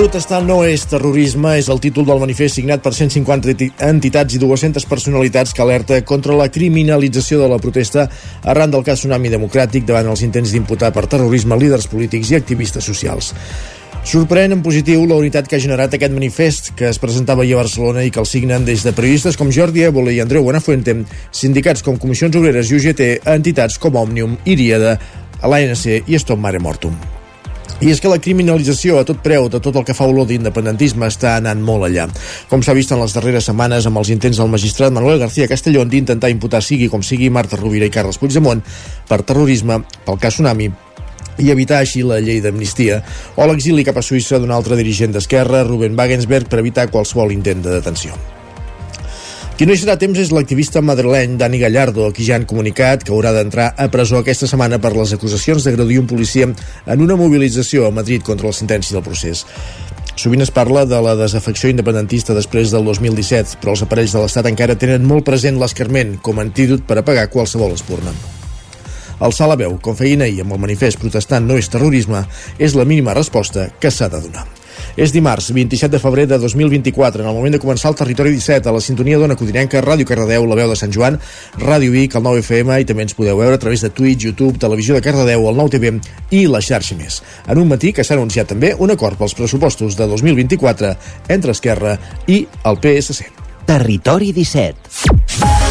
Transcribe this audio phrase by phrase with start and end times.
[0.00, 4.86] Protestar no és terrorisme és el títol del manifest signat per 150 entitats i 200
[4.88, 8.06] personalitats que alerta contra la criminalització de la protesta
[8.48, 12.88] arran del cas Tsunami Democràtic davant els intents d'imputar per terrorisme líders polítics i activistes
[12.88, 13.34] socials.
[14.00, 17.60] Sorprèn en positiu la unitat que ha generat aquest manifest que es presentava ahir a
[17.60, 20.96] Barcelona i que el signen des de periodistes com Jordi Évole i Andreu Buenafuente,
[21.28, 24.96] sindicats com Comissions Obreres i UGT, entitats com Òmnium, Iríada,
[25.44, 27.19] l'ANC i Stop Mare Mortum.
[27.80, 31.08] I és que la criminalització a tot preu de tot el que fa olor d'independentisme
[31.08, 32.04] està anant molt allà.
[32.50, 35.88] Com s'ha vist en les darreres setmanes amb els intents del magistrat Manuel García Castellón
[35.88, 38.60] d'intentar imputar sigui com sigui Marta Rovira i Carles Puigdemont
[39.08, 40.68] per terrorisme, pel cas Tsunami,
[41.40, 43.00] i evitar així la llei d'amnistia,
[43.36, 47.64] o l'exili cap a Suïssa d'un altre dirigent d'Esquerra, Ruben Wagensberg, per evitar qualsevol intent
[47.64, 48.18] de detenció.
[49.60, 53.12] Qui no hi serà temps és l'activista madrileny Dani Gallardo, qui ja han comunicat que
[53.12, 57.84] haurà d'entrar a presó aquesta setmana per les acusacions d'agredir un policia en una mobilització
[57.84, 59.42] a Madrid contra la sentència del procés.
[60.16, 64.48] Sovint es parla de la desafecció independentista després del 2017, però els aparells de l'Estat
[64.48, 68.14] encara tenen molt present l'escarment com a antídot per apagar qualsevol espurna.
[69.20, 72.24] Alçar la veu, com feien ahir amb el manifest protestant no és terrorisme,
[72.56, 74.46] és la mínima resposta que s'ha de donar.
[74.96, 78.68] És dimarts, 27 de febrer de 2024, en el moment de començar el Territori 17,
[78.68, 81.18] a la sintonia d'Ona Codinenca, Ràdio Cardedeu, la veu de Sant Joan,
[81.60, 84.58] Ràdio Vic, el 9 FM, i també ens podeu veure a través de Twitch, YouTube,
[84.58, 85.94] Televisió de Cardedeu, el 9 TV
[86.34, 87.20] i la xarxa més.
[87.46, 90.94] En un matí que s'ha anunciat també un acord pels pressupostos de 2024
[91.28, 93.30] entre Esquerra i el PSC.
[93.70, 95.69] Territori 17.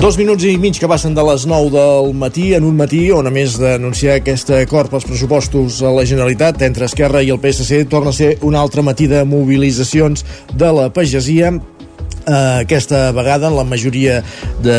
[0.00, 3.26] Dos minuts i mig que passen de les 9 del matí, en un matí on,
[3.28, 7.82] a més d'anunciar aquest acord pels pressupostos a la Generalitat entre Esquerra i el PSC,
[7.84, 10.24] torna a ser un altre matí de mobilitzacions
[10.56, 11.52] de la pagesia
[12.30, 14.20] eh, aquesta vegada la majoria
[14.62, 14.78] de,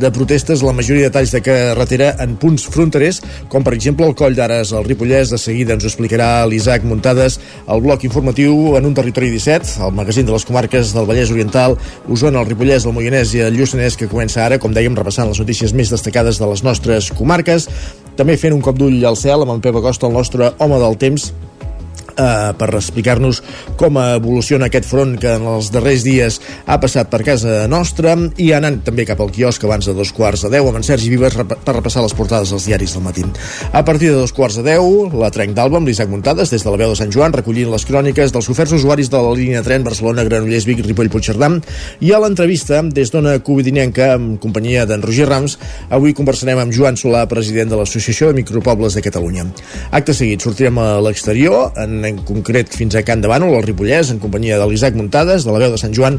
[0.00, 3.20] de protestes, la majoria de talls de carretera en punts fronterers,
[3.52, 7.38] com per exemple el Coll d'Ares, el Ripollès, de seguida ens ho explicarà l'Isaac Muntades,
[7.70, 11.78] el bloc informatiu en un territori 17, el magazín de les comarques del Vallès Oriental,
[12.08, 15.40] Osona, el Ripollès, el Moianès i el Lluçanès, que comença ara, com dèiem, repassant les
[15.40, 17.68] notícies més destacades de les nostres comarques,
[18.18, 20.98] també fent un cop d'ull al cel amb en Pep Acosta, el nostre home del
[20.98, 21.30] temps,
[22.18, 23.40] eh, per explicar-nos
[23.78, 28.50] com evoluciona aquest front que en els darrers dies ha passat per casa nostra i
[28.56, 31.36] anant també cap al quiosc abans de dos quarts de deu amb en Sergi Vives
[31.38, 33.24] per repassar les portades dels diaris del matí.
[33.72, 36.70] A partir de dos quarts de deu, la trenc d'Alba amb l'Isaac Muntades des de
[36.70, 39.84] la veu de Sant Joan recollint les cròniques dels oferts usuaris de la línia tren
[39.86, 41.50] Barcelona, Granollers, Vic, Ripoll, Puigcerdà
[42.04, 45.56] i a l'entrevista des d'Ona Covidinenca amb companyia d'en Roger Rams
[45.94, 49.46] avui conversarem amb Joan Solà, president de l'Associació de Micropobles de Catalunya.
[49.94, 54.12] Acte seguit, sortirem a l'exterior en en concret fins a Can de Bànol, al Ripollès,
[54.14, 56.18] en companyia de l'Isaac Muntades, de la veu de Sant Joan,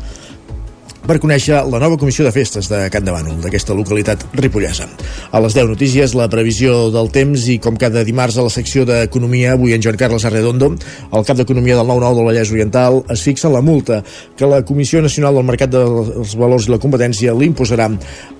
[1.06, 4.88] per conèixer la nova comissió de festes de Can de Bànol, d'aquesta localitat ripollesa.
[5.32, 8.86] A les 10 notícies, la previsió del temps i com cada dimarts a la secció
[8.88, 10.72] d'Economia, avui en Joan Carles Arredondo,
[11.14, 14.02] el cap d'Economia del 9-9 del Vallès Oriental, es fixa la multa
[14.38, 17.90] que la Comissió Nacional del Mercat dels Valors i la Competència l'imposarà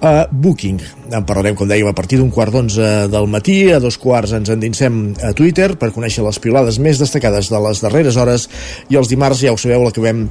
[0.02, 0.80] a Booking.
[1.10, 4.52] En parlarem, com dèiem, a partir d'un quart d'onze del matí, a dos quarts ens
[4.54, 8.50] endinsem a Twitter per conèixer les pilades més destacades de les darreres hores
[8.90, 10.28] i els dimarts, ja ho sabeu, l'acabem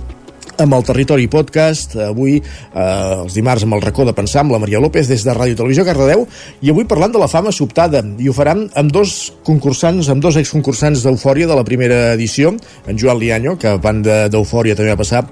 [0.63, 2.43] amb el Territori Podcast, avui eh,
[2.83, 5.85] els dimarts amb el racó de pensar amb la Maria López des de Ràdio Televisió
[5.87, 6.25] Cardedeu
[6.63, 8.03] i avui parlant de la fama sobtada.
[8.19, 9.17] I ho faran amb dos
[9.47, 12.55] concursants, amb dos exconcursants d'Eufòria de la primera edició,
[12.87, 15.25] en Joan Lianyo, que a banda d'Eufòria també va passar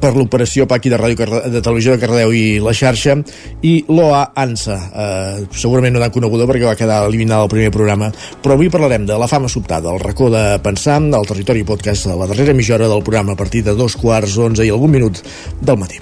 [0.00, 3.16] per l'operació Paqui de Ràdio de Televisió de Cardeu i la xarxa
[3.62, 4.78] i l'OA ANSA.
[4.94, 8.10] Eh, segurament no tan coneguda perquè va quedar eliminada al primer programa
[8.42, 12.16] però avui parlarem de la fama sobtada el racó de pensar del territori podcast a
[12.18, 15.22] la darrera mitja hora del programa a partir de dos quarts, onze i algun minut
[15.60, 16.00] del matí.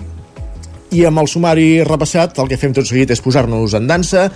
[0.93, 4.27] I amb el sumari repassat, el que fem tot seguit és posar-nos en dansa,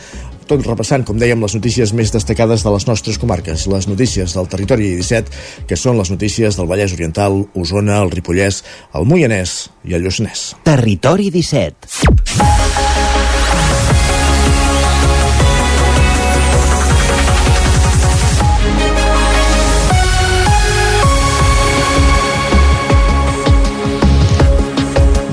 [0.48, 4.50] tot repassant, com dèiem, les notícies més destacades de les nostres comarques, les notícies del
[4.52, 8.62] territori 17, que són les notícies del Vallès Oriental, Osona, el Ripollès,
[8.94, 10.52] el Moianès i el Lluçanès.
[10.66, 12.65] Territori 17.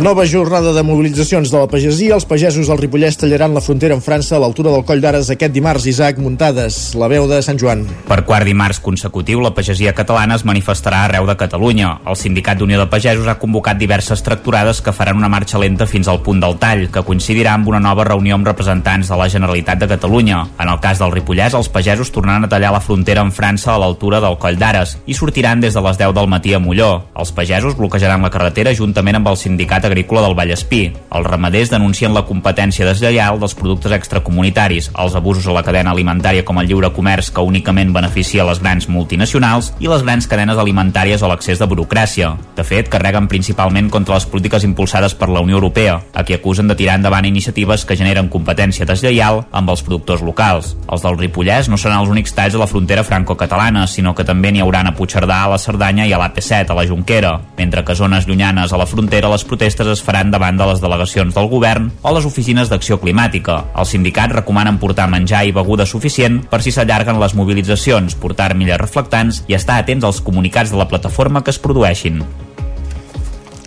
[0.03, 2.17] Nova jornada de mobilitzacions de la pagesia.
[2.17, 5.53] Els pagesos del Ripollès tallaran la frontera amb França a l'altura del Coll d'Ares aquest
[5.55, 5.85] dimarts.
[5.87, 7.85] Isaac Muntades, la veu de Sant Joan.
[8.09, 11.93] Per quart dimarts consecutiu, la pagesia catalana es manifestarà arreu de Catalunya.
[12.03, 16.11] El Sindicat d'Unió de Pagesos ha convocat diverses tracturades que faran una marxa lenta fins
[16.11, 19.79] al punt del tall, que coincidirà amb una nova reunió amb representants de la Generalitat
[19.79, 20.41] de Catalunya.
[20.59, 23.79] En el cas del Ripollès, els pagesos tornaran a tallar la frontera amb França a
[23.79, 26.91] l'altura del Coll d'Ares i sortiran des de les 10 del matí a Molló.
[27.15, 30.91] Els pagesos bloquejaran la carretera juntament amb el Sindicat Agrícola del Vallespí.
[31.13, 36.41] Els ramaders denuncien la competència deslleial dels productes extracomunitaris, els abusos a la cadena alimentària
[36.43, 41.21] com el lliure comerç que únicament beneficia les grans multinacionals i les grans cadenes alimentàries
[41.21, 42.31] o l'accés de burocràcia.
[42.57, 46.67] De fet, carreguen principalment contra les polítiques impulsades per la Unió Europea, a qui acusen
[46.67, 50.73] de tirar endavant iniciatives que generen competència deslleial amb els productors locals.
[50.89, 54.49] Els del Ripollès no seran els únics talls a la frontera franco-catalana, sinó que també
[54.49, 57.99] n'hi hauran a Puigcerdà, a la Cerdanya i a l'AP7, a la Junquera, mentre que
[58.01, 61.89] zones llunyanes a la frontera les protestes es faran davant de les delegacions del govern
[62.01, 63.59] o les oficines d'acció climàtica.
[63.75, 68.81] Els sindicats recomanen portar menjar i beguda suficient per si s'allarguen les mobilitzacions, portar armilles
[68.81, 72.23] reflectants i estar atents als comunicats de la plataforma que es produeixin.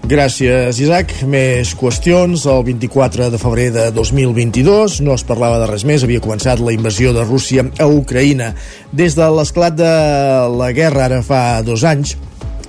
[0.06, 1.10] Gràcies, Isaac.
[1.26, 2.44] Més qüestions.
[2.46, 6.04] El 24 de febrer de 2022 no es parlava de res més.
[6.06, 8.52] Havia començat la invasió de Rússia a Ucraïna.
[8.94, 9.90] Des de l'esclat de
[10.54, 12.14] la guerra, ara fa dos anys,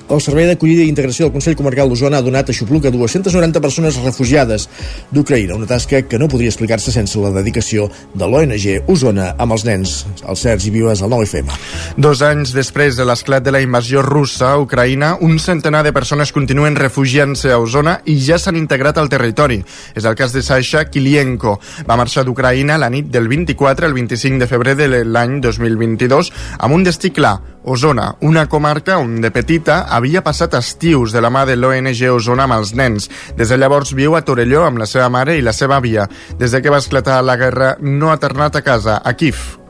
[0.10, 3.60] el Servei d'Acollida i Integració del Consell Comarcal d'Osona ha donat a Xupluc a 290
[3.64, 4.68] persones refugiades
[5.12, 9.66] d'Ucraïna, una tasca que no podria explicar-se sense la dedicació de l'ONG Osona amb els
[9.68, 9.98] nens.
[10.24, 11.52] El Sergi Vives, al 9FM.
[11.98, 16.32] Dos anys després de l'esclat de la invasió russa a Ucraïna, un centenar de persones
[16.32, 19.60] continuen refugiant-se a Osona i ja s'han integrat al territori.
[19.96, 21.58] És el cas de Sasha Kilienko.
[21.90, 26.32] Va marxar d'Ucraïna la nit del 24 al 25 de febrer de l'any 2022
[26.64, 27.38] amb un destí clar,
[27.68, 32.48] Osona, una comarca on de petita havia passat estius de la mà de l'ONG Osona
[32.48, 33.10] amb els nens.
[33.36, 36.08] Des de llavors viu a Torelló amb la seva mare i la seva àvia.
[36.40, 39.67] Des de que va esclatar la guerra no ha tornat a casa, a Kiev.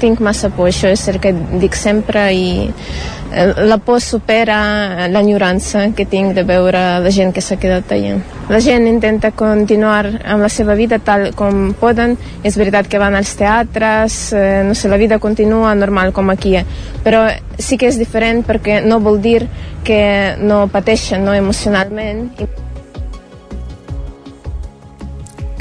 [0.00, 2.70] Tinc massa por, això és el que dic sempre i
[3.34, 8.18] Eh, la por supera l'enyorança que tinc de veure la gent que s'ha quedat allà.
[8.52, 12.18] La gent intenta continuar amb la seva vida tal com poden.
[12.44, 16.56] És veritat que van als teatres, eh, no sé, la vida continua normal com aquí,
[16.56, 16.66] eh?
[17.02, 17.24] però
[17.58, 19.48] sí que és diferent perquè no vol dir
[19.82, 22.28] que no pateixen no, emocionalment.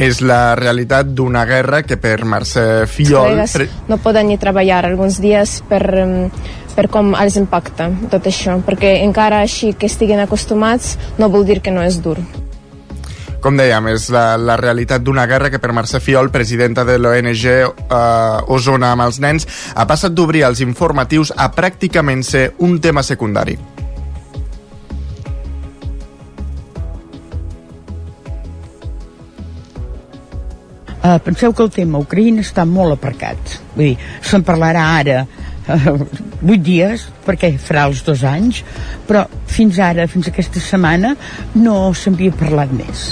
[0.02, 3.44] És la realitat d'una guerra que per Mercè Fiol...
[3.88, 5.84] no poden ni treballar alguns dies per,
[6.76, 11.62] per com els impacta tot això, perquè encara així que estiguin acostumats no vol dir
[11.62, 12.18] que no és dur.
[13.42, 17.46] Com dèiem, és la, la realitat d'una guerra que per Mercè Fiol, presidenta de l'ONG
[17.50, 23.02] eh, Osona amb els nens, ha passat d'obrir els informatius a pràcticament ser un tema
[23.02, 23.58] secundari.
[31.02, 33.58] Uh, penseu que el tema Ucraïna està molt aparcat.
[33.74, 35.24] Vull dir, se'n parlarà ara
[36.42, 38.62] vuit dies, perquè farà els dos anys,
[39.08, 41.16] però fins ara, fins aquesta setmana,
[41.56, 43.12] no s'havia parlat més.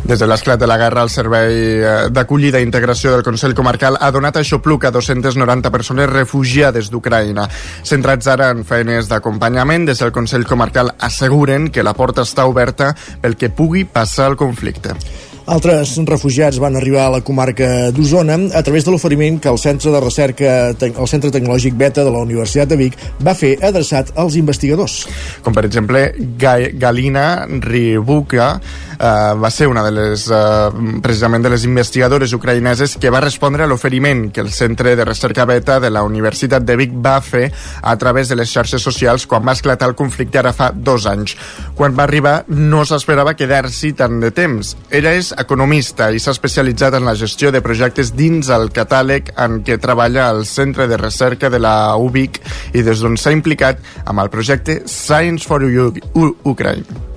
[0.00, 3.98] Des de l'esclat de la guerra, el Servei eh, d'Acollida i Integració del Consell Comarcal
[4.00, 7.44] ha donat a Xopluc a 290 persones refugiades d'Ucraïna.
[7.86, 12.94] Centrats ara en feines d'acompanyament, des del Consell Comarcal asseguren que la porta està oberta
[13.22, 14.96] pel que pugui passar el conflicte.
[15.50, 19.90] Altres refugiats van arribar a la comarca d'Osona a través de l'oferiment que el Centre
[19.90, 22.94] de Recerca, el Centre Tecnològic Beta de la Universitat de Vic
[23.26, 25.00] va fer adreçat als investigadors.
[25.42, 26.04] Com per exemple
[26.38, 28.60] Galina Ribuka,
[28.94, 33.64] eh, va ser una de les, eh, precisament de les investigadores ucraïneses que va respondre
[33.64, 37.50] a l'oferiment que el Centre de Recerca Beta de la Universitat de Vic va fer
[37.82, 41.36] a través de les xarxes socials quan va esclatar el conflicte ara fa dos anys.
[41.74, 44.76] Quan va arribar no s'esperava quedar-s'hi tant de temps.
[44.90, 49.60] Ella és economista i s'ha especialitzat en la gestió de projectes dins el catàleg en
[49.66, 52.40] què treballa el Centre de Recerca de la UBIC
[52.74, 57.09] i des d'on s'ha implicat amb el projecte Science for Ukraine.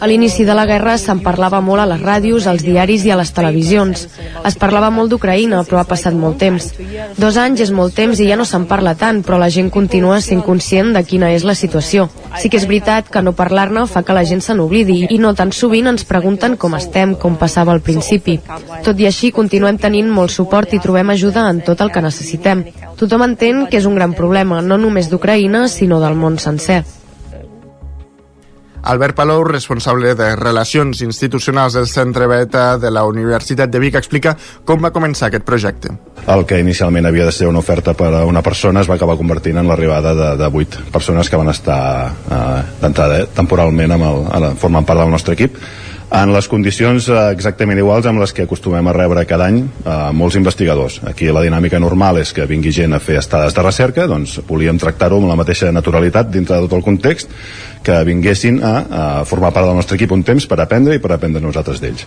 [0.00, 3.16] A l'inici de la guerra se'n parlava molt a les ràdios, als diaris i a
[3.16, 4.06] les televisions.
[4.44, 6.68] Es parlava molt d'Ucraïna, però ha passat molt temps.
[7.16, 10.20] Dos anys és molt temps i ja no se'n parla tant, però la gent continua
[10.20, 12.08] sent conscient de quina és la situació.
[12.40, 15.32] Sí que és veritat que no parlar-ne fa que la gent se n'oblidi i no
[15.34, 18.38] tan sovint ens pregunten com estem, com passava al principi.
[18.84, 22.66] Tot i així, continuem tenint molt suport i trobem ajuda en tot el que necessitem.
[23.00, 26.84] Tothom entén que és un gran problema, no només d'Ucraïna, sinó del món sencer.
[28.86, 34.36] Albert Palou, responsable de Relacions Institucionals del Centre Beta de la Universitat de Vic, explica
[34.64, 35.90] com va començar aquest projecte.
[36.30, 39.18] El que inicialment havia de ser una oferta per a una persona es va acabar
[39.18, 41.80] convertint en l'arribada de, de 8 persones que van estar
[42.30, 45.58] eh, d'entrada eh, temporalment amb el, formant part del nostre equip
[46.10, 49.96] en les condicions eh, exactament iguals amb les que acostumem a rebre cada any eh,
[50.14, 51.00] molts investigadors.
[51.10, 54.78] Aquí la dinàmica normal és que vingui gent a fer estades de recerca, doncs volíem
[54.78, 57.34] tractar-ho amb la mateixa naturalitat dintre de tot el context
[57.86, 61.14] que vinguessin a, a formar part del nostre equip un temps per aprendre i per
[61.16, 62.06] aprendre nosaltres d'ells.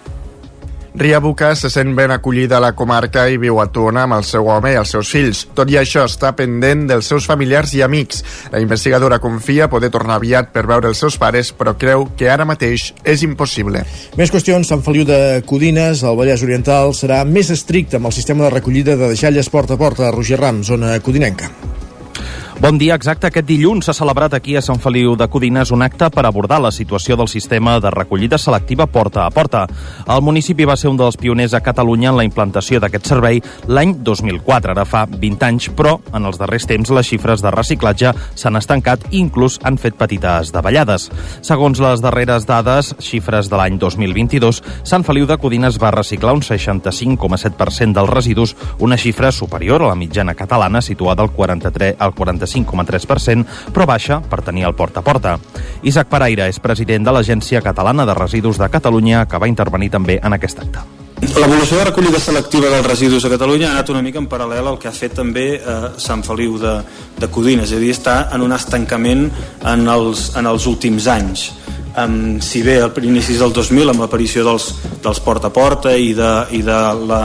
[0.99, 4.25] Ria Buca se sent ben acollida a la comarca i viu a Tona amb el
[4.27, 5.45] seu home i els seus fills.
[5.55, 8.19] Tot i això, està pendent dels seus familiars i amics.
[8.51, 12.43] La investigadora confia poder tornar aviat per veure els seus pares, però creu que ara
[12.43, 13.85] mateix és impossible.
[14.19, 14.67] Més qüestions.
[14.67, 18.99] Sant Feliu de Codines, al Vallès Oriental, serà més estricte amb el sistema de recollida
[18.99, 21.47] de deixalles porta a porta a Roger Ram, zona codinenca.
[22.59, 23.29] Bon dia, exacte.
[23.29, 26.73] Aquest dilluns s'ha celebrat aquí a Sant Feliu de Codines un acte per abordar la
[26.75, 29.61] situació del sistema de recollida selectiva porta a porta.
[30.11, 33.39] El municipi va ser un dels pioners a Catalunya en la implantació d'aquest servei
[33.71, 38.11] l'any 2004, ara fa 20 anys, però en els darrers temps les xifres de reciclatge
[38.35, 41.07] s'han estancat i inclús han fet petites davallades.
[41.39, 46.43] Segons les darreres dades, xifres de l'any 2022, Sant Feliu de Codines va reciclar un
[46.43, 52.48] 65,7% dels residus, una xifra superior a la mitjana catalana situada al 43 al 45
[52.49, 55.37] 5,3%, però baixa per tenir el porta a porta.
[55.83, 60.19] Isaac Paraire és president de l'Agència Catalana de Residus de Catalunya, que va intervenir també
[60.23, 60.87] en aquest acte.
[61.19, 64.77] L'evolució de recollida selectiva dels residus a Catalunya ha anat una mica en paral·lel al
[64.79, 66.77] que ha fet també eh, Sant Feliu de,
[67.19, 69.25] de Codines, és a dir, està en un estancament
[69.67, 71.49] en els, en els últims anys.
[71.99, 74.69] Um, si bé a inicis del 2000 amb l'aparició dels,
[75.03, 76.79] dels porta a porta i de, i de
[77.09, 77.23] la,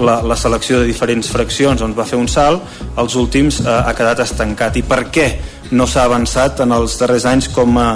[0.00, 2.64] la, la selecció de diferents fraccions doncs va fer un salt,
[2.98, 4.78] els últims eh, ha quedat estancat.
[4.80, 5.28] I per què
[5.72, 7.88] no s'ha avançat en els darrers anys com a,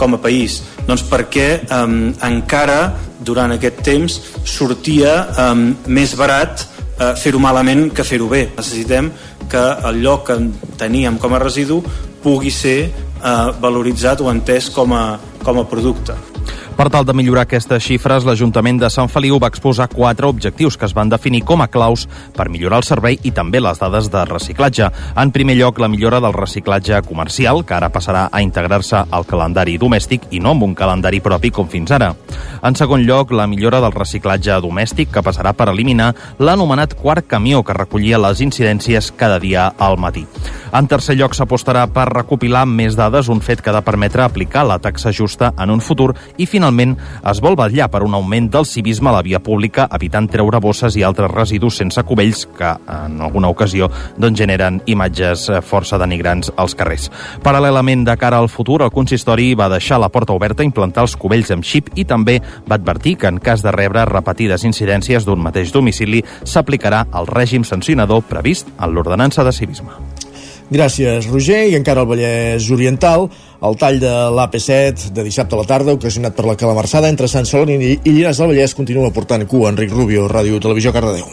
[0.00, 0.60] com a país?
[0.88, 1.82] Doncs perquè eh,
[2.28, 2.80] encara
[3.22, 5.50] durant aquest temps sortia eh,
[5.86, 6.66] més barat
[6.98, 8.48] eh, fer-ho malament que fer-ho bé.
[8.56, 9.10] Necessitem
[9.52, 10.38] que el lloc que
[10.80, 11.82] teníem com a residu
[12.22, 15.04] pugui ser eh, valoritzat o entès com a,
[15.42, 16.14] com a producte.
[16.72, 20.86] Per tal de millorar aquestes xifres, l'Ajuntament de Sant Feliu va exposar quatre objectius que
[20.88, 22.06] es van definir com a claus
[22.36, 24.88] per millorar el servei i també les dades de reciclatge.
[25.20, 29.76] En primer lloc, la millora del reciclatge comercial, que ara passarà a integrar-se al calendari
[29.78, 32.14] domèstic i no amb un calendari propi com fins ara.
[32.62, 37.62] En segon lloc, la millora del reciclatge domèstic, que passarà per eliminar l'anomenat quart camió
[37.62, 40.24] que recollia les incidències cada dia al matí.
[40.72, 44.64] En tercer lloc, s'apostarà per recopilar més dades, un fet que ha de permetre aplicar
[44.64, 46.96] la taxa justa en un futur i finalment finalment
[47.30, 50.96] es vol vetllar per un augment del civisme a la via pública, evitant treure bosses
[50.96, 56.52] i altres residus sense cubells que, en alguna ocasió, doncs, generen imatges eh, força denigrants
[56.56, 57.10] als carrers.
[57.44, 61.16] Paral·lelament, de cara al futur, el consistori va deixar la porta oberta a implantar els
[61.16, 65.42] cubells amb xip i també va advertir que, en cas de rebre repetides incidències d'un
[65.42, 70.11] mateix domicili, s'aplicarà el règim sancionador previst en l'ordenança de civisme.
[70.72, 71.66] Gràcies, Roger.
[71.68, 73.26] I encara al Vallès Oriental,
[73.60, 77.44] el tall de l'AP7 de dissabte a la tarda, ocasionat per la calamarsada entre Sant
[77.44, 79.68] Celoni i Llinars del Vallès, continua portant cua.
[79.68, 81.28] Enric Rubio, Ràdio Televisió, Cardedeu.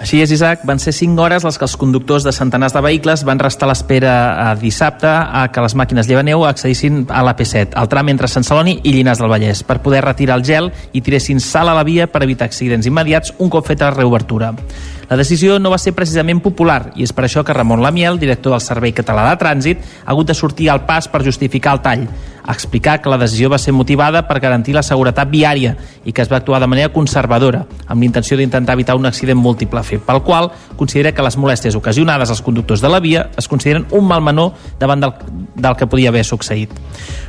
[0.00, 3.22] Així és, Isaac, van ser 5 hores les que els conductors de centenars de vehicles
[3.28, 4.12] van restar a l'espera
[4.48, 8.78] a dissabte a que les màquines llevaneu accedissin a l'AP7, al tram entre Sant Celoni
[8.82, 12.08] i Llinars del Vallès, per poder retirar el gel i tiressin sal a la via
[12.08, 14.54] per evitar accidents immediats un cop feta la reobertura.
[15.10, 18.54] La decisió no va ser precisament popular i és per això que Ramon Lamiel, director
[18.54, 22.04] del Servei Català de Trànsit, ha hagut de sortir al pas per justificar el tall
[22.48, 26.30] explicar que la decisió va ser motivada per garantir la seguretat viària i que es
[26.30, 30.50] va actuar de manera conservadora, amb l'intenció d'intentar evitar un accident múltiple, fet pel qual
[30.76, 34.54] considera que les molèsties ocasionades als conductors de la via es consideren un mal menor
[34.78, 35.14] davant del,
[35.54, 36.72] del que podia haver succeït.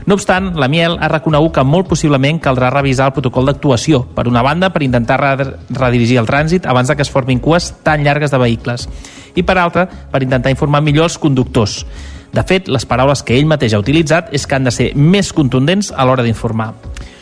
[0.06, 4.28] No obstant, la Miel ha reconegut que molt possiblement caldrà revisar el protocol d'actuació, per
[4.28, 8.32] una banda, per intentar redirigir el trànsit abans de que es formin cues tan llargues
[8.32, 8.88] de vehicles,
[9.36, 11.86] i per altra, per intentar informar millor els conductors.
[12.32, 15.34] De fet, les paraules que ell mateix ha utilitzat és que han de ser més
[15.36, 16.74] contundents a l'hora d'informar.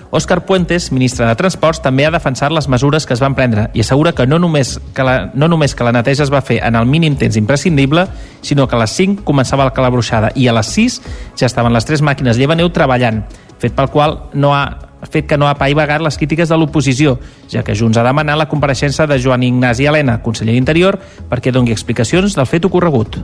[0.10, 3.84] Òscar Puentes, ministre de Transports, també ha defensat les mesures que es van prendre i
[3.84, 6.78] assegura que no només que la, no només que la neteja es va fer en
[6.80, 8.08] el mínim temps imprescindible,
[8.42, 11.00] sinó que a les 5 començava la calabruixada i a les 6
[11.38, 13.22] ja estaven les tres màquines llevaneu treballant,
[13.62, 14.64] fet pel qual no ha
[15.12, 18.50] fet que no ha paivagat les crítiques de l'oposició, ja que Junts ha demanat la
[18.50, 20.98] compareixença de Joan Ignasi Helena, conseller d'Interior,
[21.30, 23.22] perquè dongui explicacions del fet ocorregut.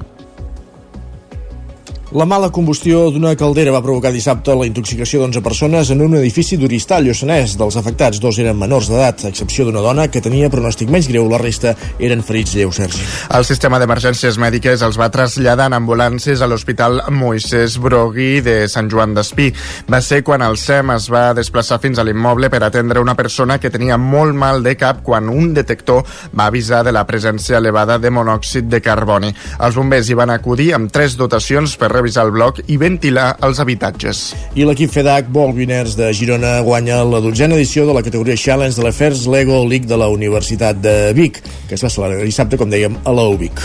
[2.15, 6.55] La mala combustió d'una caldera va provocar dissabte la intoxicació d'11 persones en un edifici
[6.55, 7.57] d'Oristà, Lluçanès.
[7.59, 11.25] Dels afectats, dos eren menors d'edat, a excepció d'una dona que tenia pronòstic menys greu.
[11.27, 13.03] La resta eren ferits lleus, Sergi.
[13.35, 18.87] El sistema d'emergències mèdiques els va traslladar en ambulàncies a l'Hospital Moisès Brogui de Sant
[18.87, 19.49] Joan d'Espí.
[19.91, 23.59] Va ser quan el SEM es va desplaçar fins a l'immoble per atendre una persona
[23.59, 27.99] que tenia molt mal de cap quan un detector va avisar de la presència elevada
[27.99, 29.35] de monòxid de carboni.
[29.59, 33.59] Els bombers hi van acudir amb tres dotacions per revisar el bloc i ventilar els
[33.59, 34.21] habitatges.
[34.53, 38.85] I l'equip FEDAC Volviners de Girona guanya la dotzena edició de la categoria Challenge de
[38.85, 42.99] l'Afers Lego League de la Universitat de Vic, que es va celebrar dissabte, com dèiem,
[43.03, 43.61] a la UBIC.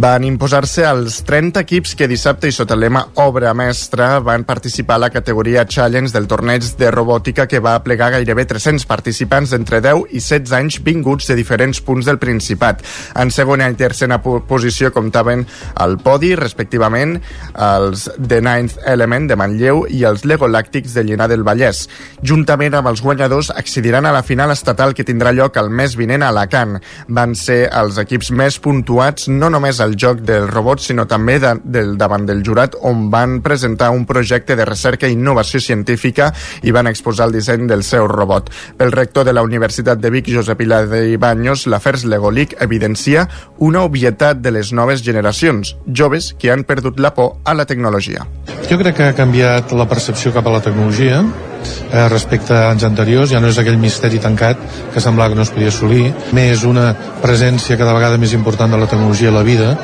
[0.00, 4.96] Van imposar-se els 30 equips que dissabte i sota el lema Obra Mestra van participar
[4.96, 9.82] a la categoria Challenge del torneig de robòtica que va plegar gairebé 300 participants d'entre
[9.84, 12.80] 10 i 16 anys vinguts de diferents punts del Principat.
[13.20, 15.44] En segona i tercera posició comptaven
[15.84, 17.18] el podi, respectivament,
[17.64, 21.84] els The Ninth Element de Manlleu i els Lego Làctics de Llinar del Vallès.
[22.22, 26.24] Juntament amb els guanyadors accediran a la final estatal que tindrà lloc el mes vinent
[26.24, 26.78] a Alacant.
[27.08, 31.54] Van ser els equips més puntuats no només al joc del robot, sinó també de,
[31.64, 36.74] del davant del jurat, on van presentar un projecte de recerca i innovació científica i
[36.74, 38.50] van exposar el disseny del seu robot.
[38.78, 43.28] Pel rector de la Universitat de Vic, Josep Pilar de Ibanyos, l'Afers Legolic evidencia
[43.58, 48.26] una obvietat de les noves generacions, joves que han perdut la por a la tecnologia.
[48.68, 52.86] Jo crec que ha canviat la percepció cap a la tecnologia eh, respecte a anys
[52.88, 54.60] anteriors, ja no és aquell misteri tancat
[54.94, 56.90] que semblava que no es podia assolir, més una
[57.22, 59.74] presència cada vegada més important de la tecnologia a la vida,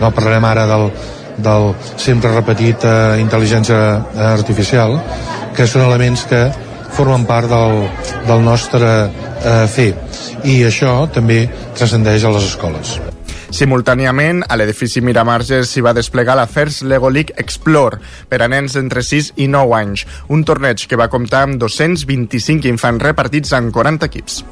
[0.00, 0.88] no parlarem ara del,
[1.38, 3.82] del sempre repetit eh, intel·ligència
[4.30, 4.98] artificial,
[5.56, 6.46] que són elements que
[6.98, 7.84] formen part del,
[8.26, 9.92] del nostre eh, fer
[10.48, 11.44] i això també
[11.76, 12.98] transcendeix a les escoles.
[13.50, 19.02] Simultàniament, a l'edifici Miramarges s'hi va desplegar l'Afers Lego League Explore per a nens entre
[19.02, 24.10] 6 i 9 anys, un torneig que va comptar amb 225 infants repartits en 40
[24.12, 24.42] equips.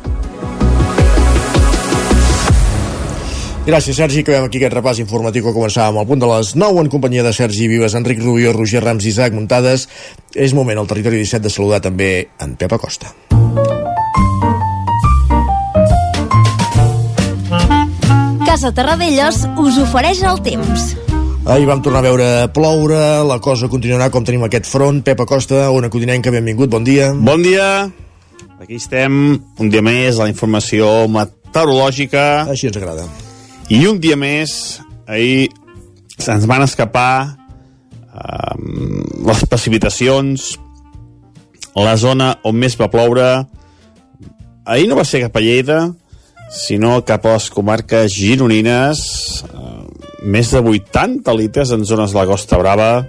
[3.66, 4.20] Gràcies, Sergi.
[4.22, 7.34] Acabem aquí aquest repàs informatiu que començàvem al punt de les 9 en companyia de
[7.34, 9.88] Sergi Vives, Enric Rubio, Roger Rams i Isaac Muntades.
[10.38, 13.10] És moment al territori 17 de saludar també en Pep Acosta.
[18.56, 20.84] Casa Terradellos us ofereix el temps.
[21.44, 25.02] Ahir vam tornar a veure ploure, la cosa continuarà com tenim aquest front.
[25.04, 27.10] Pep Acosta, Ona Codinenca, benvingut, bon dia.
[27.12, 27.66] Bon dia,
[28.56, 29.18] aquí estem,
[29.60, 32.24] un dia més, a la informació meteorològica.
[32.54, 33.04] Així ens agrada.
[33.68, 35.50] I un dia més, ahir
[36.16, 37.36] se'ns van escapar
[38.08, 40.48] um, les precipitacions,
[41.76, 43.28] la zona on més va ploure,
[44.64, 45.82] ahir no va ser cap a Lleida,
[46.50, 49.00] sinó cap a les comarques gironines,
[49.46, 49.86] eh,
[50.22, 53.06] més de 80 litres en zones de la Costa Brava,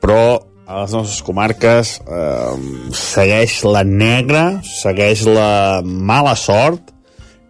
[0.00, 6.92] però a les nostres comarques eh, segueix la negra, segueix la mala sort,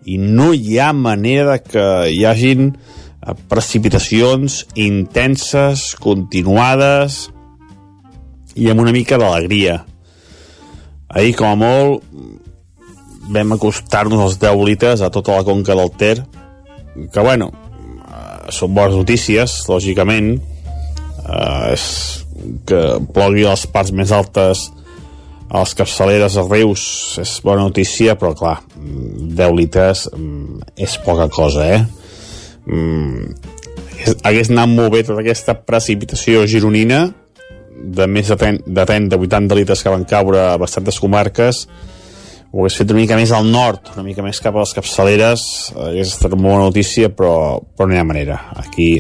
[0.09, 1.85] i no hi ha manera que
[2.15, 7.27] hi hagin eh, precipitacions intenses, continuades
[8.57, 9.83] i amb una mica d'alegria.
[11.09, 12.07] Ahir, com a molt,
[13.29, 16.23] vam acostar-nos als 10 litres a tota la conca del Ter,
[17.13, 21.85] que, bueno, eh, són bones notícies, lògicament, eh, és
[22.69, 24.69] que plogui a les parts més altes
[25.49, 26.83] a les capçaleres dels rius
[27.23, 31.81] és bona notícia, però clar 10 litres mm, és poca cosa, eh?
[32.69, 33.33] Mm,
[34.29, 37.07] hagués anat molt bé tota aquesta precipitació gironina
[37.79, 41.65] de més de 30, de 30 80 litres que van caure a bastantes comarques
[42.51, 45.43] ho hagués fet una mica més al nord, una mica més cap a les capçaleres,
[45.77, 48.39] hagués estat una bona notícia, però, però no hi ha manera.
[48.57, 48.95] Aquí,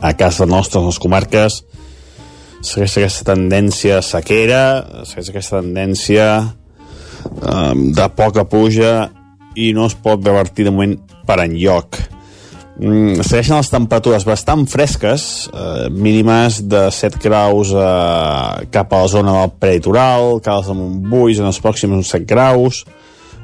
[0.00, 1.60] a casa nostra, a les comarques,
[2.58, 4.62] segueix aquesta tendència sequera,
[5.06, 9.12] segueix aquesta tendència um, de poca puja
[9.54, 12.00] i no es pot revertir de moment per enlloc.
[12.78, 19.08] Mm, segueixen les temperatures bastant fresques, eh, mínimes de 7 graus eh, cap a la
[19.10, 22.84] zona del prelitoral, Cales de Montbui en els pròxims uns 7 graus,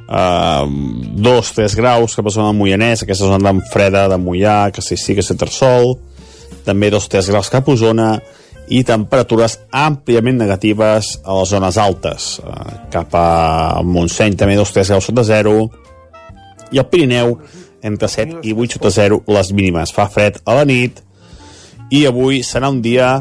[0.06, 0.64] eh,
[1.18, 4.82] 2-3 graus cap a la zona del Moianès, aquesta zona tan freda de Moià, que
[4.82, 5.96] sí, sí que és Sol,
[6.64, 8.20] també 2-3 graus cap a Osona,
[8.68, 15.10] i temperatures àmpliament negatives a les zones altes, eh, cap a Montseny també 2-3 graus
[15.10, 15.70] sota zero,
[16.70, 17.36] i al Pirineu
[17.84, 19.92] entre 7 i 8 sota 0 les mínimes.
[19.94, 21.02] Fa fred a la nit
[21.92, 23.18] i avui serà un dia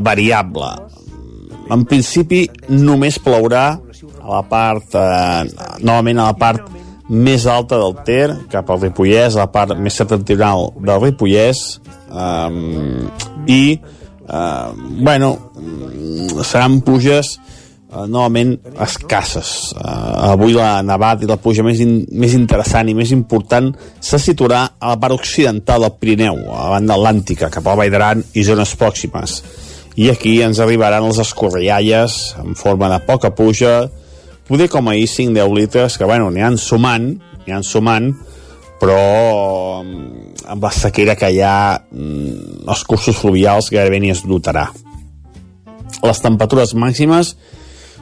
[0.00, 0.70] variable.
[1.74, 3.66] En principi només plourà
[4.24, 5.44] a la part, eh,
[5.80, 6.70] novament a la part
[7.08, 11.64] més alta del Ter, cap al Ripollès, a la part més septentrional del Ripollès,
[12.08, 12.50] eh,
[13.46, 13.62] i
[14.28, 14.68] eh,
[15.04, 15.36] bueno
[16.42, 17.38] seran pluges
[17.94, 19.72] eh, novament escasses.
[19.78, 24.20] Eh, avui la nevada i la pluja més, in, més interessant i més important se
[24.20, 27.94] situarà a la part occidental del Pirineu a la banda atlàntica cap a la Vall
[27.94, 29.40] d'Aran i zones pròximes.
[29.96, 33.84] I aquí ens arribaran les escorrialles en forma de poca pluja
[34.48, 38.10] poder com ahir 5-10 litres que bueno, n'hi han sumant n'hi han sumant
[38.80, 44.24] però mm, amb la sequera que hi ha mm, els cursos fluvials gairebé ni es
[44.28, 44.66] notarà.
[46.04, 47.34] Les temperatures màximes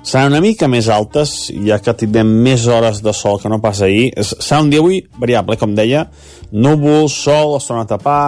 [0.02, 3.82] seran una mica més altes ja que tindrem més hores de sol que no pas
[3.82, 4.10] ahir.
[4.18, 6.08] Serà un dia avui variable com deia.
[6.52, 8.24] Núvol, sol, es torna a tapar.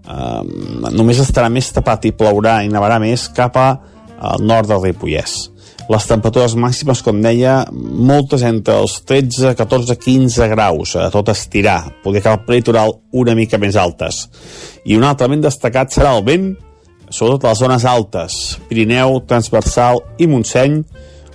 [0.00, 0.42] Eh,
[0.96, 5.50] només estarà més tapat i plourà i nevarà més cap al nord del Ripollès.
[5.90, 11.80] Les temperatures màximes, com deia, moltes entre els 13, 14, 15 graus, a tot estirar,
[12.04, 14.28] poder que al litoral una mica més altes.
[14.86, 16.52] I un altre element destacat serà el vent,
[17.10, 18.36] sobretot a les zones altes,
[18.68, 20.78] Pirineu, Transversal i Montseny,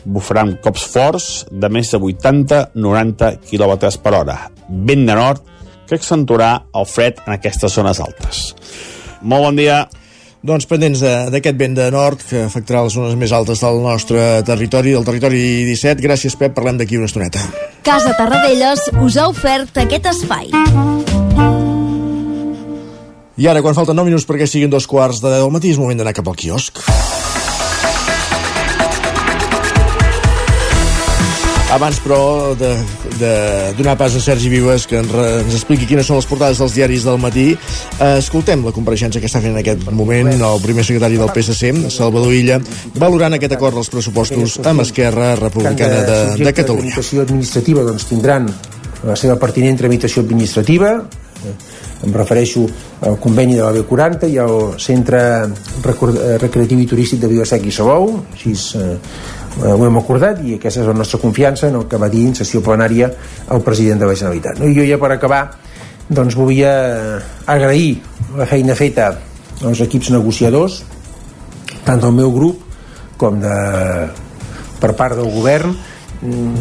[0.06, 4.38] bufaran cops forts de més de 80-90 km per hora.
[4.70, 5.44] Vent de nord
[5.86, 8.48] que accentuarà el fred en aquestes zones altes.
[9.22, 9.86] Molt bon dia.
[10.46, 11.02] Doncs pendents
[11.34, 15.42] d'aquest vent de nord que afectarà les zones més altes del nostre territori, del territori
[15.66, 16.06] 17.
[16.06, 16.54] Gràcies, Pep.
[16.54, 17.42] Parlem d'aquí una estoneta.
[17.86, 20.54] Casa Tarradellas us ha ofert aquest espai.
[23.36, 25.82] I ara, quan falten 9 minuts perquè siguin dos quarts de 10 del matí, és
[25.82, 26.80] moment d'anar cap al quiosc.
[31.74, 32.70] Abans, però, de,
[33.18, 33.32] de
[33.78, 37.08] donar pas a Sergi Vives que ens, ens expliqui quines són les portades dels diaris
[37.08, 41.18] del matí, eh, escoltem la compareixença que està fent en aquest moment el primer secretari
[41.18, 42.60] del PSC, Salvador Illa,
[43.02, 46.94] valorant aquest acord dels pressupostos amb Esquerra Republicana de, de Catalunya.
[46.94, 48.50] tramitació administrativa doncs, tindran
[49.06, 51.00] la seva pertinent tramitació administrativa,
[52.06, 52.66] em refereixo
[53.06, 55.22] al conveni de la B40 i al Centre
[55.84, 58.96] Recreatiu i Turístic de Vilasec i Salou, així eh,
[59.64, 62.36] ho hem acordat i aquesta és la nostra confiança en el que va dir en
[62.36, 63.10] sessió plenària
[63.52, 64.60] el president de la Generalitat.
[64.60, 64.68] No?
[64.68, 65.46] I jo ja per acabar
[66.10, 66.74] doncs volia
[67.50, 68.02] agrair
[68.38, 69.14] la feina feta
[69.66, 70.82] als equips negociadors
[71.86, 72.62] tant del meu grup
[73.18, 73.56] com de,
[74.82, 75.74] per part del govern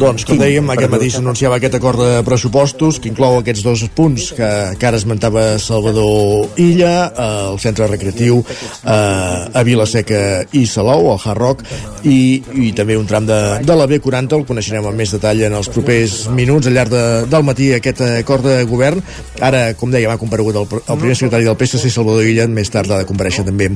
[0.01, 4.31] doncs, com dèiem, aquest matí s'anunciava aquest acord de pressupostos que inclou aquests dos punts
[4.37, 10.23] que, que ara esmentava Salvador Illa, eh, el centre recreatiu eh, a Vilaseca
[10.53, 11.65] i Salou, al Hard Rock,
[12.05, 15.57] i, i també un tram de, de la B40, el coneixerem amb més detall en
[15.61, 19.03] els propers minuts, al llarg de, del matí, aquest acord de govern.
[19.45, 22.91] Ara, com dèiem, ha comparegut el, el primer secretari del PSC, Salvador Illa, més tard
[22.91, 23.71] ha de compareixer també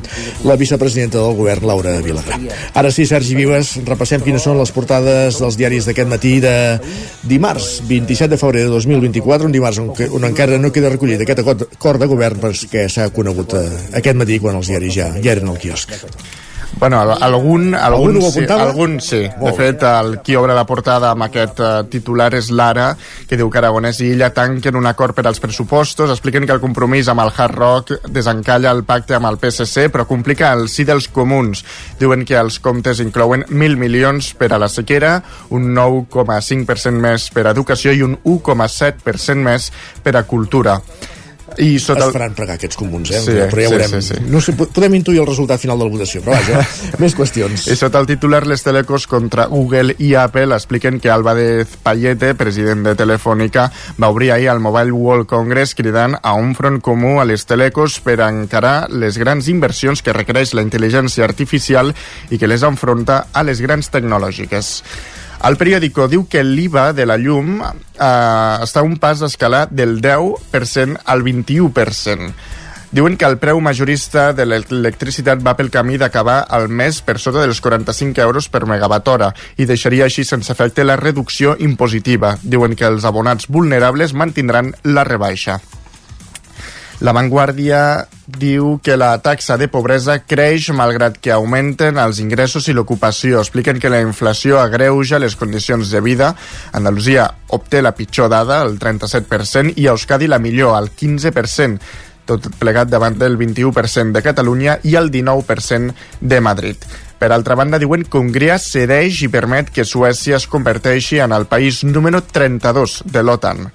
[0.44, 2.38] la vicepresidenta del govern, Laura Vilagrà.
[2.79, 6.54] Ara sí, Sergi Vives, repassem quines són les portades dels diaris d'aquest matí de
[7.28, 11.44] dimarts 27 de febrer de 2024 un dimarts on, on encara no queda recollit aquest
[11.44, 13.68] acord de govern perquè s'ha conegut eh,
[14.02, 15.94] aquest matí quan els diaris ja, ja eren al quiosc
[16.78, 19.18] Bueno, algun, algun, algun, sí, algun sí.
[19.40, 22.92] De fet, el qui obre la portada amb aquest uh, titular és l'Ara,
[23.26, 26.62] que diu que Aragonès i Illa tanquen un acord per als pressupostos, expliquen que el
[26.62, 30.86] compromís amb el Hard Rock desencalla el pacte amb el PSC, però complica el sí
[30.86, 31.64] dels comuns.
[31.98, 35.16] Diuen que els comptes inclouen 1.000 milions per a la sequera,
[35.50, 39.72] un 9,5% més per a educació i un 1,7% més
[40.06, 40.78] per a cultura
[41.58, 43.20] i sota es faran pregar aquests comuns, eh?
[43.24, 43.94] Sí, però ja veurem.
[43.96, 44.30] Sí, sí, sí.
[44.30, 46.62] No sé, podem intuir el resultat final de la votació, però vaja,
[47.02, 47.66] més qüestions.
[47.72, 52.84] I sota el titular, les telecos contra Google i Apple expliquen que Álvarez Payete, president
[52.87, 57.26] de Telefònica, va obrir ahir al Mobile World Congress cridant a un front comú a
[57.28, 61.94] les telecos per encarar les grans inversions que requereix la intel·ligència artificial
[62.30, 64.76] i que les enfronta a les grans tecnològiques.
[65.46, 67.68] El periòdico diu que l'IVA de la llum eh,
[68.03, 72.33] està a un pas d'escalar del 10% al 21%.
[72.90, 77.44] Diuen que el preu majorista de l'electricitat va pel camí d'acabar al mes per sota
[77.44, 82.38] dels 45 euros per megawatt hora i deixaria així sense efecte la reducció impositiva.
[82.42, 85.61] Diuen que els abonats vulnerables mantindran la rebaixa.
[86.98, 92.74] La Vanguardia diu que la taxa de pobresa creix malgrat que augmenten els ingressos i
[92.74, 93.38] l'ocupació.
[93.38, 96.32] Expliquen que la inflació agreuja les condicions de vida.
[96.74, 101.78] Andalusia obté la pitjor dada, el 37%, i Euskadi la millor, el 15%,
[102.26, 106.90] tot plegat davant del 21% de Catalunya i el 19% de Madrid.
[107.18, 111.46] Per altra banda, diuen que Hongria cedeix i permet que Suècia es converteixi en el
[111.46, 113.68] país número 32 de l'OTAN.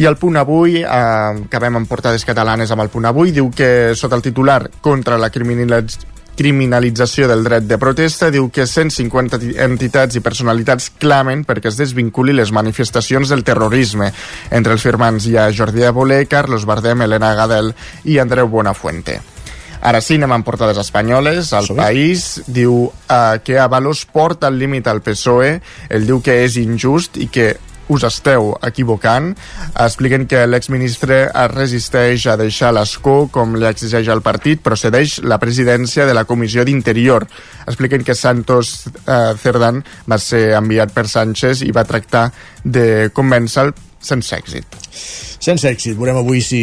[0.00, 3.92] I el punt avui, eh, acabem amb portades catalanes amb el punt avui, diu que
[3.94, 10.16] sota el titular contra la criminalització criminalització del dret de protesta, diu que 150 entitats
[10.16, 14.08] i personalitats clamen perquè es desvinculi les manifestacions del terrorisme.
[14.50, 17.74] Entre els firmants hi ha Jordi Évole, Carlos Bardem, Elena Gadel
[18.08, 19.20] i Andreu Buenafuente.
[19.82, 21.50] Ara sí, anem amb portades espanyoles.
[21.58, 25.56] El País diu uh, que Avalos porta el límit al PSOE,
[25.90, 27.48] el diu que és injust i que
[27.92, 29.32] us esteu equivocant.
[29.84, 35.18] Expliquen que l'exministre es resisteix a deixar l'escó com li exigeix el partit, però cedeix
[35.22, 37.26] la presidència de la Comissió d'Interior.
[37.66, 38.74] Expliquen que Santos
[39.06, 42.30] eh, Cerdán va ser enviat per Sánchez i va tractar
[42.64, 45.31] de convèncer-lo sense èxit.
[45.42, 45.96] Sense èxit.
[45.98, 46.60] Veurem avui si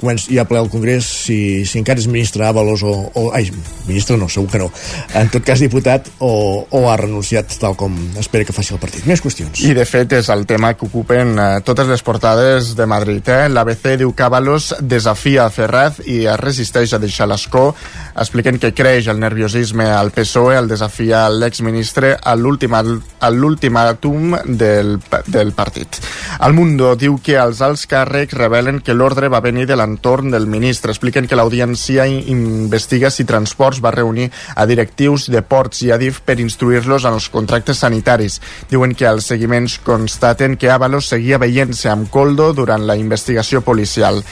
[0.00, 3.30] comença, hi ha ple al Congrés, si, si encara és ministre Avalos o, o...
[3.36, 3.46] Ai,
[3.86, 4.66] ministre no, segur que no.
[5.14, 9.06] En tot cas, diputat o, o ha renunciat tal com espera que faci el partit.
[9.06, 9.62] Més qüestions.
[9.62, 13.22] I, de fet, és el tema que ocupen eh, totes les portades de Madrid.
[13.30, 13.46] Eh?
[13.52, 17.78] L'ABC diu que Avalos desafia Ferraz i es resisteix a deixar l'escó.
[18.18, 24.98] Expliquen que creix el nerviosisme al PSOE, el desafia l'exministre a l'últimàtum del,
[25.30, 26.02] del partit.
[26.42, 30.92] El Mundo diu que els alts revelen que l'ordre va venir de l'entorn del ministre.
[30.94, 36.38] Expliquen que l'audiència investiga si Transports va reunir a directius de Ports i Adif per
[36.40, 38.40] instruir-los en els contractes sanitaris.
[38.70, 44.24] Diuen que els seguiments constaten que Avalos seguia veient-se amb Coldo durant la investigació policial.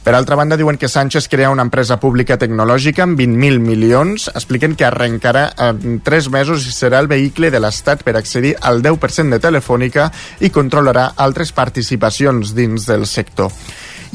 [0.00, 4.30] Per altra banda, diuen que Sánchez crea una empresa pública tecnològica amb 20.000 milions.
[4.32, 8.80] Expliquen que arrencarà en 3 mesos i serà el vehicle de l'Estat per accedir al
[8.80, 10.08] 10% de Telefònica
[10.40, 13.52] i controlarà altres participacions dins del sector.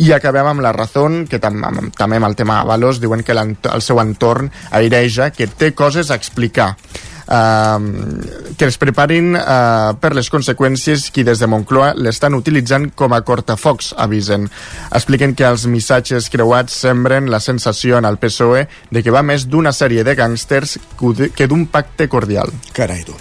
[0.01, 1.61] I acabem amb la raó, que tam
[1.95, 6.17] també amb el tema Avalos, diuen que el seu entorn aireja que té coses a
[6.17, 6.73] explicar
[7.27, 13.15] eh, que es preparin eh, per les conseqüències qui des de Moncloa l'estan utilitzant com
[13.15, 14.49] a cortafocs, avisen.
[14.91, 19.47] Expliquen que els missatges creuats sembren la sensació en el PSOE de que va més
[19.49, 20.77] d'una sèrie de gàngsters
[21.35, 22.53] que d'un pacte cordial.
[22.73, 23.17] Carai, tu.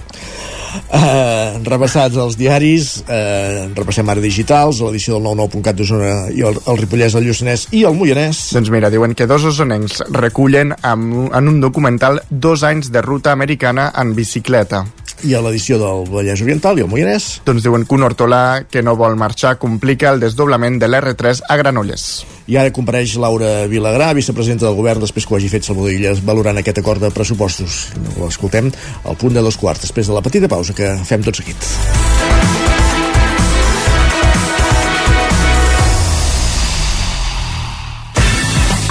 [0.74, 6.80] Uh, repassats els diaris uh, repassem ara digitals l'edició del 99.cat d'Osona i el, el
[6.80, 8.40] Ripollès, el Lluçanès i el Moianès.
[8.56, 13.32] Doncs mira, diuen que dos osonencs recullen amb, en un documental dos anys de ruta
[13.32, 14.84] americana en bicicleta
[15.24, 18.84] i a l'edició del Vallès Oriental i el Moianès doncs diuen que un hortolà que
[18.84, 22.08] no vol marxar complica el desdoblament de l'R3 a Granollers
[22.46, 26.20] i ara compareix Laura Vilagrà, vicepresidenta del govern, després que ho hagi fet Salvador Illes,
[26.28, 27.86] valorant aquest acord de pressupostos.
[28.18, 28.68] L'escoltem
[29.04, 31.56] al punt de dos quarts, després de la petita pausa que fem tot seguit.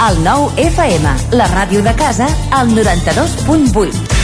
[0.04, 4.23] El nou FM, la ràdio de casa, al 92.8.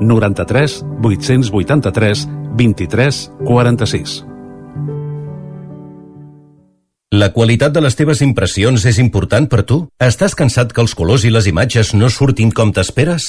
[0.00, 4.22] 93 883 23 46.
[7.14, 9.84] La qualitat de les teves impressions és important per tu?
[10.02, 13.28] Estàs cansat que els colors i les imatges no surtin com t'esperes?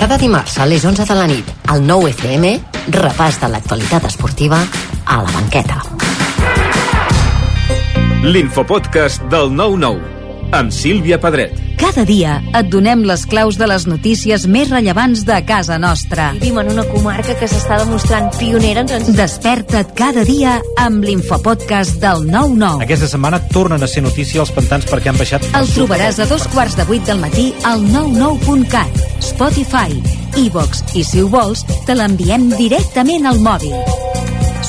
[0.00, 2.54] Cada dimarts a les 11 de la nit, al 9 FM,
[2.94, 4.62] repàs de l'actualitat esportiva
[5.04, 5.82] a la banqueta.
[8.24, 10.19] L'infopodcast del 9-9
[10.52, 11.56] amb Sílvia Pedret.
[11.80, 16.30] Cada dia et donem les claus de les notícies més rellevants de casa nostra.
[16.36, 19.16] Vivim en una comarca que s'està demostrant pionera en transició.
[19.16, 22.84] Desperta't cada dia amb l'infopodcast del 9-9.
[22.84, 25.46] Aquesta setmana tornen a ser notícia els pantans perquè han baixat...
[25.56, 29.96] El trobaràs a dos quarts de vuit del matí al 99.cat, Spotify,
[30.44, 33.74] iVox i, si ho vols, te l'enviem directament al mòbil.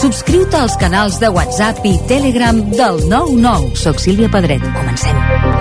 [0.02, 3.76] Subscriu-te als canals de WhatsApp i Telegram del 99.
[3.78, 4.66] Soc Sílvia Pedret.
[4.74, 5.61] Comencem.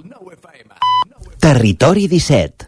[1.41, 2.67] Territori 17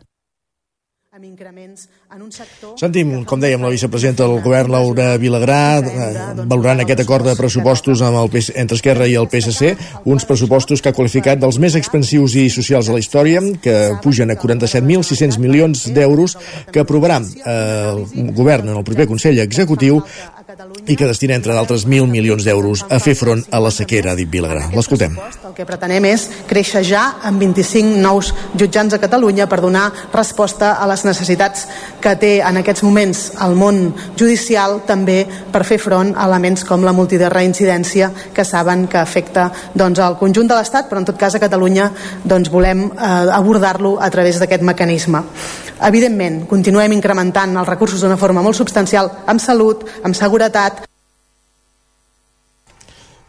[1.13, 1.83] amb increments
[2.15, 2.75] en un sector...
[2.77, 8.03] Sentim, com dèiem, la vicepresidenta del govern, Laura Vilagrà, eh, valorant aquest acord de pressupostos
[8.05, 9.73] amb el PS, entre Esquerra i el PSC,
[10.13, 14.29] uns pressupostos que ha qualificat dels més expansius i socials de la història, que pugen
[14.29, 16.37] a 47.600 milions d'euros,
[16.69, 17.57] que aprovarà eh,
[17.97, 20.03] el govern en el proper Consell Executiu
[20.87, 24.19] i que destina, entre d'altres, 1.000 milions d'euros a fer front a la sequera, ha
[24.19, 24.67] dit Vilagrà.
[24.75, 25.15] L'escoltem.
[25.17, 30.75] El que pretenem és créixer ja amb 25 nous jutjants a Catalunya per donar resposta
[30.77, 31.65] a les necessitats
[32.03, 33.79] que té en aquests moments el món
[34.19, 40.03] judicial, també per fer front a elements com la multiderreincidència que saben que afecta doncs,
[40.03, 41.89] el conjunt de l'Estat, però en tot cas a Catalunya
[42.23, 45.23] doncs, volem eh, abordar-lo a través d'aquest mecanisme.
[45.83, 50.83] Evidentment, continuem incrementant els recursos d'una forma molt substancial amb salut, amb seguretat,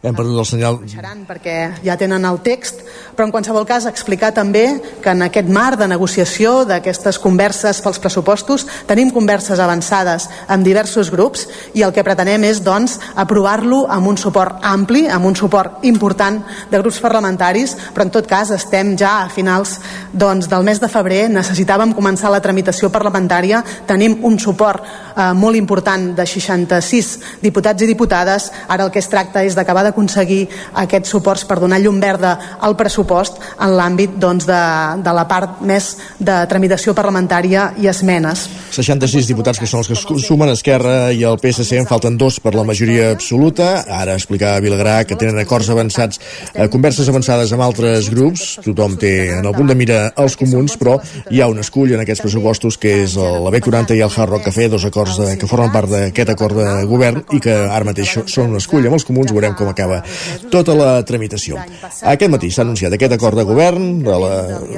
[0.05, 0.79] hem perdut el senyal.
[1.27, 2.81] perquè ja tenen el text,
[3.15, 7.99] però en qualsevol cas explicar també que en aquest marc de negociació d'aquestes converses pels
[7.99, 14.07] pressupostos tenim converses avançades amb diversos grups i el que pretenem és doncs aprovar-lo amb
[14.07, 18.95] un suport ampli, amb un suport important de grups parlamentaris, però en tot cas estem
[18.97, 19.79] ja a finals
[20.13, 25.55] doncs, del mes de febrer, necessitàvem començar la tramitació parlamentària, tenim un suport eh, molt
[25.55, 30.43] important de 66 diputats i diputades, ara el que es tracta és d'acabar de aconseguir
[30.83, 34.61] aquests suports per donar llum verda al pressupost en l'àmbit doncs, de,
[35.01, 38.45] de la part més de tramitació parlamentària i esmenes.
[38.75, 42.53] 66 diputats que són els que sumen Esquerra i el PSC, en falten dos per
[42.55, 43.85] la majoria absoluta.
[44.01, 46.19] Ara explicava Vilagrà que tenen acords avançats,
[46.53, 48.59] eh, converses avançades amb altres grups.
[48.65, 50.97] Tothom té en el punt de mira els comuns, però
[51.31, 54.49] hi ha un escull en aquests pressupostos que és la B40 i el Hard Rock
[54.49, 58.17] Café, dos acords de, que formen part d'aquest acord de govern i que ara mateix
[58.25, 59.31] són un escull amb els comuns.
[59.35, 59.84] Veurem com acaba
[60.53, 61.59] tota la tramitació.
[62.01, 64.31] Aquest matí s'ha anunciat aquest acord de govern, de la,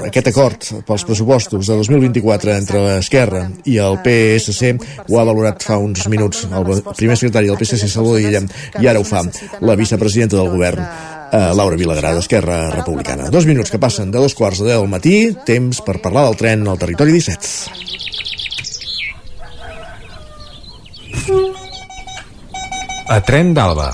[0.07, 4.73] aquest acord pels pressupostos de 2024 entre l'Esquerra i el PSC,
[5.07, 8.49] ho ha valorat fa uns minuts el primer secretari del PSC, Salvador Guillem,
[8.81, 9.23] i ara ho fa
[9.61, 10.83] la vicepresidenta del govern,
[11.31, 13.29] eh, Laura Vilagrà, d'Esquerra Republicana.
[13.33, 16.39] Dos minuts que passen de dos quarts de deu del matí, temps per parlar del
[16.39, 17.85] tren al territori 17.
[23.07, 23.93] A Tren d'Alba,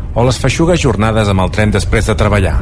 [0.13, 2.59] o les feixugues jornades amb el tren després de treballar.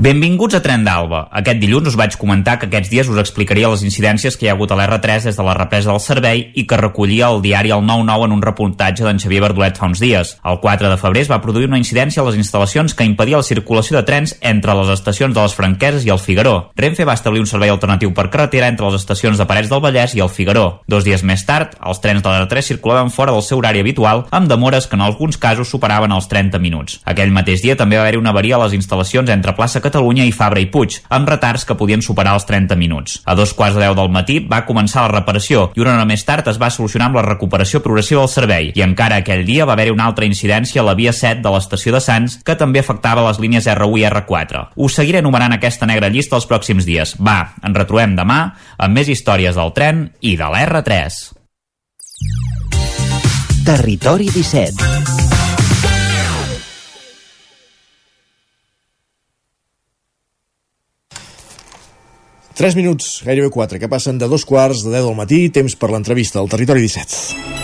[0.00, 1.26] Benvinguts a Tren d'Alba.
[1.36, 4.54] Aquest dilluns us vaig comentar que aquests dies us explicaria les incidències que hi ha
[4.54, 7.84] hagut a l'R3 des de la represa del servei i que recollia el diari El
[7.84, 10.30] 9-9 en un reportatge d'en Xavier Bardolet fa uns dies.
[10.40, 13.44] El 4 de febrer es va produir una incidència a les instal·lacions que impedia la
[13.44, 16.54] circulació de trens entre les estacions de les Franqueses i el Figaró.
[16.80, 20.16] Renfe va establir un servei alternatiu per carretera entre les estacions de Parets del Vallès
[20.16, 20.80] i el Figaró.
[20.88, 24.48] Dos dies més tard, els trens de l'R3 circulaven fora del seu horari habitual amb
[24.48, 26.98] demores que en alguns casos superaven els 30 minuts.
[27.04, 30.32] Aquell mateix dia també va haver-hi una avaria a les instal·lacions entre Plaça Catalunya i
[30.32, 33.20] Fabra i Puig, amb retards que podien superar els 30 minuts.
[33.24, 36.24] A dos quarts de deu del matí va començar la reparació i una hora més
[36.24, 39.76] tard es va solucionar amb la recuperació progressiva del servei i encara aquell dia va
[39.76, 43.26] haver-hi una altra incidència a la via 7 de l'estació de Sants que també afectava
[43.28, 44.64] les línies R1 i R4.
[44.76, 47.16] Us seguiré enumerant aquesta negra llista els pròxims dies.
[47.20, 48.40] Va, ens retrobem demà
[48.78, 51.20] amb més històries del tren i de l'R3.
[53.66, 55.09] Territori 17
[62.60, 65.88] 3 minuts, gairebé 4, que passen de dos quarts de 10 del matí, temps per
[65.94, 67.59] l'entrevista al Territori 17.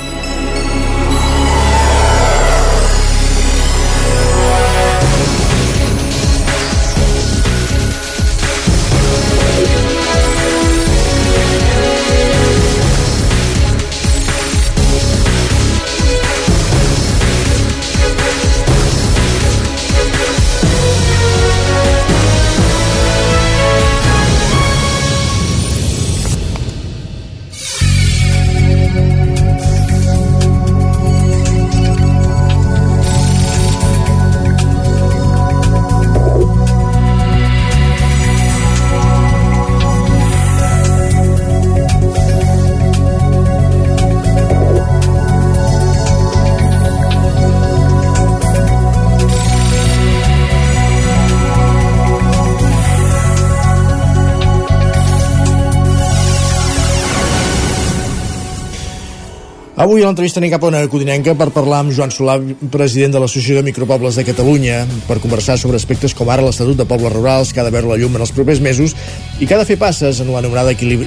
[59.87, 62.34] Avui a l'entrevista anem cap a una codinenca per parlar amb Joan Solà,
[62.74, 66.87] president de l'Associació de Micropobles de Catalunya, per conversar sobre aspectes com ara l'Estatut de
[66.91, 68.97] Pobles Rurals, que ha de veure la llum en els propers mesos
[69.39, 71.07] i que ha de fer passes en l'anomenat equilibri,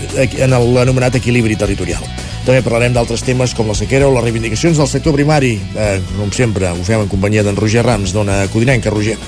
[1.19, 2.05] equilibri territorial.
[2.45, 5.57] També parlarem d'altres temes com la sequera o les reivindicacions del sector primari.
[5.75, 8.95] Eh, com sempre, ho fem en companyia d'en Roger Rams, d'Ona Codinenca.
[8.95, 9.19] Roger.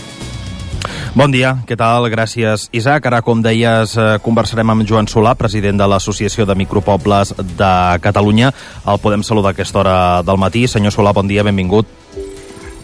[1.12, 2.06] Bon dia, què tal?
[2.08, 3.04] Gràcies, Isaac.
[3.10, 8.54] Ara, com deies, eh, conversarem amb Joan Solà, president de l'Associació de Micropobles de Catalunya.
[8.88, 10.70] El podem saludar a aquesta hora del matí.
[10.70, 11.86] Senyor Solà, bon dia, benvingut.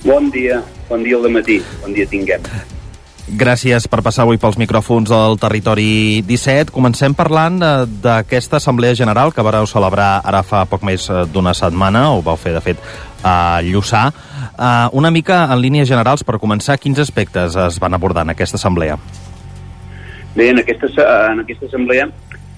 [0.04, 2.42] Bon dia, bon dia al matí, bon dia tinguem.
[3.28, 6.72] Gràcies per passar avui pels micròfons del Territori 17.
[6.72, 11.52] Comencem parlant eh, d'aquesta Assemblea General que vareu celebrar ara fa poc més eh, d'una
[11.54, 12.78] setmana, o vau fer, de fet,
[13.24, 14.12] a Lluçà.
[14.56, 18.60] Uh, una mica en línies generals, per començar, quins aspectes es van abordar en aquesta
[18.60, 18.98] assemblea?
[20.36, 20.90] Bé, en aquesta,
[21.32, 22.10] en aquesta assemblea,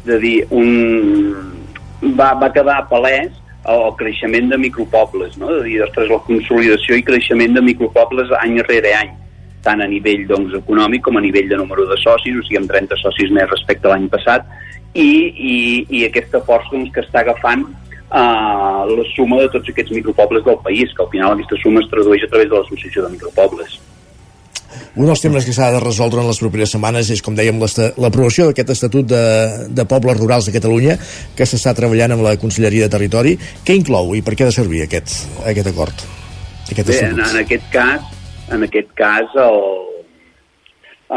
[0.06, 2.10] de dir, un...
[2.18, 3.32] va, va quedar palès
[3.70, 5.52] el, creixement de micropobles, no?
[5.58, 9.16] de dir, ostres, la consolidació i creixement de micropobles any rere any
[9.64, 12.72] tant a nivell doncs, econòmic com a nivell de número de socis, o sigui, amb
[12.72, 14.48] 30 socis més respecte a l'any passat,
[14.94, 15.58] i, i,
[16.00, 17.66] i aquesta força doncs, que està agafant
[18.10, 21.90] uh, la suma de tots aquests micropobles del país, que al final aquesta suma es
[21.94, 23.80] tradueix a través de l'Associació de Micropobles.
[25.00, 27.58] Un dels temes que s'ha de resoldre en les properes setmanes és, com dèiem,
[28.02, 29.24] l'aprovació d'aquest Estatut de,
[29.74, 30.98] de Pobles Rurals de Catalunya
[31.38, 33.36] que s'està treballant amb la Conselleria de Territori.
[33.66, 35.16] Què inclou i per què ha de servir aquest,
[35.50, 36.06] aquest acord?
[36.70, 38.06] Aquest Bé, en, en aquest cas,
[38.54, 39.60] en aquest cas el,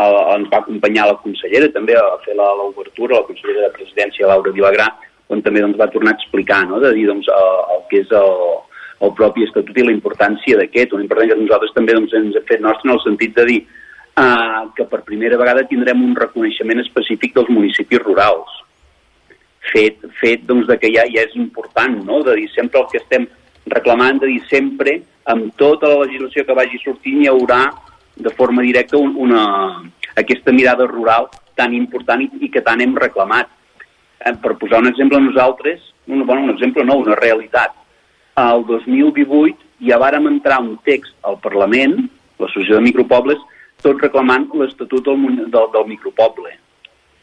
[0.01, 4.55] el, ens va acompanyar la consellera també a fer l'obertura, la consellera de Presidència, Laura
[4.55, 4.89] Vilagrà,
[5.33, 6.81] on també doncs, va tornar a explicar, no?
[6.83, 8.33] de dir doncs, el, el que és el,
[9.07, 12.49] el propi estatut i la importància d'aquest, una importància que nosaltres també doncs, ens hem
[12.49, 16.83] fet nostre en el sentit de dir uh, que per primera vegada tindrem un reconeixement
[16.85, 18.59] específic dels municipis rurals,
[19.73, 22.23] fet, fet doncs, de que ja, ja és important, no?
[22.27, 23.29] de dir sempre el que estem
[23.73, 24.99] reclamant, de dir sempre
[25.33, 27.63] amb tota la legislació que vagi sortint hi haurà
[28.17, 29.45] de forma directa un, una,
[30.19, 33.51] aquesta mirada rural tan important i, i que tant hem reclamat.
[34.25, 37.75] Eh, per posar un exemple, nosaltres, un, bueno, un exemple no, una realitat.
[38.43, 41.99] El 2018 ja vàrem entrar un text al Parlament,
[42.39, 43.43] l'Associació de Micropobles,
[43.83, 46.55] tot reclamant l'Estatut del, del, del Micropoble,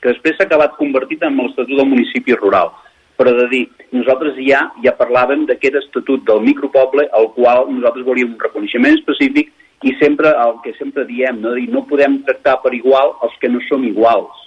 [0.04, 2.76] que després s'ha acabat convertit en l'Estatut del Municipi Rural
[3.20, 8.32] però de dir, nosaltres ja ja parlàvem d'aquest estatut del micropoble al qual nosaltres volíem
[8.32, 9.50] un reconeixement específic
[9.84, 13.52] i sempre el que sempre diem, no, dir, no podem tractar per igual els que
[13.52, 14.46] no som iguals.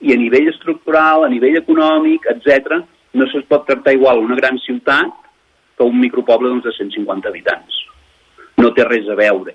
[0.00, 2.82] I a nivell estructural, a nivell econòmic, etc,
[3.18, 5.14] no se'ls pot tractar igual una gran ciutat
[5.78, 7.82] que un micropoble doncs, de 150 habitants.
[8.58, 9.54] No té res a veure.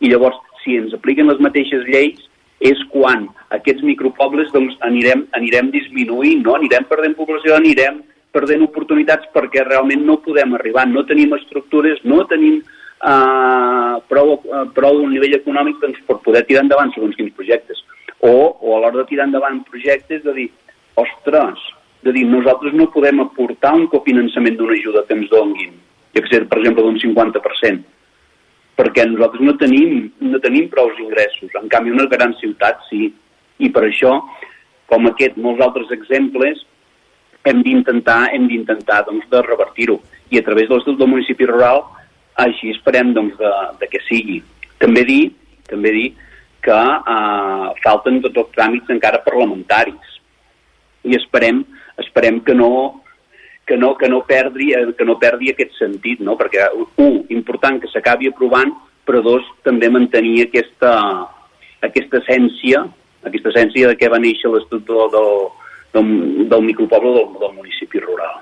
[0.00, 2.22] I llavors, si ens apliquen les mateixes lleis,
[2.64, 6.54] és quan aquests micropobles doncs, anirem, anirem disminuint, no?
[6.58, 8.00] anirem perdent població, anirem
[8.34, 14.64] perdent oportunitats perquè realment no podem arribar, no tenim estructures, no tenim uh, prou, uh,
[14.74, 17.82] prou un nivell econòmic doncs, per poder tirar endavant segons quins projectes.
[18.20, 20.50] O, o a l'hora de tirar endavant projectes de dir,
[21.00, 21.60] ostres,
[22.04, 25.74] de dir, nosaltres no podem aportar un cofinançament d'una ajuda que ens donguin,
[26.14, 27.84] ja que sé, per exemple, d'un 50%
[28.78, 31.52] perquè nosaltres no tenim, no tenim prou ingressos.
[31.60, 33.08] En canvi, una gran ciutat sí.
[33.62, 34.16] I per això,
[34.90, 36.64] com aquest, molts altres exemples,
[37.46, 40.00] hem d'intentar hem d'intentar doncs, de revertir-ho.
[40.32, 41.84] I a través de l'Estatut del municipi rural,
[42.40, 44.40] així esperem doncs, de, de que sigui.
[44.82, 45.22] També dir,
[45.70, 46.08] també dir
[46.64, 46.80] que
[47.14, 50.12] eh, falten tots els tràmits encara parlamentaris.
[51.04, 51.62] I esperem,
[52.00, 52.70] esperem que no,
[53.66, 56.38] que no, que no, perdi, eh, que no perdi aquest sentit, no?
[56.40, 56.70] perquè,
[57.04, 58.72] un, important que s'acabi aprovant,
[59.04, 60.94] però dos, també mantenir aquesta,
[61.84, 62.86] aquesta essència,
[63.28, 65.30] aquesta essència de què va néixer l'Estatut del, del,
[65.96, 66.10] del,
[66.52, 68.40] del micropoble del, del municipi rural.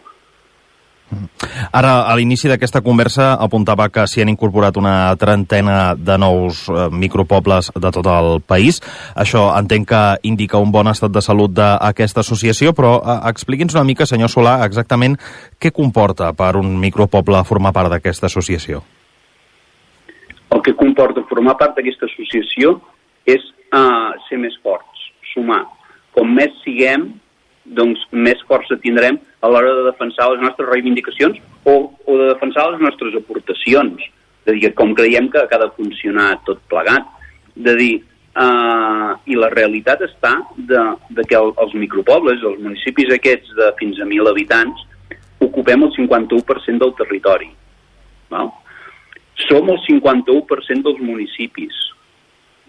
[1.72, 6.88] Ara, a l'inici d'aquesta conversa apuntava que s'hi han incorporat una trentena de nous eh,
[6.90, 8.80] micropobles de tot el país.
[9.16, 13.86] Això entenc que indica un bon estat de salut d'aquesta associació, però eh, expliqui'ns una
[13.88, 15.18] mica, senyor Solà, exactament
[15.60, 18.82] què comporta per un micropoble formar part d'aquesta associació.
[20.52, 22.76] El que comporta formar part d'aquesta associació
[23.24, 25.64] és eh, ser més forts, sumar.
[26.12, 27.08] Com més siguem,
[27.76, 31.74] doncs més força tindrem a l'hora de defensar les nostres reivindicacions o,
[32.06, 34.04] o de defensar les nostres aportacions.
[34.46, 37.06] De dir, com creiem que, ha de funcionar tot plegat.
[37.54, 37.92] De dir,
[38.38, 43.70] uh, i la realitat està de, de que el, els micropobles, els municipis aquests de
[43.78, 44.88] fins a 1.000 habitants,
[45.42, 47.52] ocupem el 51% del territori.
[48.32, 48.50] Val?
[49.46, 51.78] Som el 51% dels municipis.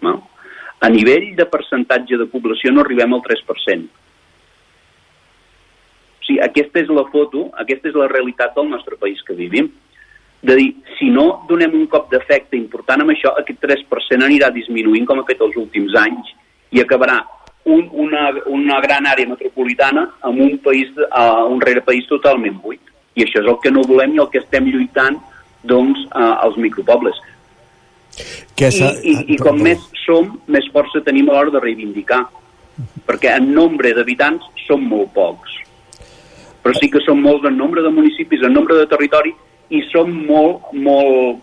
[0.04, 0.22] Val?
[0.84, 3.86] A nivell de percentatge de població no arribem al 3%.
[6.24, 9.68] O sigui, aquesta és la foto, aquesta és la realitat del nostre país que vivim.
[10.40, 15.04] De dir, si no donem un cop d'efecte important amb això, aquest 3% anirà disminuint
[15.04, 16.32] com ha fet els últims anys
[16.72, 17.18] i acabarà
[17.64, 22.80] un, una, una gran àrea metropolitana amb un, país, uh, un rere país totalment buit.
[23.16, 25.20] I això és el que no volem i el que estem lluitant
[25.64, 27.20] doncs, uh, als micropobles.
[28.56, 32.24] Que I, i, I com més som, més força tenim a l'hora de reivindicar.
[33.06, 35.60] Perquè en nombre d'habitants som molt pocs.
[36.64, 39.34] Però sí que som molts en nombre de municipis, en nombre de territori,
[39.68, 41.42] i som molt, molt,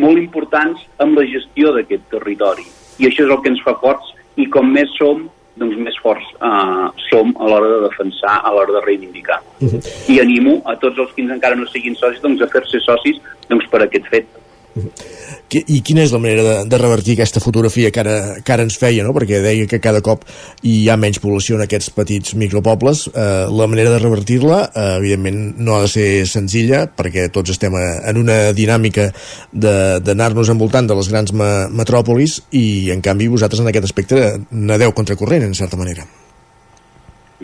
[0.00, 2.66] molt importants amb la gestió d'aquest territori.
[3.00, 5.24] I això és el que ens fa forts i com més som,
[5.60, 9.40] doncs més forts uh, som a l'hora de defensar, a l'hora de reivindicar.
[9.60, 9.80] Uh -huh.
[10.12, 13.66] I animo a tots els que encara no siguin socis doncs, a fer-se socis doncs,
[13.70, 14.26] per aquest fet.
[14.74, 18.74] I quina és la manera de, de revertir aquesta fotografia que ara, que ara ens
[18.80, 19.12] feia, no?
[19.14, 20.24] perquè deia que cada cop
[20.66, 23.04] hi ha menys població en aquests petits micropobles.
[23.12, 27.76] Eh, la manera de revertir-la, eh, evidentment, no ha de ser senzilla, perquè tots estem
[27.78, 29.10] en una dinàmica
[29.52, 34.94] d'anar-nos envoltant de les grans me metròpolis i, en canvi, vosaltres en aquest aspecte nadeu
[34.96, 36.06] contracorrent, en certa manera.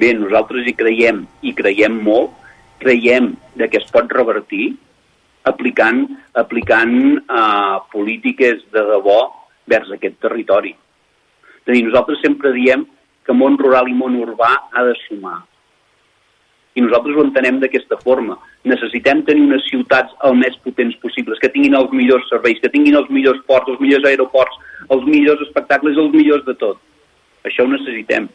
[0.00, 2.34] Bé, nosaltres hi creiem, i creiem molt,
[2.82, 4.72] creiem de que es pot revertir,
[5.48, 6.04] aplicant,
[6.36, 9.20] aplicant uh, polítiques de debò
[9.70, 10.74] vers aquest territori.
[11.60, 12.84] És a dir, nosaltres sempre diem
[13.26, 15.38] que món rural i món urbà ha de sumar.
[16.78, 18.36] I nosaltres ho entenem d'aquesta forma.
[18.68, 22.98] Necessitem tenir unes ciutats el més potents possibles, que tinguin els millors serveis, que tinguin
[23.00, 26.78] els millors ports, els millors aeroports, els millors espectacles, els millors de tot.
[27.46, 28.28] Això ho necessitem.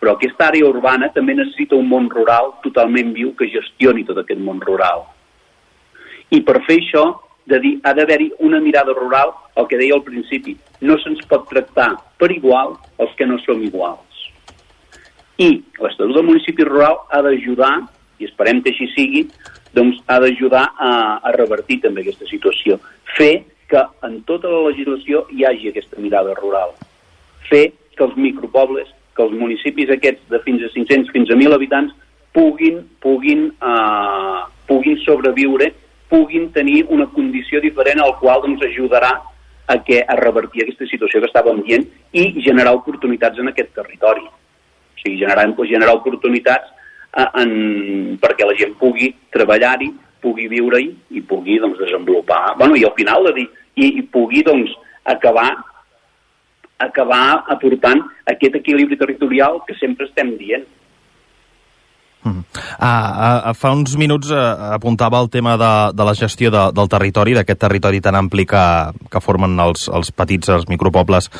[0.00, 4.40] Però aquesta àrea urbana també necessita un món rural totalment viu que gestioni tot aquest
[4.40, 5.04] món rural.
[6.30, 7.04] I per fer això
[7.50, 10.54] de dir, ha d'haver-hi una mirada rural, el que deia al principi,
[10.86, 14.26] no se'ns pot tractar per igual els que no som iguals.
[15.40, 15.48] I
[15.80, 17.72] l'Estatut del municipi rural ha d'ajudar,
[18.20, 19.24] i esperem que així sigui,
[19.74, 20.92] doncs ha d'ajudar a,
[21.24, 22.78] a revertir també aquesta situació.
[23.16, 26.74] Fer que en tota la legislació hi hagi aquesta mirada rural.
[27.48, 31.56] Fer que els micropobles, que els municipis aquests de fins a 500, fins a 1.000
[31.56, 31.94] habitants,
[32.34, 35.72] puguin, puguin, uh, puguin sobreviure
[36.10, 39.12] puguin tenir una condició diferent al qual doncs, ajudarà
[39.70, 44.26] a, que, a revertir aquesta situació que estàvem dient i generar oportunitats en aquest territori.
[44.26, 46.68] O sigui, generar, generar oportunitats
[47.14, 47.52] eh, en,
[48.20, 52.56] perquè la gent pugui treballar-hi, pugui viure-hi i pugui doncs, desenvolupar.
[52.58, 53.48] Bueno, I al final, de dir,
[53.78, 54.74] i, i pugui doncs,
[55.08, 55.52] acabar
[56.80, 58.00] acabar aportant
[58.32, 60.64] aquest equilibri territorial que sempre estem dient.
[62.20, 62.44] Mm.
[62.76, 66.88] Ah, ah, fa uns minuts ah, apuntava el tema de, de la gestió de, del
[66.92, 68.64] territori, d'aquest territori tan ampli que,
[69.08, 71.30] que formen els, els petits, els micropobles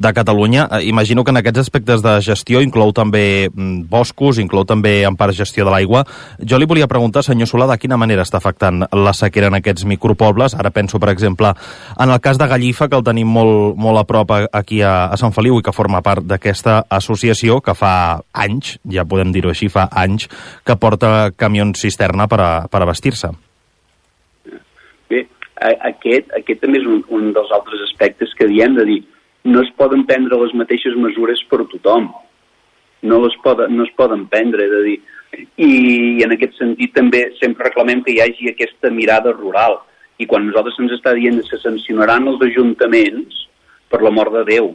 [0.00, 0.66] de Catalunya.
[0.70, 5.18] Ah, imagino que en aquests aspectes de gestió inclou també mm, boscos, inclou també en
[5.20, 6.06] part gestió de l'aigua.
[6.40, 9.84] Jo li volia preguntar, senyor Solà, de quina manera està afectant la sequera en aquests
[9.84, 10.56] micropobles?
[10.56, 11.52] Ara penso, per exemple,
[12.00, 15.20] en el cas de Gallifa, que el tenim molt, molt a prop aquí a, a
[15.20, 17.92] Sant Feliu i que forma part d'aquesta associació que fa
[18.32, 20.29] anys, ja podem dir-ho així, fa anys,
[20.66, 23.32] que porta camions cisterna per, a, per abastir-se.
[25.10, 25.24] Bé,
[25.60, 29.00] aquest, aquest també és un, un dels altres aspectes que diem de dir
[29.44, 32.10] no es poden prendre les mateixes mesures per tothom.
[33.02, 34.98] No, les poden, no es poden prendre, de dir.
[35.32, 39.78] I, I en aquest sentit també sempre reclamem que hi hagi aquesta mirada rural.
[40.20, 43.46] I quan nosaltres ens està dient que se sancionaran els ajuntaments,
[43.90, 44.74] per la mort de Déu,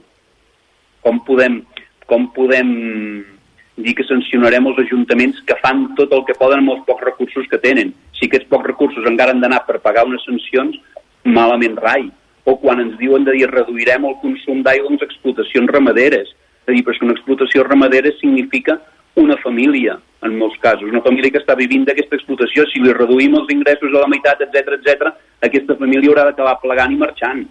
[1.05, 1.61] com podem,
[2.09, 2.71] com podem
[3.83, 7.47] dir que sancionarem els ajuntaments que fan tot el que poden amb els pocs recursos
[7.51, 7.93] que tenen.
[8.15, 10.77] Si aquests pocs recursos encara han d'anar per pagar unes sancions,
[11.25, 12.07] malament rai.
[12.45, 16.29] O quan ens diuen de dir reduirem el consum d'aigua en explotacions ramaderes.
[16.65, 18.79] És a dir, però una explotació ramadera significa
[19.15, 22.65] una família, en molts casos, una família que està vivint d'aquesta explotació.
[22.71, 25.13] Si li reduïm els ingressos a la meitat, etc etc,
[25.45, 27.45] aquesta família haurà d'acabar plegant i marxant.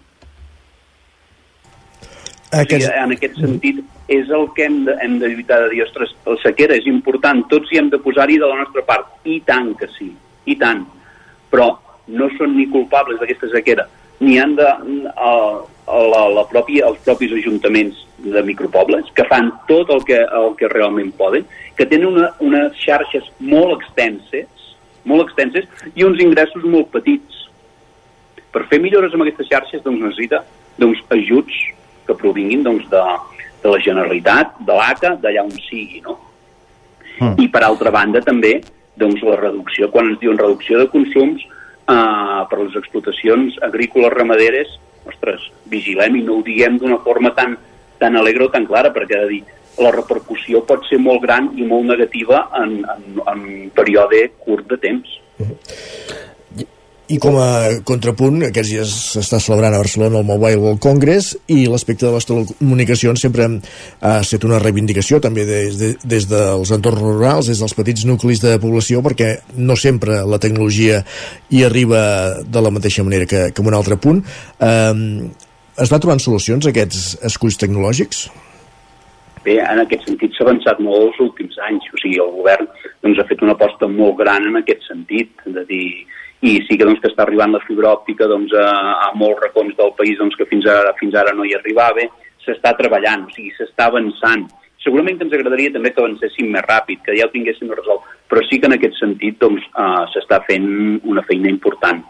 [2.61, 2.85] Aquest...
[2.85, 3.81] O sigui, en aquest sentit,
[4.15, 7.43] és el que hem de, hem de lluitar de dir, ostres, la sequera és important,
[7.51, 9.11] tots hi hem de posar-hi de la nostra part.
[9.25, 10.11] I tant que sí,
[10.47, 10.85] i tant.
[11.53, 11.71] Però
[12.15, 13.87] no són ni culpables d'aquesta sequera,
[14.21, 15.31] ni han de a,
[15.87, 20.53] a la, la pròpia, els propis ajuntaments de micropobles, que fan tot el que, el
[20.59, 21.47] que realment poden,
[21.77, 24.69] que tenen una, unes xarxes molt extenses,
[25.05, 27.43] molt extenses, i uns ingressos molt petits.
[28.55, 30.45] Per fer millores amb aquestes xarxes doncs, necessita
[30.79, 31.57] doncs, ajuts
[32.07, 33.03] que provinguin doncs, de,
[33.65, 36.19] de la Generalitat, de l'ACA, d'allà on sigui, no?
[37.21, 37.37] Mm.
[37.45, 38.59] I per altra banda també
[39.01, 44.79] doncs, la reducció, quan ens diuen reducció de consums eh, per les explotacions agrícoles ramaderes,
[45.09, 47.59] ostres, vigilem i no ho diguem d'una forma tan,
[48.01, 49.43] tan alegre o tan clara, perquè de dir,
[49.83, 54.69] la repercussió pot ser molt gran i molt negativa en, en, en un període curt
[54.71, 55.17] de temps.
[57.05, 61.67] I com a contrapunt, aquests dies s'està celebrant a Barcelona el Mobile World Congress i
[61.69, 63.49] l'aspecte de les telecomunicacions sempre
[64.01, 68.41] ha estat una reivindicació també des, de, des dels entorns rurals, des dels petits nuclis
[68.41, 71.03] de població, perquè no sempre la tecnologia
[71.53, 72.01] hi arriba
[72.41, 74.25] de la mateixa manera que, que en un altre punt.
[74.65, 75.29] Eh,
[75.85, 78.25] es va trobant solucions aquests esculls tecnològics?
[79.45, 82.69] Bé, en aquest sentit s'ha avançat molt els últims anys, o sigui, el govern
[83.05, 85.89] doncs, ha fet una aposta molt gran en aquest sentit, de dir,
[86.45, 88.67] i sí que, doncs, que està arribant la fibra òptica doncs, a,
[89.07, 92.05] a molts racons del país doncs, que fins ara, fins ara no hi arribava,
[92.45, 94.45] s'està treballant, o sigui, s'està avançant.
[94.85, 98.43] Segurament que ens agradaria també que avancéssim més ràpid, que ja ho tinguéssim resolt, però
[98.45, 100.69] sí que en aquest sentit doncs, uh, s'està fent
[101.09, 102.05] una feina important.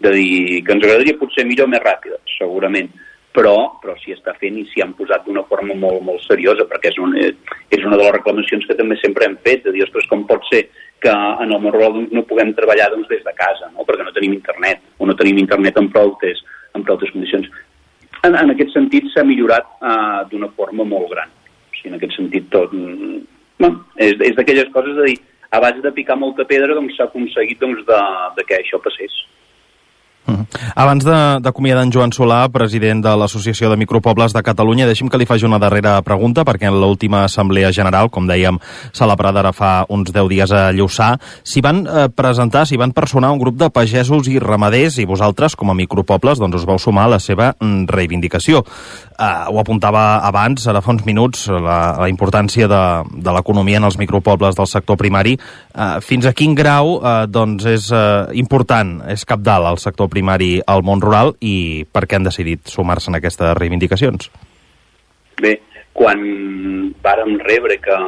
[0.00, 2.88] De dir que ens agradaria potser millor més ràpida, segurament,
[3.36, 6.90] però, però s'hi està fent i s'hi han posat d'una forma molt, molt seriosa, perquè
[6.90, 10.08] és, un, és una de les reclamacions que també sempre hem fet, de dir, ostres,
[10.10, 10.64] com pot ser
[11.00, 13.86] que en el món rural doncs, no puguem treballar doncs, des de casa, no?
[13.88, 17.48] perquè no tenim internet, o no tenim internet en prou en prou condicions.
[18.26, 21.30] En, en aquest sentit s'ha millorat uh, d'una forma molt gran.
[21.30, 22.74] O sigui, en aquest sentit tot...
[22.74, 23.22] Mm,
[23.62, 25.18] bueno, és, és d'aquelles coses de dir,
[25.50, 28.00] a base de picar molta pedra doncs s'ha aconseguit doncs, de,
[28.36, 29.14] de que això passés.
[30.26, 30.44] Mm.
[30.76, 31.04] Abans
[31.42, 35.46] d'acomiadar en Joan Solà, president de l'Associació de Micropobles de Catalunya, deixi'm que li faci
[35.48, 38.60] una darrera pregunta, perquè en l'última Assemblea General, com dèiem,
[38.96, 43.32] celebrada ara fa uns 10 dies a Lluçà, s'hi van eh, presentar, s'hi van personar
[43.32, 47.08] un grup de pagesos i ramaders, i vosaltres, com a micropobles, doncs us vau sumar
[47.08, 48.62] a la seva mm, reivindicació.
[49.16, 52.82] Eh, ho apuntava abans, ara fa uns minuts, la, la importància de,
[53.24, 55.36] de l'economia en els micropobles del sector primari.
[55.36, 60.58] Eh, fins a quin grau eh, doncs és eh, important, és capdalt el sector primari
[60.66, 64.30] al món rural i per què han decidit sumar-se en aquestes reivindicacions?
[65.40, 65.56] Bé,
[65.96, 66.20] quan
[67.04, 67.98] vàrem rebre que,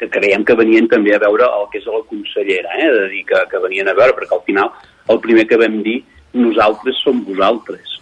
[0.00, 2.90] que creiem que venien també a veure el que és la consellera, eh?
[2.98, 4.72] de dir que, que venien a veure, perquè al final
[5.12, 6.00] el primer que vam dir
[6.32, 7.98] nosaltres som vosaltres.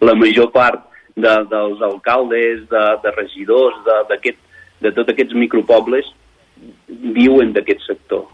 [0.00, 0.86] La major part
[1.16, 4.34] de, dels alcaldes, de, de regidors, de,
[4.84, 6.08] de tots aquests micropobles
[6.88, 8.24] viuen d'aquest sector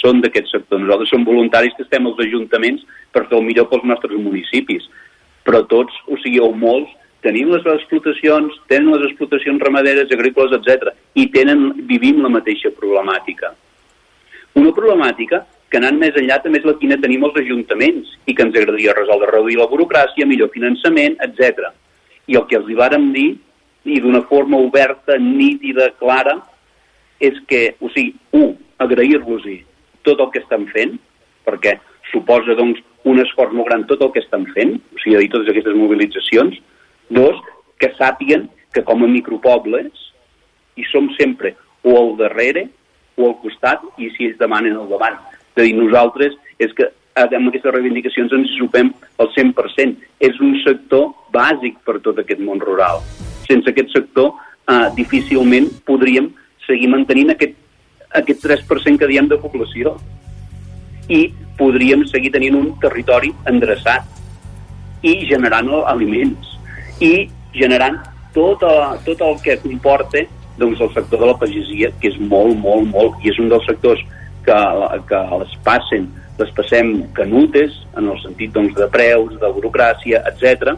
[0.00, 0.80] són d'aquest sector.
[0.80, 2.84] Nosaltres som voluntaris que estem als ajuntaments
[3.14, 4.86] per fer el millor pels nostres municipis,
[5.46, 6.92] però tots, o sigui, o molts,
[7.24, 10.92] tenim les explotacions, tenen les explotacions ramaderes, agrícoles, etc.
[11.16, 13.54] i tenen, vivim la mateixa problemàtica.
[14.60, 18.44] Una problemàtica que anant més enllà també és la quina tenim els ajuntaments i que
[18.44, 21.70] ens agradaria resoldre, reduir la burocràcia, millor finançament, etc.
[22.28, 23.30] I el que els hi vàrem dir,
[23.84, 26.38] i d'una forma oberta, nítida, clara,
[27.20, 29.62] és que, o sigui, un, agrair-los-hi
[30.06, 30.96] tot el que estan fent,
[31.44, 31.78] perquè
[32.12, 35.76] suposa doncs, un esforç molt gran tot el que estan fent, o sigui, totes aquestes
[35.76, 36.56] mobilitzacions.
[37.12, 37.40] Dos,
[37.80, 40.08] que sàpiguen que com a micropobles
[40.78, 42.68] hi som sempre o al darrere
[43.16, 45.18] o al costat i si ells demanen al davant.
[45.54, 48.90] És a dir, nosaltres és que amb aquestes reivindicacions ens supem
[49.22, 50.00] al 100%.
[50.18, 53.02] És un sector bàsic per tot aquest món rural.
[53.46, 56.32] Sense aquest sector eh, difícilment podríem
[56.66, 57.54] seguir mantenint aquest
[58.20, 59.96] aquest 3% que diem de població.
[61.08, 61.26] I
[61.58, 64.08] podríem seguir tenint un territori endreçat
[65.04, 66.54] i generant aliments
[67.04, 68.00] i generant
[68.34, 70.24] tot, a, tot el que comporta
[70.58, 73.64] doncs, el sector de la pagesia, que és molt, molt, molt, i és un dels
[73.66, 74.02] sectors
[74.46, 74.58] que,
[75.08, 76.06] que les passen,
[76.38, 80.76] les passem canutes, en el sentit doncs, de preus, de burocràcia, etc,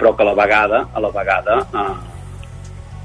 [0.00, 2.09] però que a la vegada, a la vegada eh,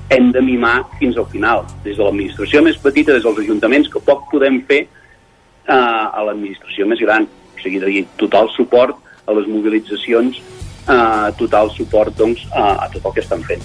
[0.10, 4.04] hem de mimar fins al final, des de l'administració més petita, des dels ajuntaments, que
[4.06, 7.26] poc podem fer eh, a l'administració més gran.
[7.26, 10.42] O sigui, de dir, total suport a les mobilitzacions,
[10.86, 13.64] eh, total suport doncs, a, a tot el que estan fent.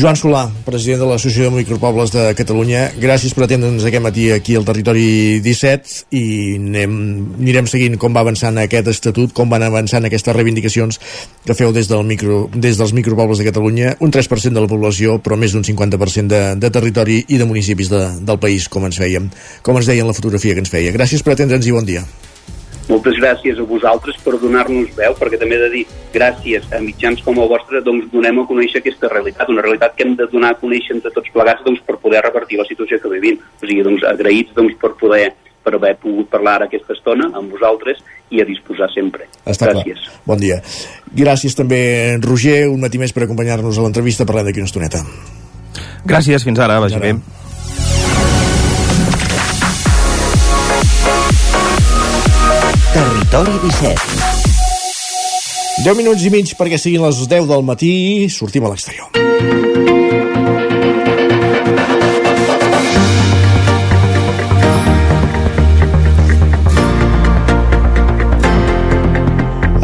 [0.00, 4.54] Joan Solà, president de l'Associació de Micropobles de Catalunya, gràcies per atendre'ns aquest matí aquí
[4.56, 6.22] al Territori 17 i
[6.56, 6.94] anem,
[7.36, 11.00] anirem seguint com va avançant aquest estatut, com van avançant aquestes reivindicacions
[11.44, 15.18] que feu des, del micro, des dels micropobles de Catalunya, un 3% de la població,
[15.20, 19.04] però més d'un 50% de, de territori i de municipis de, del país, com ens
[19.04, 19.28] fèiem,
[19.60, 20.96] com ens deien la fotografia que ens feia.
[20.96, 22.08] Gràcies per atendre'ns i bon dia.
[22.90, 25.82] Moltes gràcies a vosaltres per donar-nos veu, perquè també he de dir,
[26.14, 30.06] gràcies a mitjans com el vostre, doncs donem a conèixer aquesta realitat, una realitat que
[30.06, 33.12] hem de donar a conèixer entre tots plegats doncs, per poder revertir la situació que
[33.12, 33.38] vivim.
[33.38, 35.28] O sigui, doncs, agraïts doncs, per poder
[35.62, 38.00] per haver pogut parlar ara aquesta estona amb vosaltres
[38.32, 39.28] i a disposar sempre.
[39.44, 40.00] Està Gràcies.
[40.06, 40.22] Clar.
[40.26, 40.60] Bon dia.
[41.14, 41.82] Gràcies també,
[42.24, 44.26] Roger, un matí més per acompanyar-nos a l'entrevista.
[44.26, 45.04] Parlem d'aquí una estoneta.
[46.08, 47.14] Gràcies, fins ara, vagi bé.
[52.90, 54.00] Territori 17.
[55.84, 57.90] 10 minuts i mig perquè siguin les 10 del matí
[58.24, 59.06] i sortim a l'exterior.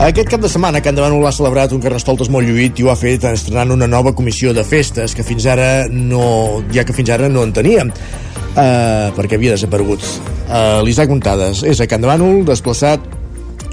[0.06, 2.98] Aquest cap de setmana Can Davant l'ha celebrat un carnestoltes molt lluït i ho ha
[2.98, 7.30] fet estrenant una nova comissió de festes que fins ara no, ja que fins ara
[7.30, 7.94] no en teníem
[8.56, 10.02] uh, perquè havia desaparegut.
[10.46, 13.04] Uh, L'Isaac Montades és a Can Davant desplaçat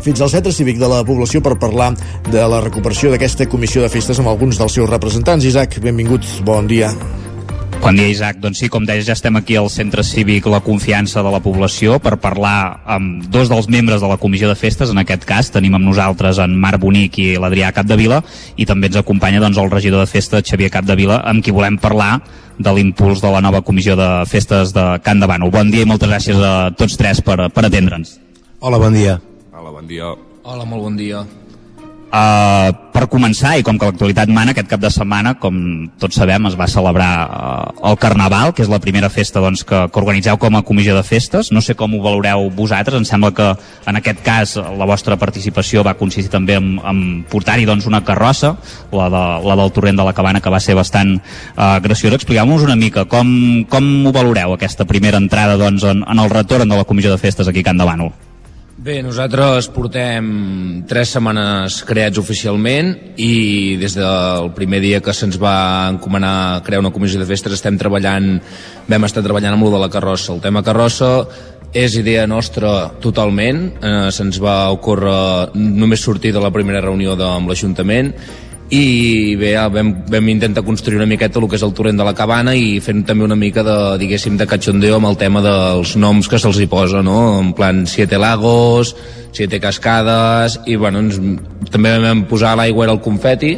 [0.04, 1.94] fins al centre cívic de la població per parlar
[2.28, 5.48] de la recuperació d'aquesta comissió de festes amb alguns dels seus representants.
[5.48, 6.92] Isaac, benvingut, bon dia.
[7.84, 8.38] Bon dia, Isaac.
[8.40, 11.98] Doncs sí, com deies, ja estem aquí al Centre Cívic La Confiança de la Població
[12.00, 14.94] per parlar amb dos dels membres de la Comissió de Festes.
[14.94, 18.22] En aquest cas tenim amb nosaltres en Marc Bonic i l'Adrià Capdevila
[18.56, 22.22] i també ens acompanya doncs, el regidor de festa Xavier Capdevila amb qui volem parlar
[22.58, 25.52] de l'impuls de la nova Comissió de Festes de Can de Bànol.
[25.54, 28.18] Bon dia i moltes gràcies a tots tres per, per atendre'ns.
[28.60, 29.20] Hola, bon dia.
[29.54, 30.14] Hola, bon dia.
[30.44, 31.24] Hola, molt bon dia.
[32.14, 35.56] Uh, per començar, i com que l'actualitat mana, aquest cap de setmana, com
[35.98, 39.80] tots sabem, es va celebrar uh, el Carnaval, que és la primera festa doncs, que,
[39.90, 41.50] que organitzeu com a comissió de festes.
[41.50, 43.48] No sé com ho valoreu vosaltres, em sembla que
[43.90, 47.00] en aquest cas la vostra participació va consistir també en, en
[47.32, 48.52] portar-hi doncs, una carrossa,
[48.94, 52.20] la, de, la del Torrent de la Cabana, que va ser bastant uh, graciosa.
[52.22, 53.26] Expliqueu-nos una mica com,
[53.74, 57.18] com ho valoreu, aquesta primera entrada doncs, en, en el retorn de la comissió de
[57.18, 58.14] festes aquí a Can de Bànol.
[58.84, 60.26] Bé, nosaltres portem
[60.92, 66.92] tres setmanes creats oficialment i des del primer dia que se'ns va encomanar crear una
[66.92, 68.42] comissió de festes estem treballant,
[68.92, 70.34] vam estar treballant amb lo de la carrossa.
[70.36, 71.14] El tema carrossa
[71.72, 77.24] és idea nostra totalment, eh, se'ns va ocórrer només sortir de la primera reunió de,
[77.24, 78.12] amb l'Ajuntament
[78.74, 82.16] i bé, vam, vam intentar construir una miqueta el que és el torrent de la
[82.18, 86.30] cabana i fent també una mica de, diguéssim, de cachondeo amb el tema dels noms
[86.30, 87.38] que se'ls hi posa, no?
[87.38, 88.96] En plan, Siete Lagos,
[89.32, 91.22] Siete Cascades, i bueno, ens,
[91.70, 93.54] també vam posar l'aigua el confeti,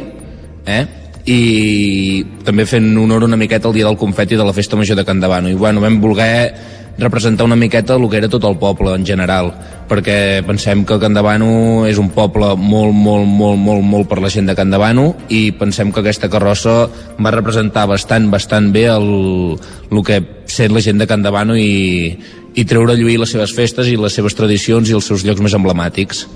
[0.66, 0.84] eh?
[1.26, 5.04] i també fent honor una miqueta al dia del confeti de la festa major de
[5.04, 5.48] Can Davano.
[5.50, 6.52] I bueno, vam voler
[6.98, 9.52] representar una miqueta el que era tot el poble en general,
[9.88, 14.30] perquè pensem que Can Davano és un poble molt, molt, molt, molt, molt per la
[14.32, 16.86] gent de Can Davano i pensem que aquesta carrossa
[17.20, 19.58] va representar bastant, bastant bé el,
[19.90, 22.16] el que sent la gent de Can Davano i,
[22.54, 25.44] i treure a lluir les seves festes i les seves tradicions i els seus llocs
[25.44, 26.26] més emblemàtics.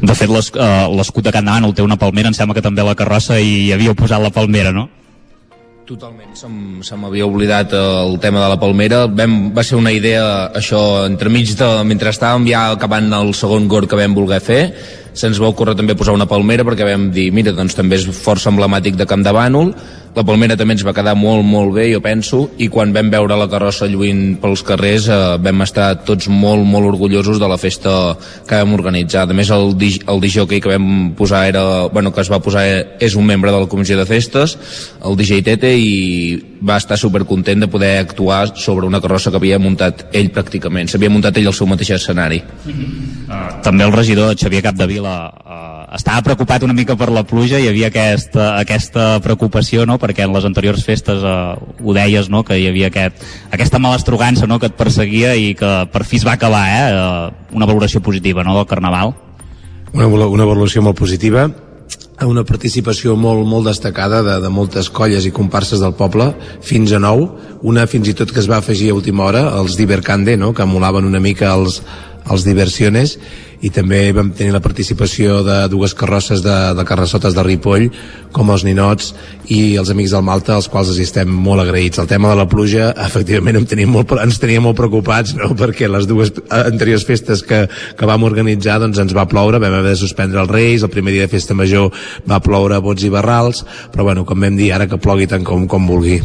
[0.00, 3.40] De fet, l'escut de Can Davano té una palmera, em sembla que també la carrossa
[3.42, 4.88] i havíeu posat la palmera, no?
[5.90, 6.36] Totalment,
[6.86, 9.00] se m'havia oblidat el tema de la palmera.
[9.10, 10.22] Vam, va ser una idea,
[10.54, 10.78] això,
[11.08, 11.70] entremig de...
[11.82, 14.60] Mentre estàvem ja acabant el segon gor que vam voler fer,
[15.18, 18.52] se'ns va ocórrer també posar una palmera perquè vam dir, mira, doncs també és força
[18.54, 19.72] emblemàtic de Camp de Bànol,
[20.16, 23.36] la palmera també ens va quedar molt, molt bé, jo penso, i quan vam veure
[23.38, 28.16] la carrossa lluint pels carrers eh, vam estar tots molt, molt orgullosos de la festa
[28.48, 29.28] que vam organitzar.
[29.28, 32.66] A més, el, el DJ que vam posar era, bueno, que es va posar
[32.98, 34.56] és un membre de la comissió de festes,
[35.06, 35.90] el DJ Tete, i
[36.60, 40.90] va estar supercontent de poder actuar sobre una carrossa que havia muntat ell pràcticament.
[40.90, 42.42] S'havia muntat ell el seu mateix escenari.
[42.42, 43.30] Mm -hmm.
[43.30, 47.68] uh, també el regidor Xavier Capdevila uh, estava preocupat una mica per la pluja, hi
[47.70, 52.58] havia aquesta, aquesta preocupació, no?, perquè en les anteriors festes uh, ho deies, no?, que
[52.58, 56.36] hi havia aquest, aquesta malastrugança, no?, que et perseguia i que per fi es va
[56.38, 59.16] acabar, eh?, uh, una valoració positiva, no?, del Carnaval.
[59.90, 61.48] Una, una valoració molt positiva
[62.26, 66.26] una participació molt, molt destacada de, de moltes colles i comparses del poble,
[66.60, 67.24] fins a nou,
[67.64, 70.52] una fins i tot que es va afegir a última hora, els Divercande, no?
[70.52, 71.80] que emulaven una mica els,
[72.30, 73.16] els Diversiones,
[73.60, 77.88] i també vam tenir la participació de dues carrosses de, de carrassotes de Ripoll
[78.32, 79.12] com els ninots
[79.52, 82.48] i els amics del Malta als quals els estem molt agraïts el tema de la
[82.48, 85.52] pluja efectivament em tenia molt, ens tenia molt preocupats no?
[85.58, 89.92] perquè les dues anteriors festes que, que vam organitzar doncs ens va ploure vam haver
[89.92, 91.92] de suspendre els Reis el primer dia de festa major
[92.28, 95.68] va ploure bots i barrals però bueno, com vam dir ara que plogui tant com,
[95.68, 96.22] com vulgui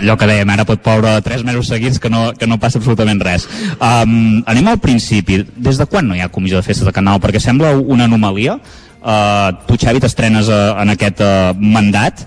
[0.00, 3.22] allò que dèiem, ara pot ploure tres mesos seguits que no, que no passa absolutament
[3.24, 3.46] res.
[3.76, 5.42] Um, anem al principi.
[5.56, 7.20] Des de quan no hi ha comissió de festes de Canal?
[7.22, 8.58] Perquè sembla una anomalia.
[8.98, 12.24] Uh, tu, Xavi, t'estrenes uh, en aquest uh, mandat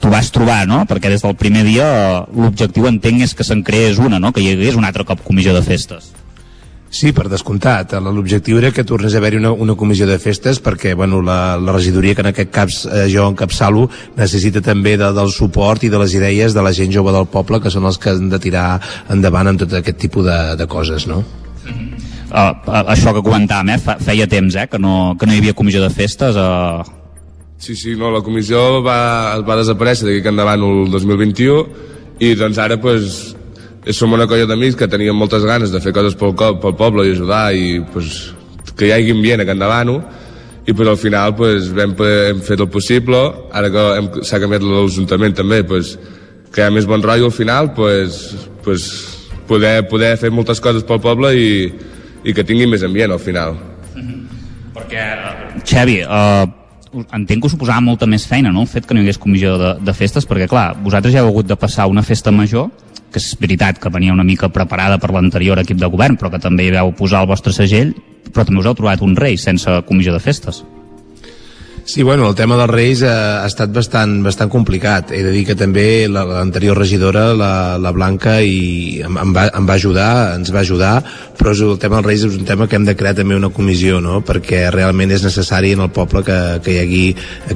[0.00, 0.82] t'ho vas trobar, no?
[0.88, 4.32] Perquè des del primer dia uh, l'objectiu, entenc, és que se'n creés una, no?
[4.32, 6.08] Que hi hagués un altre cop comissió de festes.
[6.90, 7.92] Sí, per descomptat.
[8.02, 11.74] L'objectiu era que tornés a haver-hi una, una comissió de festes perquè bueno, la, la
[11.76, 13.84] regidoria que en aquest cas eh, jo encapçalo
[14.16, 17.62] necessita també de, del suport i de les idees de la gent jove del poble
[17.62, 21.06] que són els que han de tirar endavant en tot aquest tipus de, de coses,
[21.06, 21.22] no?
[22.30, 22.52] Uh,
[22.90, 23.96] això que comentàvem, eh?
[24.02, 24.66] feia temps eh?
[24.70, 26.82] que, no, que no hi havia comissió de festes uh...
[27.60, 31.64] Sí, sí, no, la comissió va, va desaparèixer d'aquí endavant el 2021
[32.22, 33.36] i doncs ara pues,
[33.88, 37.14] som una colla d'amics que teníem moltes ganes de fer coses pel, pel poble i
[37.14, 38.34] ajudar i pues,
[38.76, 40.00] que hi hagi ambient a Can Davano
[40.66, 43.22] i pues, al final pues, hem, hem fet el possible.
[43.52, 45.96] Ara que s'ha canviat l'Ajuntament també pues,
[46.52, 48.20] que hi ha més bon rotllo al final pues,
[48.64, 48.86] pues,
[49.48, 51.50] poder, poder fer moltes coses pel poble i,
[52.24, 53.56] i que tingui més ambient al final.
[54.76, 55.06] Perquè,
[55.66, 56.44] Xavi, eh,
[57.00, 59.56] entenc que us suposava molta més feina, no?, el fet que no hi hagués comissió
[59.58, 62.70] de, de festes, perquè, clar, vosaltres ja heu hagut de passar una festa major,
[63.10, 66.42] que és veritat que venia una mica preparada per l'anterior equip de govern, però que
[66.42, 67.94] també hi vau posar el vostre segell,
[68.30, 70.62] però també us heu trobat un rei sense comissió de festes.
[71.84, 75.10] Sí, bueno, el tema dels Reis ha, ha estat bastant, bastant complicat.
[75.16, 79.66] He de dir que també l'anterior regidora, la, la Blanca, i em, em, va, em
[79.66, 80.92] va ajudar, ens va ajudar,
[81.38, 83.98] però el tema dels Reis és un tema que hem de crear també una comissió,
[84.04, 84.20] no?
[84.26, 87.02] perquè realment és necessari en el poble que, que hi hagi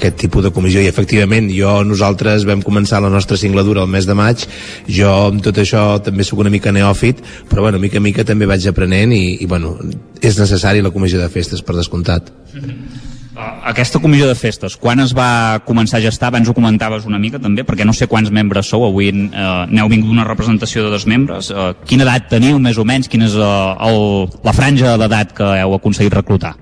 [0.01, 0.83] aquest tipus de comissió.
[0.83, 4.49] I efectivament, jo, nosaltres vam començar la nostra singladura el mes de maig,
[4.89, 8.67] jo amb tot això també sóc una mica neòfit, però bueno, mica mica també vaig
[8.71, 9.77] aprenent i, i bueno,
[10.25, 12.33] és necessari la comissió de festes, per descomptat.
[12.55, 13.04] Mm -hmm.
[13.35, 16.31] Aquesta comissió de festes, quan es va començar a gestar?
[16.31, 19.91] Abans ho comentaves una mica també, perquè no sé quants membres sou, avui eh, n'heu
[19.91, 21.51] vingut una representació de dos membres.
[21.51, 23.11] Eh, quina edat teniu, més o menys?
[23.11, 26.55] Quina és eh, el, la franja d'edat que heu aconseguit reclutar?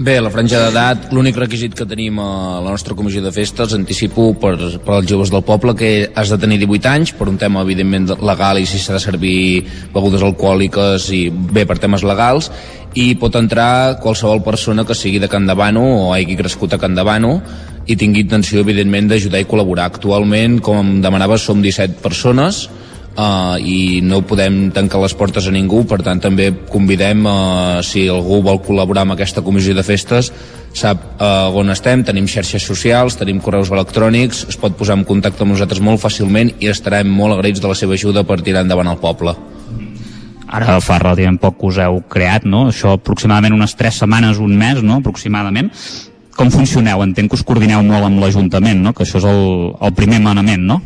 [0.00, 4.30] Bé, la franja d'edat, l'únic requisit que tenim a la nostra comissió de festes, anticipo
[4.32, 7.60] per, per als joves del poble, que has de tenir 18 anys, per un tema
[7.66, 9.34] evidentment legal i si s'ha de servir
[9.92, 12.48] begudes alcohòliques i bé per temes legals,
[12.96, 16.96] i pot entrar qualsevol persona que sigui de Can Davano o hagi crescut a Can
[16.96, 17.36] Davano
[17.84, 19.90] i tingui intenció, evidentment, d'ajudar i col·laborar.
[19.92, 22.70] Actualment, com demanaves, som 17 persones
[23.16, 28.06] uh, i no podem tancar les portes a ningú, per tant també convidem, uh, si
[28.08, 30.32] algú vol col·laborar amb aquesta comissió de festes,
[30.76, 35.42] sap uh, on estem, tenim xarxes socials, tenim correus electrònics, es pot posar en contacte
[35.42, 38.92] amb nosaltres molt fàcilment i estarem molt agraïts de la seva ajuda per tirar endavant
[38.92, 39.34] el poble.
[40.50, 42.64] Ara fa relativament poc que us heu creat, no?
[42.72, 44.98] Això aproximadament unes 3 setmanes, un mes, no?
[44.98, 45.70] Aproximadament.
[46.34, 47.04] Com funcioneu?
[47.04, 48.94] Entenc que us coordineu molt amb l'Ajuntament, no?
[48.96, 49.44] Que això és el,
[49.78, 50.80] el primer manament, no?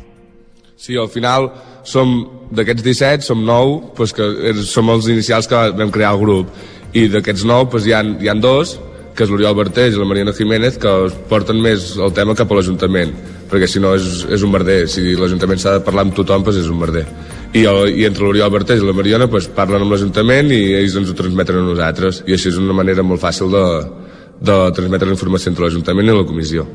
[0.76, 1.48] Sí, al final
[1.84, 2.16] som
[2.54, 4.26] d'aquests 17, som 9, pues que
[4.64, 6.50] som els inicials que vam crear el grup.
[6.94, 8.78] I d'aquests 9 pues hi, ha, hi ha dos,
[9.14, 10.92] que és l'Oriol Bertés i la Mariana Jiménez, que
[11.30, 13.14] porten més el tema cap a l'Ajuntament,
[13.50, 14.84] perquè si no és, és un merder.
[14.90, 17.06] Si l'Ajuntament s'ha de parlar amb tothom, pues és un merder
[17.54, 20.96] i, el, i entre l'Oriol Bertés i la Mariona pues, parlen amb l'Ajuntament i ells
[20.98, 23.64] ens ho transmeten a nosaltres i així és una manera molt fàcil de,
[24.42, 26.66] de transmetre la informació entre l'Ajuntament i la comissió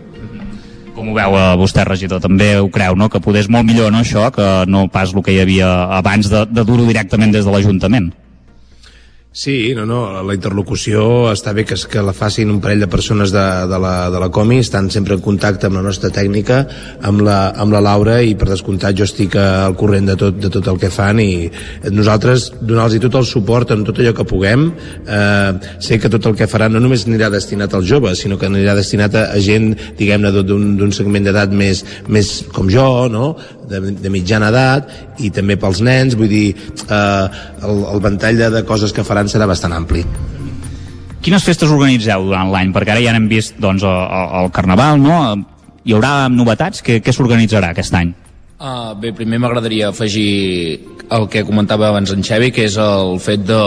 [1.00, 2.20] com ho veu eh, vostè, regidor?
[2.24, 5.36] També ho creu, no?, que podés molt millor, no?, això, que no pas el que
[5.36, 5.70] hi havia
[6.00, 8.12] abans de, de dur-ho directament des de l'Ajuntament.
[9.32, 13.30] Sí, no, no, la interlocució està bé que, que la facin un parell de persones
[13.30, 16.64] de, de, la, de la Comi, estan sempre en contacte amb la nostra tècnica,
[17.06, 20.50] amb la, amb la Laura i per descomptat jo estic al corrent de tot, de
[20.50, 21.46] tot el que fan i
[21.94, 24.66] nosaltres donar-los tot el suport en tot allò que puguem
[25.06, 28.50] eh, sé que tot el que faran no només anirà destinat als joves, sinó que
[28.50, 33.36] anirà destinat a, a gent, diguem-ne, d'un segment d'edat més, més com jo, no?
[33.70, 37.26] de, de mitjana edat i també pels nens, vull dir eh,
[37.62, 40.05] el, el ventall de, de coses que faran serà bastant ampli.
[41.20, 42.72] Quines festes organitzeu durant l'any?
[42.72, 45.20] Perquè ara ja n'hem vist doncs, el, el Carnaval, no?
[45.84, 46.84] Hi haurà novetats?
[46.86, 48.13] Què, què s'organitzarà aquest any?
[48.59, 50.80] Uh, bé, primer m'agradaria afegir
[51.15, 53.59] el que comentava abans en Xevi, que és el fet de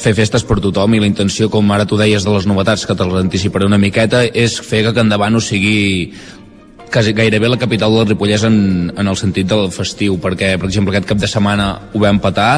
[0.00, 2.96] fer festes per tothom i la intenció, com ara tu deies de les novetats, que
[2.96, 6.12] te les anticiparé una miqueta, és fer que Can Davant sigui
[6.92, 8.60] quasi gairebé la capital del Ripollès en,
[8.96, 12.52] en el sentit del festiu, perquè, per exemple, aquest cap de setmana ho vam patar,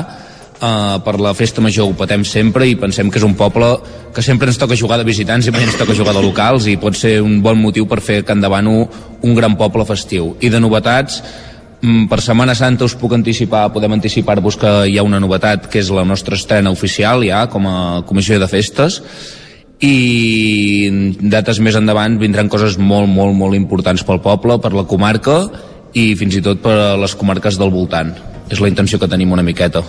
[0.61, 3.72] uh, per la festa major ho patem sempre i pensem que és un poble
[4.14, 6.78] que sempre ens toca jugar de visitants i mai ens toca jugar de locals i
[6.80, 8.84] pot ser un bon motiu per fer Can Davano
[9.22, 10.34] un gran poble festiu.
[10.40, 11.20] I de novetats,
[11.82, 15.80] mm, per Setmana Santa us puc anticipar, podem anticipar-vos que hi ha una novetat que
[15.80, 19.02] és la nostra estrena oficial ja com a comissió de festes
[19.80, 25.48] i dates més endavant vindran coses molt, molt, molt importants pel poble, per la comarca
[25.96, 28.12] i fins i tot per les comarques del voltant.
[28.50, 29.82] És la intenció que tenim una miqueta.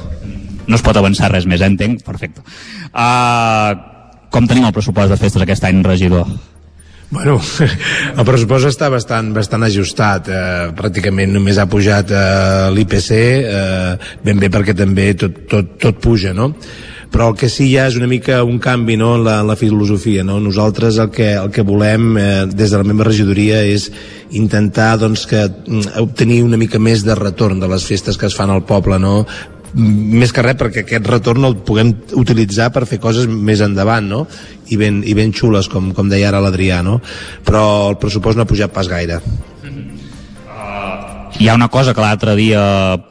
[0.67, 1.69] No es pot avançar res més, eh?
[1.71, 2.03] entenc?
[2.05, 2.43] Perfecte.
[2.91, 3.73] Uh,
[4.31, 6.29] com tenim el pressupost de festes aquest any, regidor?
[7.11, 7.35] Bueno,
[8.19, 10.29] el pressupost està bastant, bastant ajustat.
[10.31, 15.99] Eh, pràcticament només ha pujat eh, l'IPC, eh, ben bé perquè també tot, tot, tot
[16.03, 16.53] puja, no?
[17.11, 19.57] però el que sí ja és una mica un canvi no, en, la, en la
[19.59, 20.23] filosofia.
[20.23, 20.39] No?
[20.39, 23.89] Nosaltres el que, el que volem eh, des de la meva regidoria és
[24.39, 28.37] intentar doncs, que, mm, obtenir una mica més de retorn de les festes que es
[28.37, 29.25] fan al poble, no?
[29.75, 34.25] Més que res perquè aquest retorn el puguem utilitzar per fer coses més endavant no?
[34.67, 36.99] I, ben, i ben xules com, com deia ara l'Adrià no?
[37.47, 39.21] però el pressupost no ha pujat pas gaire.
[41.39, 42.61] Hi ha una cosa que l'altre dia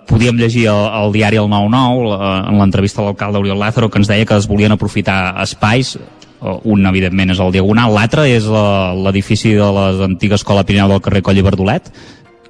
[0.06, 2.12] podíem llegir al, al diari El 9-9
[2.52, 5.96] en l'entrevista a l'alcalde Oriol Lázaro que ens deia que es volien aprofitar espais.
[6.40, 7.92] Un evidentment és el Diagonal.
[7.96, 11.90] L'altre és l'edifici de l'antiga escola Pirineu del carrer Coll i Verdolet.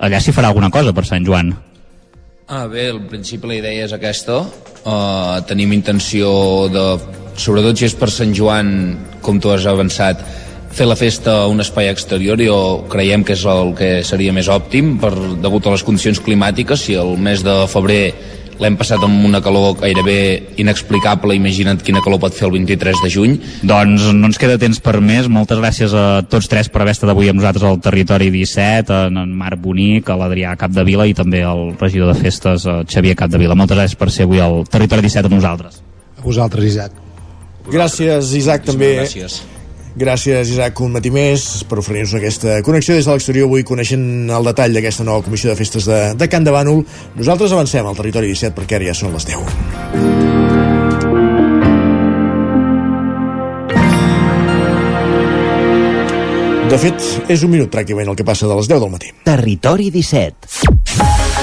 [0.03, 1.55] Allà s'hi farà alguna cosa per Sant Joan
[2.51, 4.41] Ah, bé, al principi la idea és aquesta.
[4.83, 6.31] Uh, tenim intenció
[6.75, 6.83] de,
[7.39, 8.73] sobretot si és per Sant Joan,
[9.23, 10.25] com tu has avançat,
[10.75, 12.49] fer la festa a un espai exterior i
[12.91, 15.13] creiem que és el que seria més òptim per,
[15.45, 18.03] degut a les condicions climàtiques si el mes de febrer
[18.61, 20.17] l'hem passat amb una calor gairebé
[20.61, 23.37] inexplicable, imagina't quina calor pot fer el 23 de juny.
[23.67, 25.31] Doncs no ens queda temps per més.
[25.33, 29.21] Moltes gràcies a tots tres per haver estat avui amb nosaltres al Territori 17, en,
[29.25, 33.59] en Marc Bonic, a l'Adrià Capdevila i també al regidor de festes, Xavier Capdevila.
[33.59, 35.81] Moltes gràcies per ser avui al Territori 17 amb nosaltres.
[36.19, 37.01] A vosaltres, Isaac.
[37.71, 38.95] Gràcies, Isaac, també.
[39.01, 39.41] Gràcies.
[39.99, 44.47] Gràcies, Isaac, un matí més per oferir-nos aquesta connexió des de l'exterior avui coneixent el
[44.47, 46.85] detall d'aquesta nova comissió de festes de, de Can de Bànol.
[47.19, 50.39] Nosaltres avancem al territori 17 perquè ara ja són les 10.
[56.71, 59.11] De fet, és un minut pràcticament el que passa de les 10 del matí.
[59.27, 61.40] Territori 17.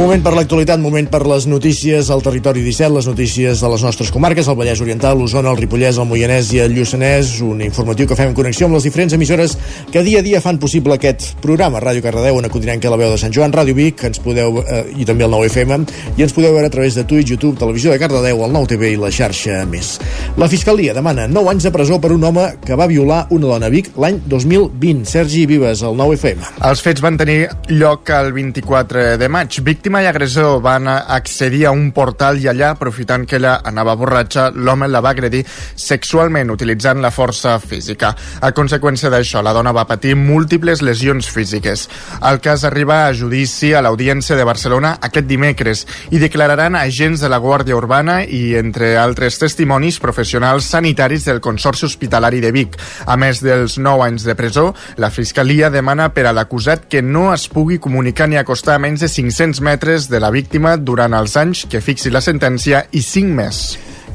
[0.00, 4.08] Moment per l'actualitat, moment per les notícies al territori 17, les notícies de les nostres
[4.08, 8.16] comarques, el Vallès Oriental, l'Osona, el Ripollès, el Moianès i el Lluçanès, un informatiu que
[8.16, 9.58] fem en connexió amb les diferents emissores
[9.92, 11.82] que dia a dia fan possible aquest programa.
[11.84, 14.62] Ràdio Cardedeu, on acudirem que la veu de Sant Joan, Ràdio Vic, que ens podeu,
[14.62, 15.84] eh, i també el 9FM,
[16.16, 18.96] i ens podeu veure a través de Twitch, YouTube, Televisió de Cardedeu, el 9TV i
[18.96, 19.98] la xarxa més.
[20.40, 23.68] La Fiscalia demana 9 anys de presó per un home que va violar una dona
[23.68, 25.04] a Vic l'any 2020.
[25.04, 26.56] Sergi Vives, el 9FM.
[26.72, 29.60] Els fets van tenir lloc el 24 de maig.
[29.60, 34.44] Víctima i agressor van accedir a un portal i allà, aprofitant que ella anava borratxa,
[34.54, 35.40] l'home la va agredir
[35.74, 38.12] sexualment utilitzant la força física.
[38.38, 41.88] A conseqüència d'això, la dona va patir múltiples lesions físiques.
[42.30, 45.82] El cas arriba a judici a l'Audiència de Barcelona aquest dimecres
[46.14, 51.88] i declararan agents de la Guàrdia Urbana i, entre altres testimonis, professionals sanitaris del Consorci
[51.90, 52.78] Hospitalari de Vic.
[53.10, 54.68] A més dels 9 anys de presó,
[55.02, 59.02] la Fiscalia demana per a l'acusat que no es pugui comunicar ni acostar a menys
[59.02, 63.32] de 500 metres de la víctima durant els anys que fixi la sentència i 5
[63.32, 63.60] més.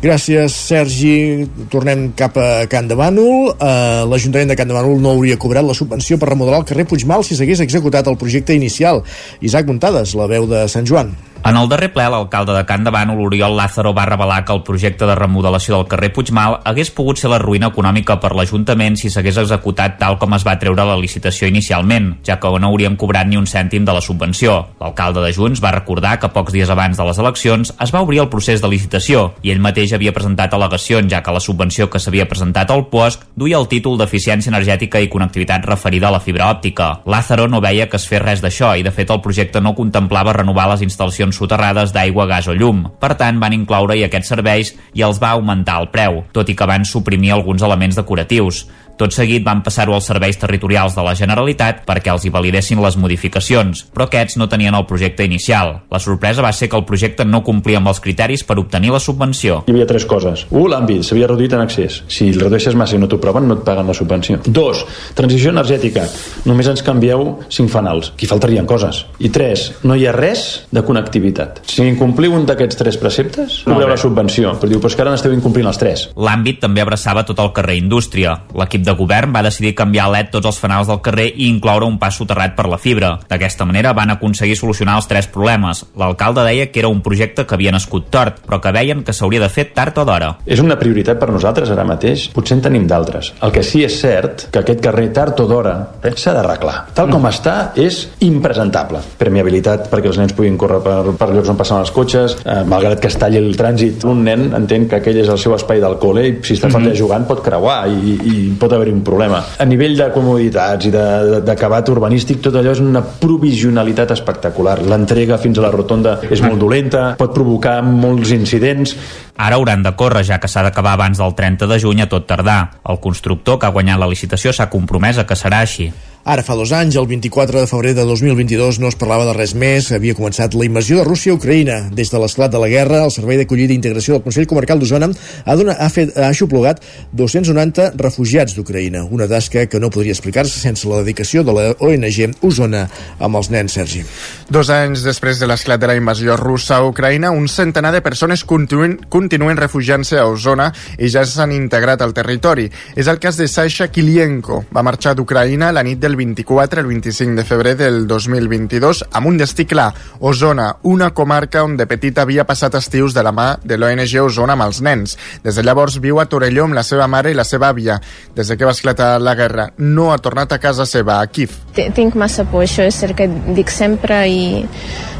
[0.03, 1.47] Gràcies, Sergi.
[1.71, 3.55] Tornem cap a Can de Bànol.
[3.55, 6.85] Uh, L'Ajuntament de Can de Bànol no hauria cobrat la subvenció per remodelar el carrer
[6.85, 9.01] Puigmal si s'hagués executat el projecte inicial.
[9.41, 11.15] Isaac Montades, la veu de Sant Joan.
[11.45, 14.63] En el darrer ple, l'alcalde de Can de Bànol, Oriol Lázaro, va revelar que el
[14.65, 19.11] projecte de remodelació del carrer Puigmal hagués pogut ser la ruïna econòmica per l'Ajuntament si
[19.13, 23.29] s'hagués executat tal com es va treure la licitació inicialment, ja que no haurien cobrat
[23.29, 24.55] ni un cèntim de la subvenció.
[24.81, 28.23] L'alcalde de Junts va recordar que pocs dies abans de les eleccions es va obrir
[28.23, 32.01] el procés de licitació i ell mateix havia presentat al·legacions, ja que la subvenció que
[32.01, 36.49] s'havia presentat al POSC duia el títol d'eficiència energètica i connectivitat referida a la fibra
[36.49, 37.03] òptica.
[37.05, 40.33] Lázaro no veia que es fes res d'això i, de fet, el projecte no contemplava
[40.41, 42.83] renovar les instal·lacions soterrades d'aigua, gas o llum.
[43.01, 46.67] Per tant, van incloure-hi aquests serveis i els va augmentar el preu, tot i que
[46.69, 48.65] van suprimir alguns elements decoratius.
[48.95, 52.95] Tot seguit van passar-ho als serveis territorials de la Generalitat perquè els hi validessin les
[52.95, 55.81] modificacions, però aquests no tenien el projecte inicial.
[55.91, 59.01] La sorpresa va ser que el projecte no complia amb els criteris per obtenir la
[59.03, 59.63] subvenció.
[59.67, 60.45] Hi havia tres coses.
[60.49, 62.01] Un, l'àmbit s'havia reduït en accés.
[62.07, 64.39] Si el redueixes massa i no t'ho proven, no et paguen la subvenció.
[64.47, 64.85] Dos,
[65.17, 66.05] transició energètica.
[66.47, 68.13] Només ens canvieu cinc fanals.
[68.15, 69.03] Aquí faltarien coses.
[69.19, 71.65] I tres, no hi ha res de connectivitat.
[71.67, 74.55] Si incompliu un d'aquests tres preceptes, cobreu la subvenció.
[74.61, 76.07] Però diu, però és que ara n'esteu incomplint els tres.
[76.15, 78.37] L'àmbit també abraçava tot el carrer Indústria.
[78.55, 81.87] L'equip de govern va decidir canviar a LED tots els fanals del carrer i incloure
[81.87, 83.15] un pas soterrat per la fibra.
[83.29, 85.83] D'aquesta manera van aconseguir solucionar els tres problemes.
[85.97, 89.41] L'alcalde deia que era un projecte que havia nascut tort, però que veien que s'hauria
[89.43, 90.31] de fer tard o d'hora.
[90.45, 92.29] És una prioritat per nosaltres ara mateix?
[92.35, 93.33] Potser en tenim d'altres.
[93.45, 96.77] El que sí és cert que aquest carrer tard o d'hora eh, s'ha d'arreglar.
[96.97, 99.01] Tal com està és impresentable.
[99.19, 103.01] Permeabilitat perquè els nens puguin córrer per, per llocs on passen els cotxes, eh, malgrat
[103.01, 104.05] que es talli el trànsit.
[104.07, 106.81] Un nen entén que aquell és el seu espai del col·le i si està mm
[106.81, 106.99] -hmm.
[106.99, 109.41] jugant pot creuar i, i pot haver-hi un problema.
[109.59, 114.79] A nivell de comoditats i d'acabat urbanístic, tot allò és una provisionalitat espectacular.
[114.85, 118.95] L'entrega fins a la rotonda és molt dolenta, pot provocar molts incidents.
[119.35, 122.27] Ara hauran de córrer, ja que s'ha d'acabar abans del 30 de juny a tot
[122.27, 122.59] tardar.
[122.87, 125.91] El constructor que ha guanyat la licitació s'ha compromès a que serà així.
[126.25, 129.51] Ara fa dos anys, el 24 de febrer de 2022, no es parlava de res
[129.53, 129.91] més.
[129.93, 131.75] Havia començat la invasió de Rússia a Ucraïna.
[131.93, 135.05] Des de l'esclat de la guerra, el Servei d'Acollida i Integració del Consell Comarcal d'Osona
[135.05, 136.81] ha, donat, ha, fet, ha aixoplugat
[137.13, 139.03] 290 refugiats d'Ucraïna.
[139.13, 142.87] Una tasca que no podria explicar-se sense la dedicació de la ONG Osona
[143.19, 144.01] amb els nens, Sergi.
[144.49, 148.47] Dos anys després de l'esclat de la invasió russa a Ucraïna, un centenar de persones
[148.49, 152.65] continuen, continuen refugiant-se a Osona i ja s'han integrat al territori.
[152.97, 154.63] És el cas de Sasha Kilienko.
[154.73, 159.27] Va marxar d'Ucraïna la nit del el 24 el 25 de febrer del 2022 amb
[159.27, 159.89] un destí clar,
[160.19, 164.55] Osona, una comarca on de petit havia passat estius de la mà de l'ONG Osona
[164.55, 165.17] amb els nens.
[165.43, 167.99] Des de llavors viu a Torelló amb la seva mare i la seva àvia.
[168.35, 171.51] Des de que va esclatar la guerra, no ha tornat a casa seva, a Kiev.
[171.75, 174.45] Tinc massa por, això és el que dic sempre i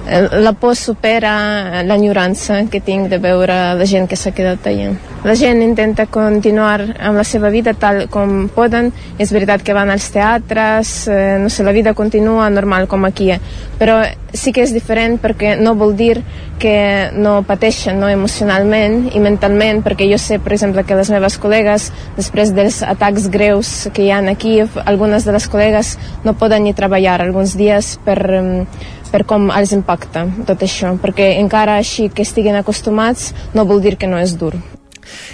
[0.08, 4.92] Eh, la por supera l'enyorança que tinc de veure la gent que s'ha quedat allà.
[5.26, 8.92] La gent intenta continuar amb la seva vida tal com poden.
[9.18, 13.32] És veritat que van als teatres, eh, no sé, la vida continua normal com aquí,
[13.32, 13.40] eh.
[13.80, 14.02] però
[14.34, 16.20] sí que és diferent perquè no vol dir
[16.60, 21.40] que no pateixen no, emocionalment i mentalment, perquè jo sé, per exemple, que les meves
[21.42, 26.66] col·legues, després dels atacs greus que hi ha aquí, algunes de les col·legues no poden
[26.66, 28.20] ni treballar alguns dies per,
[29.12, 33.98] per com els impacta tot això, perquè encara així que estiguin acostumats no vol dir
[33.98, 34.56] que no és dur.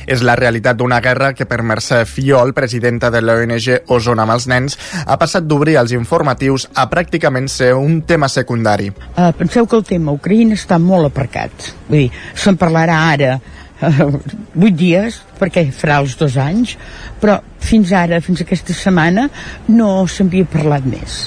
[0.08, 4.48] És la realitat d'una guerra que per Mercè Fiol, presidenta de l'ONG Osona amb els
[4.52, 8.92] nens, ha passat d'obrir els informatius a pràcticament ser un tema secundari.
[9.16, 11.72] Uh, penseu que el tema Ucraïna està molt aparcat.
[11.90, 14.20] Vull dir, se'n parlarà ara uh,
[14.54, 16.76] vuit dies, perquè farà els dos anys,
[17.22, 19.28] però fins ara, fins aquesta setmana,
[19.70, 21.24] no s'havia parlat més.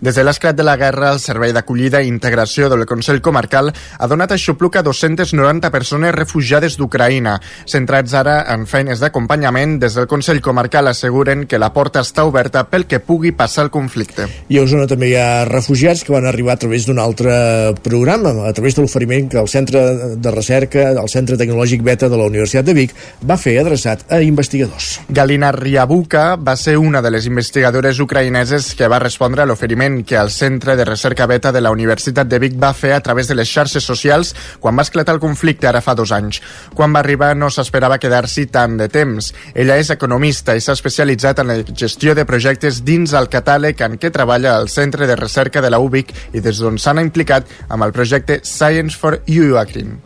[0.00, 4.08] Des de l'esclat de la guerra, el Servei d'Acollida i Integració del Consell Comarcal ha
[4.10, 7.38] donat aixopluc a 290 persones refugiades d'Ucraïna.
[7.64, 12.66] Centrats ara en feines d'acompanyament, des del Consell Comarcal asseguren que la porta està oberta
[12.68, 14.26] pel que pugui passar el conflicte.
[14.52, 18.34] I a Osona també hi ha refugiats que van arribar a través d'un altre programa,
[18.48, 22.28] a través de l'oferiment que el Centre de Recerca, el Centre Tecnològic Beta de la
[22.28, 22.92] Universitat de Vic,
[23.24, 25.00] va fer adreçat a investigadors.
[25.08, 30.04] Galina Riabuka va ser una de les investigadores ucraïneses que va respondre a l'oferiment seguiment
[30.04, 33.28] que el Centre de Recerca Beta de la Universitat de Vic va fer a través
[33.28, 36.40] de les xarxes socials quan va esclatar el conflicte ara fa dos anys.
[36.74, 39.32] Quan va arribar no s'esperava quedar-s'hi tant de temps.
[39.54, 43.98] Ella és economista i s'ha especialitzat en la gestió de projectes dins el catàleg en
[43.98, 47.86] què treballa el Centre de Recerca de la UBIC i des d'on s'han implicat amb
[47.86, 50.05] el projecte Science for UACRIN.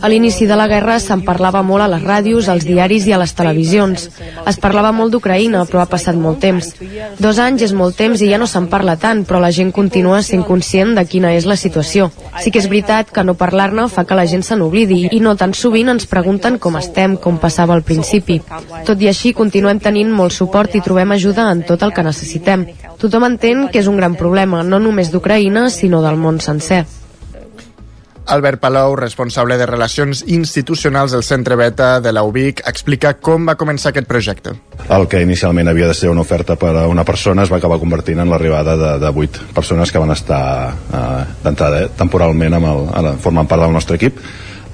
[0.00, 3.18] A l'inici de la guerra se'n parlava molt a les ràdios, als diaris i a
[3.18, 4.04] les televisions.
[4.46, 6.68] Es parlava molt d'Ucraïna, però ha passat molt temps.
[7.18, 10.22] Dos anys és molt temps i ja no se'n parla tant, però la gent continua
[10.22, 12.12] sent conscient de quina és la situació.
[12.44, 15.34] Sí que és veritat que no parlar-ne fa que la gent se n'oblidi i no
[15.34, 18.40] tan sovint ens pregunten com estem, com passava al principi.
[18.86, 22.68] Tot i així, continuem tenint molt suport i trobem ajuda en tot el que necessitem.
[23.02, 26.84] Tothom entén que és un gran problema, no només d'Ucraïna, sinó del món sencer.
[28.26, 33.56] Albert Palou, responsable de Relacions Institucionals del Centre Beta de la UBIC, explica com va
[33.60, 34.54] començar aquest projecte.
[34.88, 37.80] El que inicialment havia de ser una oferta per a una persona es va acabar
[37.82, 42.72] convertint en l'arribada de, de 8 persones que van estar eh, d'entrada eh, temporalment amb
[42.72, 44.18] el, formant part del nostre equip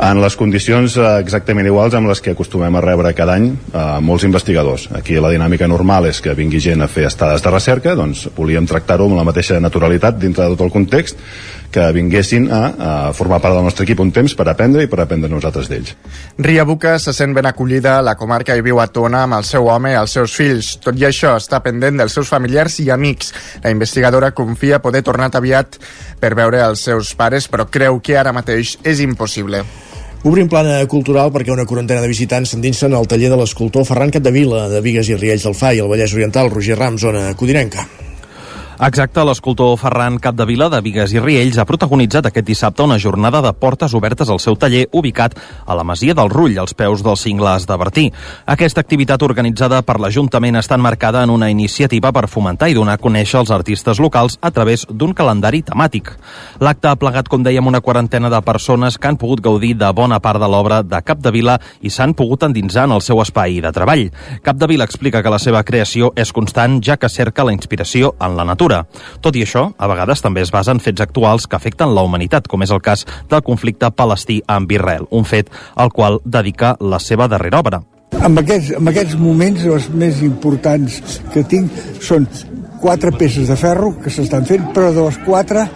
[0.00, 3.84] en les condicions eh, exactament iguals amb les que acostumem a rebre cada any eh,
[4.00, 4.88] molts investigadors.
[4.96, 8.68] Aquí la dinàmica normal és que vingui gent a fer estades de recerca, doncs volíem
[8.70, 11.20] tractar-ho amb la mateixa naturalitat dintre de tot el context
[11.70, 15.00] que vinguessin a, a formar part del nostre equip un temps per aprendre i per
[15.04, 15.94] aprendre nosaltres d'ells.
[16.42, 19.46] Ria Buca se sent ben acollida a la comarca i viu a Tona amb el
[19.48, 20.74] seu home i els seus fills.
[20.82, 23.32] Tot i això, està pendent dels seus familiars i amics.
[23.64, 25.78] La investigadora confia poder tornar aviat
[26.20, 29.62] per veure els seus pares, però creu que ara mateix és impossible.
[30.20, 34.66] Obrim plana cultural perquè una quarantena de visitants s'endinsen al taller de l'escultor Ferran Capdevila
[34.68, 37.86] de Vigues i Riells del Fai, al Vallès Oriental, Roger Ram, zona codinenca.
[38.80, 43.50] Exacte, l'escultor Ferran Capdevila de Vigues i Riells ha protagonitzat aquest dissabte una jornada de
[43.52, 45.34] portes obertes al seu taller ubicat
[45.66, 48.04] a la Masia del Rull, als peus dels cingles de Bertí.
[48.48, 53.02] Aquesta activitat organitzada per l'Ajuntament està enmarcada en una iniciativa per fomentar i donar a
[53.02, 56.14] conèixer els artistes locals a través d'un calendari temàtic.
[56.64, 60.22] L'acte ha plegat, com dèiem, una quarantena de persones que han pogut gaudir de bona
[60.24, 64.08] part de l'obra de Capdevila i s'han pogut endinsar en el seu espai de treball.
[64.40, 68.48] Capdevila explica que la seva creació és constant, ja que cerca la inspiració en la
[68.48, 68.86] natura cultura.
[69.20, 72.48] Tot i això, a vegades també es basa en fets actuals que afecten la humanitat,
[72.48, 76.98] com és el cas del conflicte palestí amb Israel, un fet al qual dedica la
[76.98, 77.82] seva darrera obra.
[78.10, 81.70] En aquests, en aquests moments els més importants que tinc
[82.02, 82.26] són
[82.80, 85.68] quatre peces de ferro que s'estan fent, però de les quatre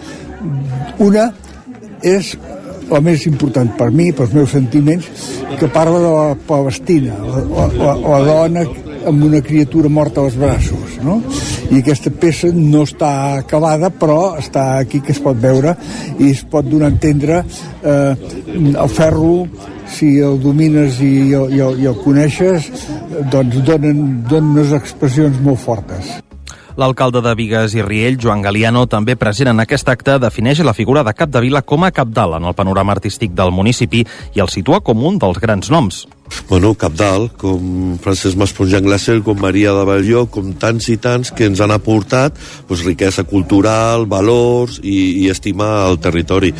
[0.99, 1.31] una
[2.03, 2.35] és
[2.89, 5.07] la més important per mi, pels meus sentiments,
[5.57, 8.65] que parla de la Palestina, la, la, la dona
[9.07, 11.21] amb una criatura morta als braços, no?
[11.71, 15.75] I aquesta peça no està acabada, però està aquí que es pot veure
[16.19, 18.13] i es pot donar a entendre eh,
[18.55, 19.47] el ferro
[19.95, 22.71] si el domines i, i, i, i el coneixes,
[23.31, 26.15] doncs donen, donen unes expressions molt fortes.
[26.75, 31.05] L'alcalde de Vigues i Riell, Joan Galiano, també present en aquest acte, defineix la figura
[31.07, 34.03] de Capdevila com a capdalt en el panorama artístic del municipi
[34.35, 36.03] i el situa com un dels grans noms.
[36.47, 41.45] Bueno, Capdalt, com Francesc Masponjan Glaser, com Maria de Belló, com tants i tants que
[41.49, 42.37] ens han aportat
[42.67, 46.51] pues, riquesa cultural, valors i, i estima al territori.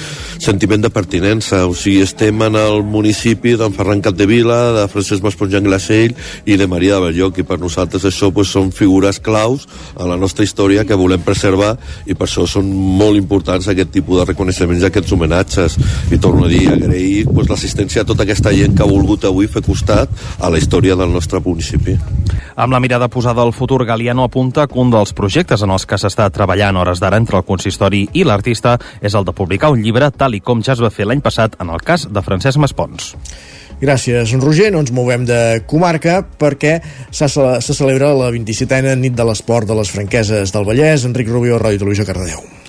[0.41, 5.65] Sentiment de pertinença, o sigui, estem en el municipi d'en Ferran Capdevila, de Francesc Masponjan
[5.65, 6.11] Glacer
[6.45, 9.65] i de Maria de Belló, i per nosaltres això pues, són figures claus
[9.97, 11.73] a la nostra història que volem preservar
[12.05, 15.77] i per això són molt importants aquest tipus de reconeixements aquests homenatges.
[16.13, 19.49] I torno a dir, agrair pues, l'assistència a tota aquesta gent que ha volgut avui
[19.55, 21.95] fer costat a la història del nostre municipi.
[22.55, 25.99] Amb la mirada posada al futur, Galiano apunta que un dels projectes en els que
[25.99, 30.11] s'està treballant hores d'ara entre el consistori i l'artista és el de publicar un llibre
[30.11, 33.13] tal i com ja es va fer l'any passat en el cas de Francesc Maspons.
[33.81, 34.69] Gràcies, Roger.
[34.71, 36.77] No ens movem de comarca perquè
[37.11, 41.07] se, se celebra la 27a nit de l'esport de les franqueses del Vallès.
[41.09, 42.64] Enric Rubio, Ràdio Televisió, Cardedeu.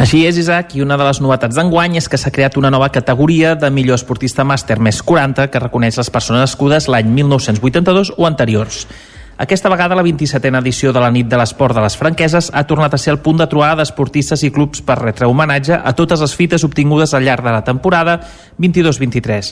[0.00, 2.90] Així és, Isaac, i una de les novetats d'enguany és que s'ha creat una nova
[2.94, 8.26] categoria de millor esportista màster més 40 que reconeix les persones nascudes l'any 1982 o
[8.26, 8.84] anteriors.
[9.36, 12.92] Aquesta vegada la 27a edició de la nit de l'esport de les franqueses ha tornat
[12.94, 16.36] a ser el punt de trobada d'esportistes i clubs per retre homenatge a totes les
[16.38, 18.20] fites obtingudes al llarg de la temporada
[18.62, 19.48] 22-23.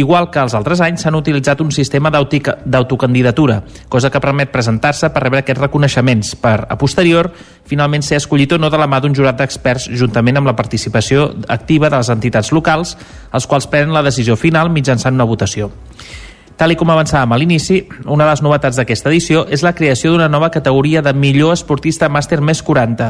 [0.00, 5.22] Igual que els altres anys s'han utilitzat un sistema d'autocandidatura, cosa que permet presentar-se per
[5.22, 7.30] rebre aquests reconeixements per, a posterior,
[7.70, 11.28] finalment ser escollit o no de la mà d'un jurat d'experts juntament amb la participació
[11.46, 12.96] activa de les entitats locals,
[13.30, 15.70] els quals prenen la decisió final mitjançant una votació.
[16.60, 20.10] Tal i com avançàvem a l'inici, una de les novetats d'aquesta edició és la creació
[20.12, 23.06] d'una nova categoria de millor esportista màster més 40,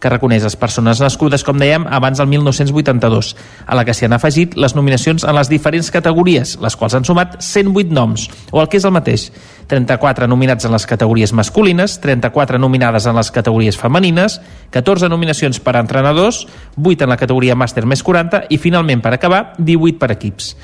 [0.00, 3.34] que reconeix les persones nascudes, com dèiem, abans del 1982,
[3.68, 7.04] a la que s'hi han afegit les nominacions en les diferents categories, les quals han
[7.04, 9.26] sumat 108 noms, o el que és el mateix,
[9.68, 14.38] 34 nominats en les categories masculines, 34 nominades en les categories femenines,
[14.72, 16.46] 14 nominacions per a entrenadors,
[16.80, 20.54] 8 en la categoria màster més 40 i, finalment, per acabar, 18 per equips.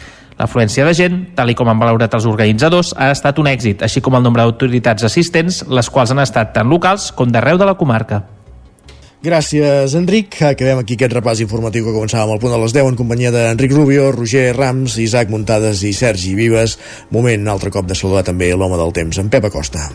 [0.41, 4.01] L'afluència de gent, tal i com han valorat els organitzadors, ha estat un èxit, així
[4.01, 7.77] com el nombre d'autoritats assistents, les quals han estat tant locals com d'arreu de la
[7.77, 8.23] comarca.
[9.21, 10.39] Gràcies, Enric.
[10.49, 13.77] Acabem aquí aquest repàs informatiu que començàvem al punt de les 10 en companyia d'Enric
[13.77, 16.79] Rubio, Roger Rams, Isaac Muntades i Sergi Vives.
[17.13, 19.91] Moment, altre cop de saludar també l'home del temps, en Pep Acosta.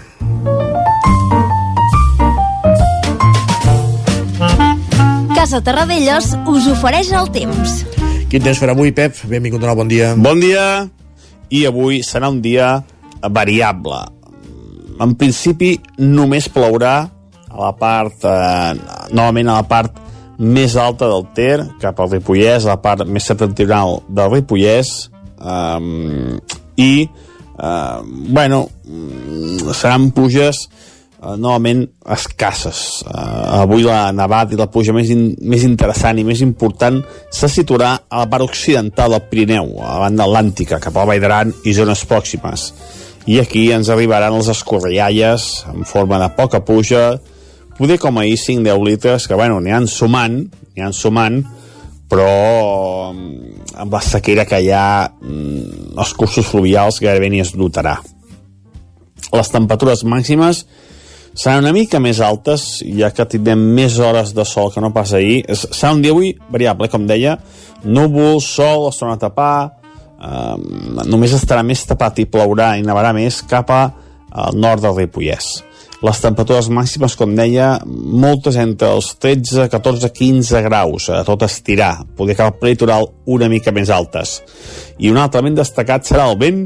[5.34, 7.82] Casa Terradellos us ofereix el temps.
[8.26, 9.14] Quin temps farà avui, Pep?
[9.30, 10.08] Benvingut de nou, bon dia.
[10.18, 10.88] Bon dia,
[11.54, 12.80] i avui serà un dia
[13.22, 14.00] variable.
[15.02, 16.96] En principi, només plourà
[17.46, 18.74] a la part, eh,
[19.14, 20.02] novament a la part
[20.40, 26.40] més alta del Ter, cap al Ripollès, a la part més septentrional del Ripollès, eh,
[26.82, 28.00] i, eh,
[28.34, 28.66] bueno,
[29.72, 30.66] seran pluges
[31.22, 31.86] eh, novament
[32.16, 33.04] escasses.
[33.06, 37.02] Eh, avui la nevada i la pluja més, in, més interessant i més important
[37.34, 41.14] se situarà a la part occidental del Pirineu, a la banda atlàntica, cap a la
[41.14, 42.70] Vall d'Aran i zones pròximes.
[43.26, 47.16] I aquí ens arribaran les escorrialles en forma de poca pluja,
[47.78, 50.44] poder com ahir 5-10 litres, que bueno, n'hi han sumant,
[50.76, 51.42] n'hi han sumant,
[52.10, 57.56] però mm, amb la sequera que hi ha mm, els cursos fluvials gairebé ni es
[57.58, 57.98] notarà.
[59.34, 60.64] Les temperatures màximes
[61.36, 65.14] seran una mica més altes, ja que tindrem més hores de sol que no pas
[65.14, 65.44] ahir.
[65.52, 67.36] Serà un dia avui variable, com deia,
[67.84, 69.58] núvol, sol, es torna a tapar,
[70.16, 70.56] eh,
[71.12, 75.58] només estarà més tapat i plourà i nevarà més cap al nord del Ripollès.
[76.06, 82.04] Les temperatures màximes, com deia, moltes entre els 13, 14, 15 graus, a tot estirar,
[82.18, 84.42] poder cap al litoral una mica més altes.
[85.00, 86.66] I un altre element destacat serà el vent,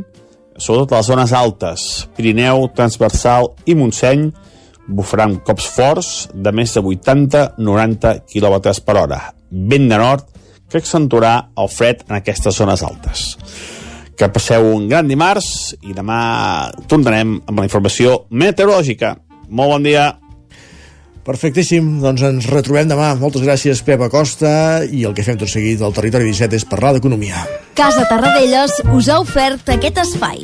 [0.58, 1.86] sobretot a les zones altes,
[2.18, 4.28] Pirineu, Transversal i Montseny,
[4.90, 9.20] bufaran cops forts de més de 80-90 km per hora.
[9.50, 10.26] Vent de nord
[10.70, 13.28] que accentuarà el fred en aquestes zones altes.
[14.20, 16.22] Que passeu un gran dimarts i demà
[16.92, 19.16] tornarem amb la informació meteorològica.
[19.50, 20.10] Molt bon dia.
[21.30, 23.12] Perfectíssim, doncs ens retrobem demà.
[23.20, 26.96] Moltes gràcies, Pep Acosta, i el que fem tot seguit del Territori 17 és parlar
[26.96, 27.46] d'economia.
[27.78, 30.44] Casa Tarradellas us ha ofert aquest espai.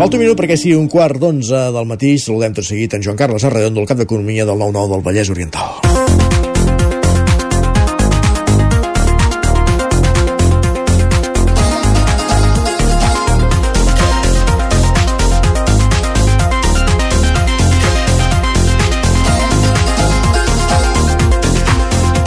[0.00, 2.14] Falta un minut perquè sigui un quart d'onze del matí.
[2.16, 5.99] Saludem tot seguit en Joan Carles Arredondo, el cap d'Economia del 9-9 del Vallès Oriental.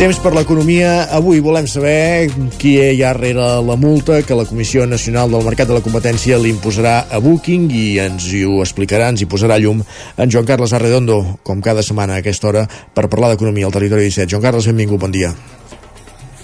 [0.04, 1.06] Temps per l'economia.
[1.16, 2.28] Avui volem saber
[2.60, 6.36] qui hi ha rere la multa que la Comissió Nacional del Mercat de la Competència
[6.44, 10.50] li imposarà a Booking i ens hi ho explicarà, ens hi posarà llum en Joan
[10.50, 14.28] Carles Arredondo, com cada setmana a aquesta hora, per parlar d'economia al Territori 17.
[14.34, 15.30] Joan Carles, benvingut, bon dia.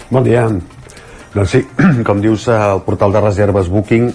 [0.08, 0.46] Bon dia.
[1.36, 1.62] Doncs sí,
[2.08, 4.08] com dius, el portal de reserves Booking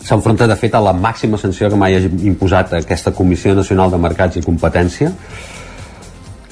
[0.00, 4.00] s'enfronta de fet a la màxima sanció que mai ha imposat aquesta Comissió Nacional de
[4.00, 5.12] Mercats i Competència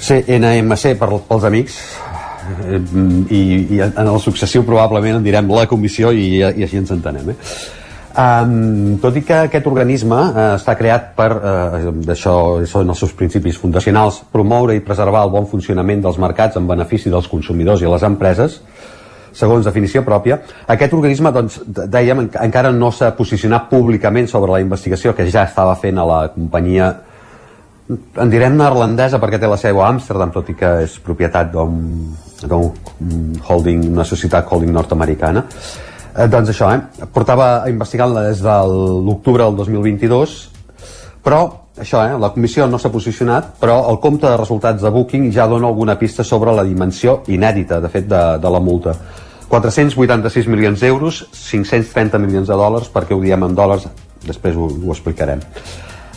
[0.05, 1.79] CNMC per, pels amics
[2.65, 2.81] eh,
[3.31, 3.41] i,
[3.77, 7.39] i en el successiu probablement en direm la comissió i, i així ens entenem eh?
[8.15, 12.35] Um, tot i que aquest organisme uh, està creat per, uh, això
[12.71, 17.11] són els seus principis fundacionals, promoure i preservar el bon funcionament dels mercats en benefici
[17.11, 18.61] dels consumidors i les empreses,
[19.35, 20.39] segons definició pròpia,
[20.71, 25.75] aquest organisme, doncs, dèiem, encara no s'ha posicionat públicament sobre la investigació que ja estava
[25.83, 26.93] fent a la companyia
[27.89, 33.35] en direm neerlandesa perquè té la seu a Amsterdam, tot i que és propietat d'un
[33.49, 35.45] holding, una societat holding nord-americana.
[36.15, 37.07] Eh, doncs això, eh?
[37.13, 38.57] portava investigant-la des de
[39.05, 40.37] l'octubre del 2022,
[41.25, 41.43] però
[41.77, 42.17] això, eh?
[42.21, 45.99] la comissió no s'ha posicionat, però el compte de resultats de Booking ja dona alguna
[45.99, 48.95] pista sobre la dimensió inèdita, de fet, de, de la multa.
[49.51, 53.89] 486 milions d'euros, 530 milions de dòlars, perquè ho diem en dòlars,
[54.25, 55.43] després ho, ho explicarem.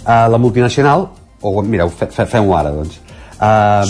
[0.07, 1.09] Uh, la multinacional,
[1.49, 3.01] o mireu, fe, fe, fem-ho ara, doncs.
[3.37, 3.85] Uh,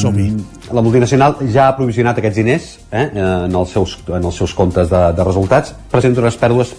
[0.75, 4.89] la multinacional ja ha provisionat aquests diners eh, en, els seus, en els seus comptes
[4.91, 6.73] de, de resultats, presenta unes pèrdues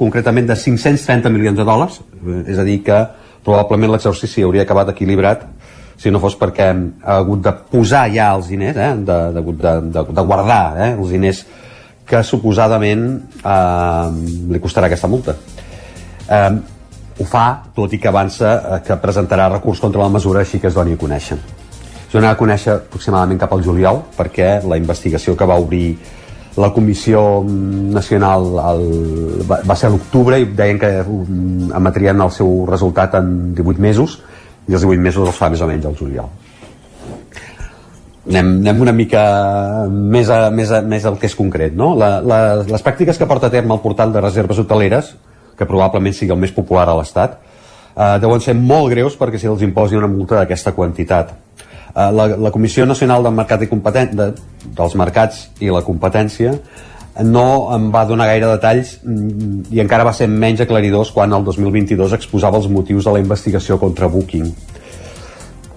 [0.00, 1.98] concretament de 530 milions de dòlars,
[2.48, 3.02] és a dir que
[3.44, 5.44] probablement l'exercici hauria acabat equilibrat
[6.00, 9.72] si no fos perquè ha hagut de posar ja els diners, eh, de, de, de,
[9.92, 11.44] de, de guardar eh, els diners
[12.08, 13.04] que suposadament
[13.44, 14.06] eh,
[14.54, 15.36] li costarà aquesta multa.
[16.24, 16.79] Eh,
[17.20, 20.70] ho fa, tot i que avança eh, que presentarà recurs contra la mesura així que
[20.70, 25.36] es doni a conèixer es donarà a conèixer aproximadament cap al juliol perquè la investigació
[25.36, 25.94] que va obrir
[26.58, 28.84] la Comissió Nacional el,
[29.46, 33.84] va, va ser a l'octubre i deien que um, emetrien el seu resultat en 18
[33.84, 34.18] mesos
[34.66, 36.32] i els 18 mesos els fa més o menys al juliol
[38.26, 39.22] anem, anem una mica
[39.86, 41.94] més, a, més, a, més al que és concret no?
[42.00, 45.14] la, la, les pràctiques que porta a terme el portal de reserves hoteleres
[45.60, 49.52] que probablement sigui el més popular a l'Estat eh, deuen ser molt greus perquè si
[49.52, 51.36] els imposi una multa d'aquesta quantitat
[51.94, 54.30] Eh, la, la Comissió Nacional del Mercat i Competent, de,
[54.76, 56.54] dels Mercats i la Competència
[57.26, 61.44] no em va donar gaire detalls mm, i encara va ser menys aclaridors quan el
[61.44, 64.52] 2022 exposava els motius de la investigació contra Booking.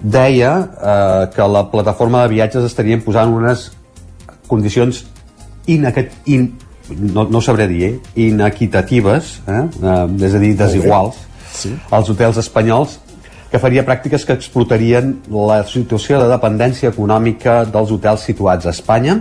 [0.00, 3.72] Deia eh, que la plataforma de viatges estaria posant unes
[4.46, 5.02] condicions
[5.66, 6.52] inequit, in,
[6.90, 7.94] no, no sabré dir, eh?
[8.26, 9.62] inequitatives, eh?
[9.82, 11.18] Eh, és a dir, desiguals,
[11.54, 11.72] sí.
[11.90, 12.98] als hotels espanyols
[13.54, 19.20] que faria pràctiques que explotarien la situació de dependència econòmica dels hotels situats a Espanya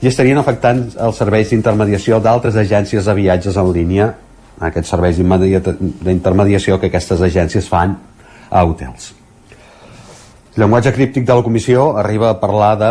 [0.00, 4.06] i estarien afectant els serveis d'intermediació d'altres agències de viatges en línia,
[4.64, 7.98] aquests serveis d'intermediació que aquestes agències fan
[8.48, 9.12] a hotels.
[10.56, 12.90] El llenguatge críptic de la comissió arriba a parlar de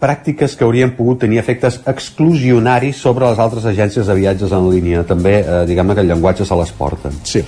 [0.00, 5.04] pràctiques que haurien pogut tenir efectes exclusionaris sobre les altres agències de viatges en línia.
[5.04, 7.12] També, eh, diguem-ne que el llenguatge se les porta.
[7.22, 7.44] Sí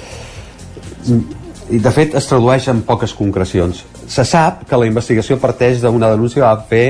[1.73, 3.85] i de fet es tradueix en poques concrecions.
[4.11, 6.87] Se sap que la investigació parteix d'una denúncia que va fer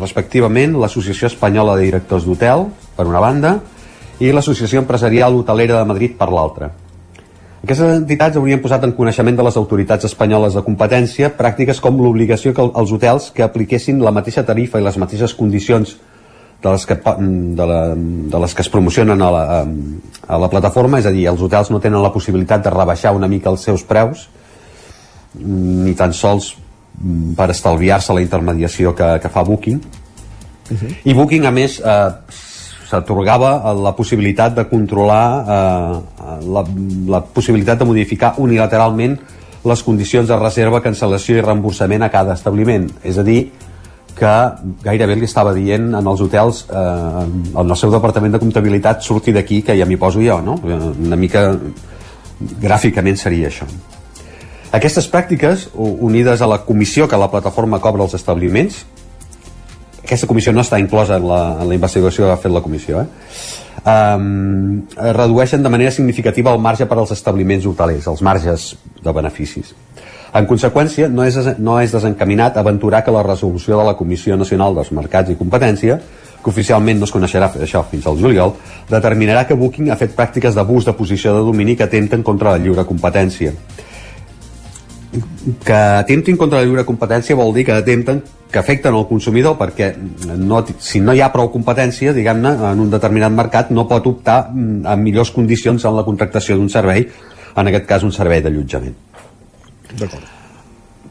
[0.00, 2.66] respectivament l'Associació Espanyola de Directors d'Hotel,
[2.96, 3.58] per una banda,
[4.18, 6.72] i l'Associació Empresarial Hotelera de Madrid per l'altra.
[7.64, 12.52] Aquestes entitats haurien posat en coneixement de les autoritats espanyoles de competència pràctiques com l'obligació
[12.52, 15.94] que els hotels que apliquessin la mateixa tarifa i les mateixes condicions
[16.60, 21.00] de les que, de, la, de les que es promocionen a la, a la plataforma,
[21.00, 23.84] és a dir, els hotels no tenen la possibilitat de rebaixar una mica els seus
[23.88, 24.28] preus,
[25.40, 26.54] ni tan sols
[27.36, 29.80] per estalviar-se la intermediació que, que fa Booking.
[30.70, 30.94] Uh -huh.
[31.04, 32.10] I Booking, a més, eh,
[32.94, 36.64] s'atorgava la possibilitat de controlar eh, la,
[37.10, 39.18] la possibilitat de modificar unilateralment
[39.64, 42.84] les condicions de reserva, cancel·lació i reemborsament a cada establiment.
[43.02, 43.46] És a dir,
[44.14, 44.34] que
[44.84, 47.24] gairebé li estava dient en els hotels eh,
[47.60, 50.54] en el seu departament de comptabilitat surti d'aquí que ja m'hi poso jo no?
[50.62, 51.48] una mica
[52.62, 53.66] gràficament seria això
[54.74, 58.84] aquestes pràctiques unides a la comissió que la plataforma cobra als establiments
[60.04, 63.02] aquesta comissió no està inclosa en la, en la investigació que ha fet la comissió
[63.02, 63.06] eh?
[63.84, 69.74] um, redueixen de manera significativa el marge per als establiments hotelers, els marges de beneficis
[70.34, 74.74] en conseqüència, no és, no és desencaminat aventurar que la resolució de la Comissió Nacional
[74.74, 76.00] dels Mercats i Competència
[76.44, 78.52] que oficialment no es coneixerà això fins al juliol,
[78.90, 82.60] determinarà que Booking ha fet pràctiques d'abús de posició de domini que atenten contra la
[82.60, 83.54] lliure competència.
[85.64, 88.20] Que atemptin contra la lliure competència vol dir que atempten
[88.54, 89.90] que afecten el consumidor perquè
[90.38, 94.44] no, si no hi ha prou competència, diguem-ne, en un determinat mercat no pot optar
[94.52, 97.08] mm, a millors condicions en la contractació d'un servei,
[97.58, 98.94] en aquest cas un servei d'allotjament.
[99.98, 100.30] D'acord.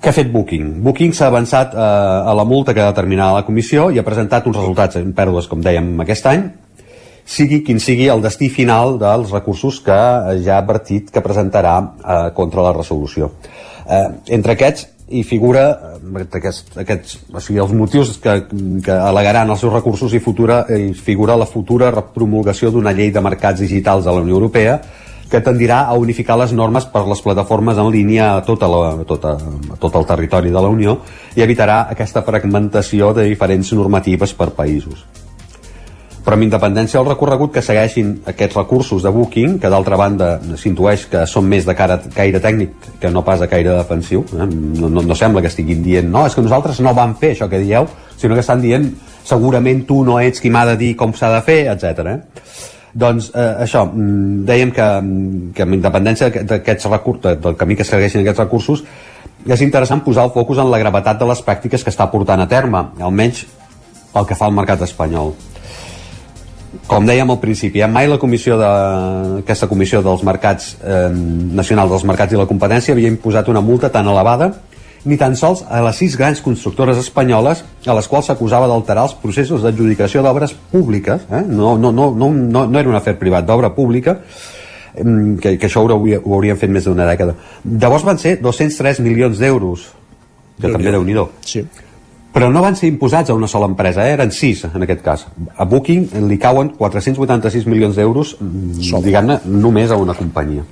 [0.03, 0.71] Què ha fet Booking?
[0.83, 1.83] Booking s'ha avançat eh,
[2.31, 5.47] a la multa que ha determinat la comissió i ha presentat uns resultats en pèrdues,
[5.51, 6.47] com dèiem, aquest any
[7.23, 9.99] sigui quin sigui el destí final dels recursos que
[10.43, 13.31] ja ha advertit que presentarà eh, contra la resolució.
[13.83, 14.07] Eh,
[14.39, 15.63] entre aquests hi figura
[15.99, 18.35] eh, aquests, aquests, o sigui, els motius que,
[18.83, 23.23] que alegaran els seus recursos i futura, hi figura la futura promulgació d'una llei de
[23.23, 24.79] mercats digitals de la Unió Europea
[25.33, 29.07] que tendirà a unificar les normes per les plataformes en línia a, tota la, a,
[29.09, 29.33] tota,
[29.73, 30.99] a tot el territori de la Unió
[31.33, 35.01] i evitarà aquesta fragmentació de diferents normatives per països.
[36.23, 40.29] Però amb independència del recorregut que segueixin aquests recursos de Booking, que d'altra banda
[40.59, 44.47] s'intueix que són més de cara, caire tècnic que no pas de caire defensiu, eh?
[44.47, 47.49] no, no, no sembla que estiguin dient no, és que nosaltres no vam fer això
[47.51, 48.87] que dieu, sinó que estan dient
[49.27, 52.07] segurament tu no ets qui m'ha de dir com s'ha de fer, etc.
[52.13, 52.17] Eh?
[52.93, 57.87] Doncs eh, això, mm, dèiem que, mm, que amb independència d'aquests recursos, del camí que
[57.87, 58.83] segueixen aquests recursos,
[59.43, 62.47] és interessant posar el focus en la gravetat de les pràctiques que està portant a
[62.47, 63.43] terme, almenys
[64.13, 65.33] pel que fa al mercat espanyol.
[66.89, 68.69] Com dèiem al principi, eh, mai la comissió de,
[69.43, 73.91] aquesta comissió dels mercats eh, nacionals dels mercats i la competència havia imposat una multa
[73.93, 74.51] tan elevada
[75.05, 79.15] ni tan sols a les sis grans constructores espanyoles a les quals s'acusava d'alterar els
[79.19, 81.43] processos d'adjudicació d'obres públiques, eh?
[81.47, 84.21] no, no, no, no, no, no era un afer privat d'obra pública,
[84.93, 87.35] que, que això ho, hauria, ho haurien fet més d'una dècada.
[87.65, 89.89] Llavors van ser 203 milions d'euros,
[90.61, 91.65] que també déu nhi Sí.
[92.33, 94.15] Però no van ser imposats a una sola empresa, eh?
[94.17, 95.27] eren sis en aquest cas.
[95.55, 100.65] A Booking li cauen 486 milions d'euros, diguem-ne, només a una companyia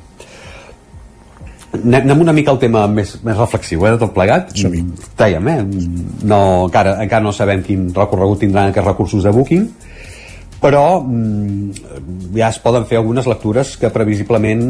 [1.71, 4.51] anem una mica al tema més, més reflexiu eh, de tot plegat
[5.19, 5.61] dèiem, eh,
[6.27, 9.67] no, encara, encara no sabem quin recorregut tindran aquests recursos de Booking
[10.61, 14.65] però mm, ja es poden fer algunes lectures que previsiblement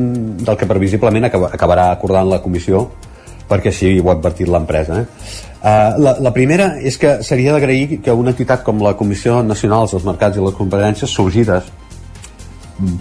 [0.45, 2.85] del que previsiblement acabarà acordant la comissió
[3.49, 5.07] perquè així ho ha advertit l'empresa eh?
[5.61, 9.85] Uh, la, la primera és que seria d'agrair que una entitat com la Comissió Nacional
[9.91, 11.67] dels Mercats i les Competències sorgides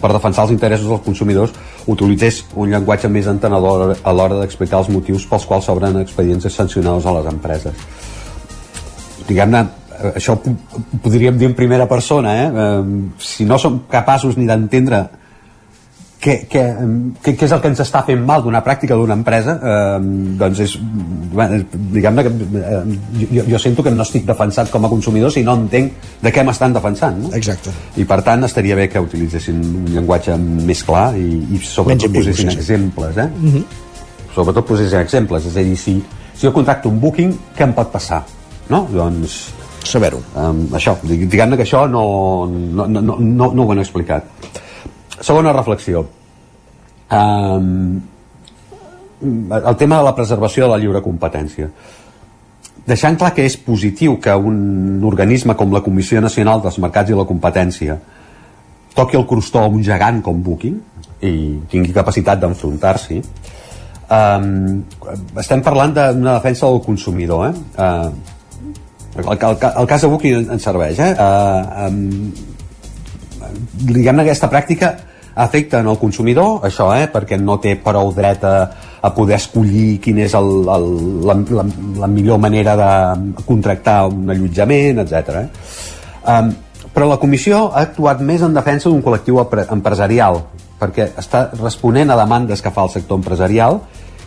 [0.00, 1.54] per defensar els interessos dels consumidors
[1.88, 7.06] utilitzés un llenguatge més entenedor a l'hora d'explicar els motius pels quals s'obren expedients sancionadors
[7.08, 7.86] a les empreses
[9.28, 12.46] diguem-ne eh, això podríem dir en primera persona eh?
[12.50, 15.06] eh si no som capaços ni d'entendre
[16.20, 16.62] què, què,
[17.24, 20.01] què, què és el que ens està fent mal d'una pràctica d'una empresa eh,
[20.40, 20.74] doncs és
[21.94, 22.80] diguem-ne que eh,
[23.22, 26.44] jo, jo sento que no estic defensat com a consumidor si no entenc de què
[26.44, 27.32] m'estan defensant no?
[27.36, 27.72] Exacte.
[27.97, 32.26] i per tant estaria bé que utilitzessin un llenguatge més clar i, i sobretot ambigu,
[32.26, 33.28] posessin sí, exemples eh?
[33.30, 33.64] Mm -hmm.
[34.34, 36.02] sobretot posessin exemples és a dir, si,
[36.34, 38.24] si jo contracto un booking què em pot passar?
[38.68, 38.86] no?
[38.92, 43.78] doncs saber-ho um, això, diguem-ne que això no, no, no, no, no, no ho han
[43.78, 44.24] explicat
[45.20, 46.05] segona reflexió
[47.12, 48.01] um,
[49.20, 51.68] el tema de la preservació de la lliure competència
[52.86, 57.18] deixant clar que és positiu que un organisme com la Comissió Nacional dels Mercats i
[57.18, 57.98] la Competència
[58.97, 60.80] toqui el crostó a un gegant com Booking
[61.28, 61.34] i
[61.70, 64.80] tingui capacitat d'enfrontar-s'hi um,
[65.42, 67.55] estem parlant d'una defensa del consumidor eh?
[67.76, 68.10] Uh,
[69.20, 71.12] el, el, el cas de Booking ens serveix eh?
[71.12, 72.32] Uh, um,
[73.90, 74.94] diguem-ne aquesta pràctica
[75.40, 78.54] afecta en el consumidor, això, eh, perquè no té prou dret a,
[79.00, 80.88] a poder escollir quina és el, el,
[81.26, 81.64] la, la,
[82.02, 85.40] la millor manera de contractar un allotjament, etc.
[85.40, 85.46] Eh?
[86.30, 86.50] Um,
[86.92, 90.42] però la comissió ha actuat més en defensa d'un col·lectiu empresarial,
[90.80, 93.80] perquè està responent a demandes que fa el sector empresarial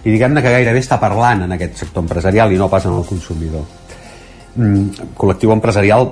[0.04, 3.06] i diguem-ne que gairebé està parlant en aquest sector empresarial i no pas en el
[3.08, 3.64] consumidor.
[4.56, 6.10] Mm, col·lectiu empresarial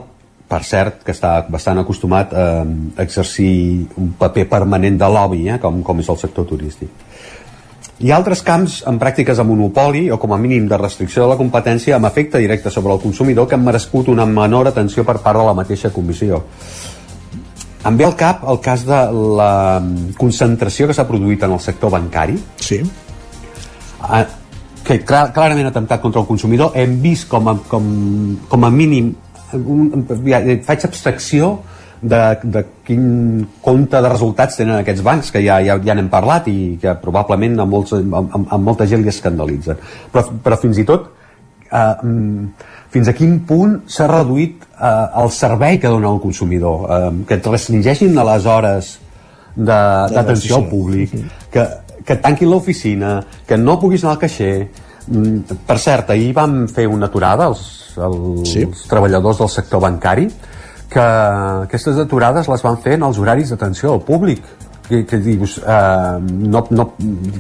[0.52, 2.46] per cert, que està bastant acostumat a
[3.04, 6.92] exercir un paper permanent de lobby, eh, com, com és el sector turístic.
[8.02, 11.30] Hi ha altres camps en pràctiques de monopoli o com a mínim de restricció de
[11.30, 15.20] la competència amb efecte directe sobre el consumidor que han merescut una menor atenció per
[15.22, 16.42] part de la mateixa comissió.
[17.86, 19.00] Em ve al cap el cas de
[19.38, 19.54] la
[20.18, 22.38] concentració que s'ha produït en el sector bancari.
[22.62, 22.82] Sí.
[24.82, 26.74] Que clar, clarament ha atemptat contra el consumidor.
[26.78, 27.86] Hem vist com a, com,
[28.50, 29.14] com a mínim
[29.58, 31.54] un, ja, faig abstracció
[32.02, 36.50] de, de quin compte de resultats tenen aquests bancs, que ja, ja, ja n'hem parlat
[36.50, 39.82] i que probablement a, molts, a, a, a molta gent li escandalitzen.
[40.12, 41.12] Però, però fins i tot
[41.72, 41.94] eh,
[42.92, 47.40] fins a quin punt s'ha reduït eh, el servei que dona el consumidor, eh, que
[47.46, 48.92] restringeixin a les hores
[49.56, 51.16] d'atenció al públic,
[51.52, 51.66] que,
[52.08, 54.56] que tanquin l'oficina, que no puguis anar al caixer.
[55.08, 58.66] Mm, per cert, ahir vam fer una aturada, els els sí.
[58.88, 60.28] treballadors del sector bancari,
[60.92, 61.04] que
[61.66, 64.44] aquestes aturades les van fer en els horaris d'atenció al públic
[64.88, 66.88] que, que dius, eh, no, no,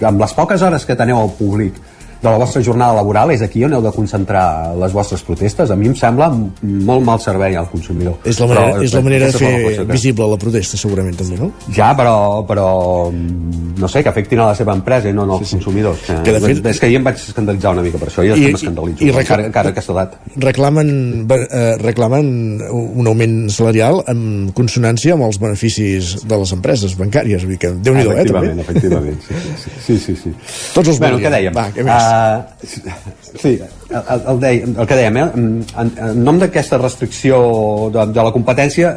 [0.07, 1.75] amb les poques hores que teniu al públic
[2.21, 5.75] de la vostra jornada laboral és aquí on heu de concentrar les vostres protestes a
[5.75, 6.29] mi em sembla
[6.61, 9.75] molt mal servei al consumidor És la manera, Però, és la manera de la fer
[9.79, 11.51] que- visible la protesta, segurament, també, no?
[11.73, 15.45] ja, però, però no sé, que afectin a la seva empresa i no als sí,
[15.45, 15.55] sí.
[15.57, 15.99] consumidors.
[16.23, 18.51] Que de fet- és que ahir em vaig escandalitzar una mica per això, jo I-
[18.51, 20.15] m'escandalitzo, i- i encara, recla- encara aquesta edat.
[20.35, 27.41] Reclamen, eh, reclamen un augment salarial en consonància amb els beneficis de les empreses bancàries.
[27.45, 28.61] Vull dir que déu nhi eh, efectivament, també.
[28.61, 30.33] efectivament, sí, sí, sí, sí.
[30.75, 31.55] Tots els bueno, què dèiem?
[31.55, 32.03] Va, què més?
[32.03, 32.10] Uh,
[32.63, 33.55] sí,
[33.89, 35.27] el, el, deia, el que dèiem, eh?
[35.35, 37.41] en, en nom d'aquesta restricció
[37.93, 38.95] de, de la competència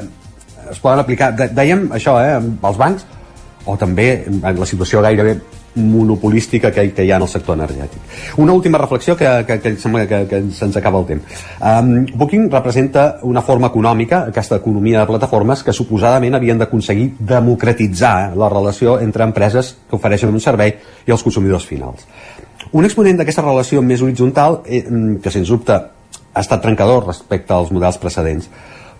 [0.71, 3.05] es poden aplicar, dèiem això, eh, als bancs,
[3.65, 5.39] o també en la situació gairebé
[5.75, 7.99] monopolística que, que hi ha en el sector energètic.
[8.39, 11.41] Una última reflexió que, que, que em sembla que, que se'ns acaba el temps.
[11.59, 18.37] Um, Booking representa una forma econòmica, aquesta economia de plataformes, que suposadament havien d'aconseguir democratitzar
[18.39, 20.77] la relació entre empreses que ofereixen un servei
[21.07, 22.07] i els consumidors finals.
[22.75, 24.83] Un exponent d'aquesta relació més horitzontal, eh,
[25.23, 28.49] que sens dubte ha estat trencador respecte als models precedents,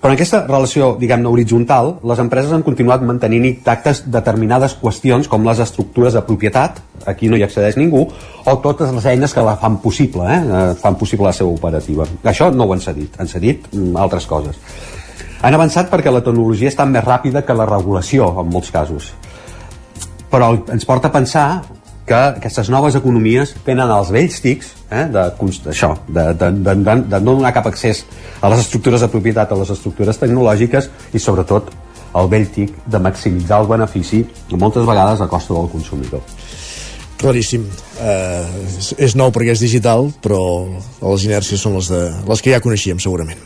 [0.05, 5.47] però en aquesta relació, diguem-ne, horitzontal, les empreses han continuat mantenint intactes determinades qüestions com
[5.49, 8.03] les estructures de propietat, aquí no hi accedeix ningú,
[8.45, 10.37] o totes les eines que la fan possible, eh?
[10.45, 12.05] eh, fan possible la seva operativa.
[12.29, 14.61] Això no ho han cedit, han cedit mm, altres coses.
[15.41, 19.09] Han avançat perquè la tecnologia està més ràpida que la regulació, en molts casos.
[20.29, 21.49] Però ens porta a pensar
[22.07, 25.25] que aquestes noves economies tenen els vells tics eh, de,
[25.65, 28.05] d'això, de, de, de, de, de no donar cap accés
[28.41, 31.73] a les estructures de propietat, a les estructures tecnològiques i sobretot
[32.15, 34.23] el vell tic de maximitzar el benefici
[34.53, 36.23] moltes vegades a costa del consumidor.
[37.19, 37.65] Claríssim.
[38.05, 42.53] Eh, és, és nou perquè és digital, però les inèrcies són les, de, les que
[42.53, 43.41] ja coneixíem, segurament.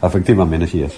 [0.00, 0.96] Efectivament, així és.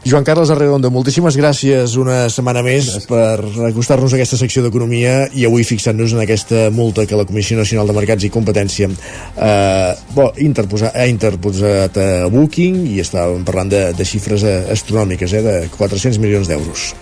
[0.00, 3.36] Joan Carles Arredondo, moltíssimes gràcies una setmana més per
[3.68, 7.90] acostar-nos a aquesta secció d'Economia i avui fixant-nos en aquesta multa que la Comissió Nacional
[7.90, 13.82] de Mercats i Competència eh, bo, interposa, ha interposat a Booking i estàvem parlant de,
[13.92, 16.94] de xifres eh, astronòmiques, eh, de 400 milions d'euros.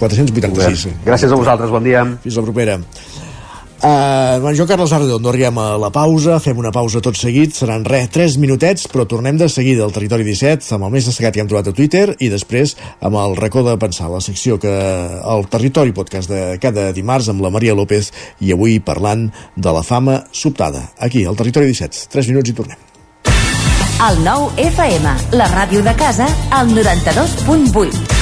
[0.00, 0.88] 486.
[1.04, 2.06] Gràcies a vosaltres, bon dia.
[2.24, 2.80] Fins la propera.
[3.82, 7.82] Uh, bueno, Joan Carles Arredondo, arribem a la pausa, fem una pausa tot seguit, seran
[7.82, 11.42] res, 3 minutets, però tornem de seguida al Territori 17 amb el més destacat que
[11.42, 15.50] hem trobat a Twitter i després amb el racó de pensar, la secció que el
[15.50, 20.20] Territori Podcast de cada dimarts amb la Maria López i avui parlant de la fama
[20.30, 20.92] sobtada.
[21.02, 22.06] Aquí, al Territori 17.
[22.14, 22.88] 3 minuts i tornem.
[24.06, 28.21] El nou FM, la ràdio de casa, al 92.8.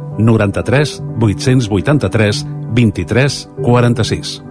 [0.17, 2.29] 93 883
[2.73, 3.27] 23
[3.61, 4.43] 46.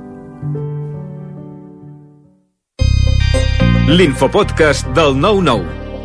[3.89, 5.90] L'infopodcast del 9-9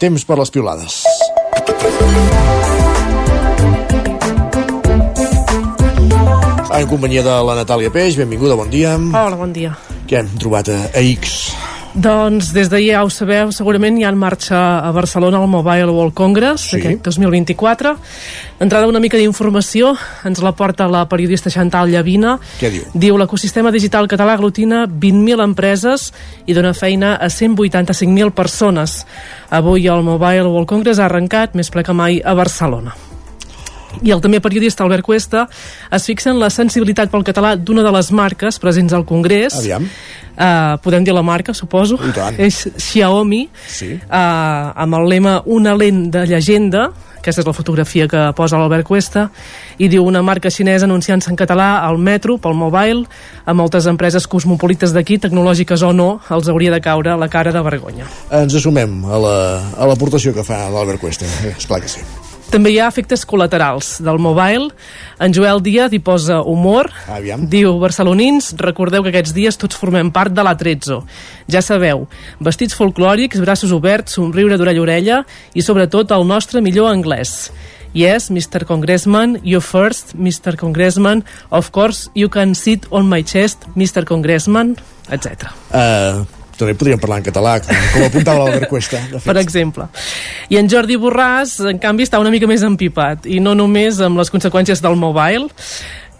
[0.00, 0.94] Temps per les piolades.
[6.72, 8.94] En companyia de la Natàlia Peix, benvinguda, bon dia.
[8.96, 9.74] Hola, bon dia.
[10.08, 11.50] Què hem trobat a, a X?
[11.94, 15.90] Doncs des d'ahir ja ho sabeu, segurament hi ha en marxa a Barcelona el Mobile
[15.90, 16.76] World Congress Sí.
[16.76, 17.96] aquest 2024.
[18.60, 22.38] D'entrada una mica d'informació, ens la porta la periodista Chantal Llavina.
[22.60, 22.82] Què diu?
[22.94, 26.12] Diu, l'ecosistema digital català aglutina 20.000 empreses
[26.46, 29.04] i dona feina a 185.000 persones.
[29.50, 32.94] Avui el Mobile World Congress ha arrencat més ple que mai a Barcelona.
[34.02, 35.48] I el també periodista Albert Cuesta
[35.90, 39.56] es fixa en la sensibilitat pel català d'una de les marques presents al Congrés.
[39.58, 39.88] Aviam.
[40.40, 41.98] Uh, podem dir la marca, suposo.
[42.38, 43.92] És Xiaomi, Sí.
[43.94, 46.86] uh, amb el lema Una lent de llegenda,
[47.18, 49.26] aquesta és la fotografia que posa l'Albert Cuesta,
[49.76, 53.04] i diu una marca xinesa anunciant-se en català al metro, pel mobile,
[53.44, 57.60] a moltes empreses cosmopolites d'aquí, tecnològiques o no, els hauria de caure la cara de
[57.60, 58.06] vergonya.
[58.30, 61.26] Ens assumem a la- a l'aportació que fa l'Albert Cuesta.
[61.58, 62.00] Esclar que sí.
[62.50, 64.72] També hi ha efectes col·laterals del mobile.
[65.22, 66.88] En Joel Díaz hi posa humor.
[67.06, 67.44] Aviam.
[67.46, 71.04] Diu, barcelonins, recordeu que aquests dies tots formem part de la Trezzo.
[71.46, 72.08] Ja sabeu,
[72.42, 75.20] vestits folclòrics, braços oberts, somriure d'orella a orella
[75.54, 77.52] i sobretot el nostre millor anglès.
[77.94, 78.66] Yes, Mr.
[78.66, 80.56] Congressman, you first, Mr.
[80.58, 84.02] Congressman, of course, you can sit on my chest, Mr.
[84.04, 84.74] Congressman,
[85.10, 85.54] etc.
[85.70, 86.26] Uh,
[86.60, 89.00] també podríem parlar en català, com, com apuntava l'Albert Cuesta.
[89.24, 89.88] Per exemple.
[90.52, 94.20] I en Jordi Borràs, en canvi, està una mica més empipat, i no només amb
[94.20, 95.48] les conseqüències del mobile,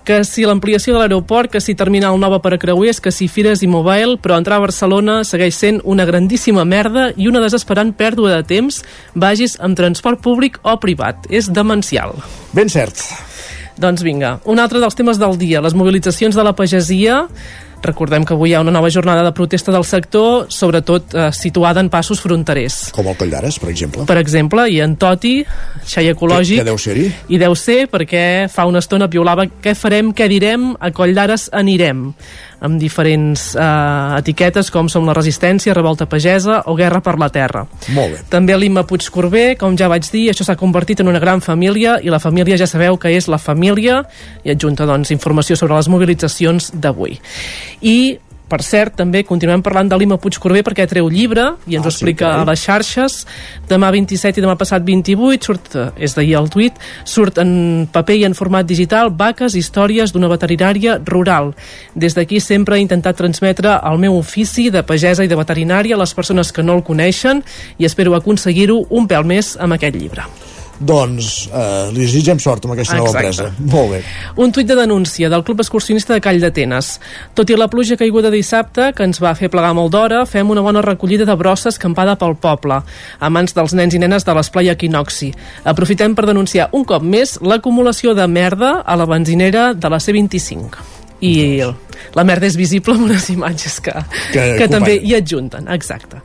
[0.05, 3.63] que si l'ampliació de l'aeroport, que si terminal nova per a creuers, que si fires
[3.63, 8.39] i mobile, però entrar a Barcelona segueix sent una grandíssima merda i una desesperant pèrdua
[8.39, 8.81] de temps,
[9.15, 11.29] vagis amb transport públic o privat.
[11.31, 12.17] És demencial.
[12.57, 13.05] Ben cert.
[13.81, 17.23] Doncs vinga, un altre dels temes del dia, les mobilitzacions de la pagesia,
[17.83, 21.81] Recordem que avui hi ha una nova jornada de protesta del sector, sobretot eh, situada
[21.81, 22.91] en passos fronterers.
[22.97, 24.05] Com el Coll d'Ares, per exemple.
[24.09, 25.39] Per exemple, i en Toti,
[25.89, 26.61] xai ecològic...
[26.61, 27.09] Què, què deu ser-hi?
[27.33, 31.49] I deu ser perquè fa una estona piolava què farem, què direm, a Coll d'Ares
[31.57, 32.11] anirem
[32.61, 37.65] amb diferents eh, etiquetes com som la resistència, revolta pagesa o guerra per la terra.
[37.97, 38.23] Molt bé.
[38.33, 42.13] També l'Imma Puigcorbé, com ja vaig dir, això s'ha convertit en una gran família i
[42.13, 44.03] la família ja sabeu que és la família
[44.45, 47.19] i adjunta doncs, informació sobre les mobilitzacions d'avui.
[47.81, 48.19] I
[48.51, 51.93] per cert, també continuem parlant de l'Ima Puigcorbé perquè treu llibre i ens Ah, ho
[51.93, 53.19] explica sí, a les xarxes.
[53.71, 58.19] Demà 27 i demà passat 28, surt, eh, és d'ahir el tuit, surt en paper
[58.21, 61.55] i en format digital Vaques, històries d'una veterinària rural.
[61.95, 66.03] Des d'aquí sempre he intentat transmetre el meu ofici de pagesa i de veterinària a
[66.03, 67.45] les persones que no el coneixen
[67.79, 70.50] i espero aconseguir-ho un pèl més amb aquest llibre.
[70.81, 73.51] Doncs eh, li desitgem sort amb aquesta nova Exacte.
[73.51, 73.73] empresa.
[73.77, 74.01] Molt bé.
[74.41, 76.93] Un tuit de denúncia del Club Excursionista de Call d'Atenes.
[77.37, 80.65] Tot i la pluja caiguda dissabte, que ens va fer plegar molt d'hora, fem una
[80.65, 82.81] bona recollida de brossa escampada pel poble,
[83.21, 85.35] a mans dels nens i nenes de l'Esplai Equinoxi.
[85.65, 91.00] Aprofitem per denunciar un cop més l'acumulació de merda a la benzinera de la C25.
[91.21, 91.61] I
[92.15, 93.93] la merda és visible amb unes imatges que,
[94.33, 96.17] Que que, també hi adjunten, exacte.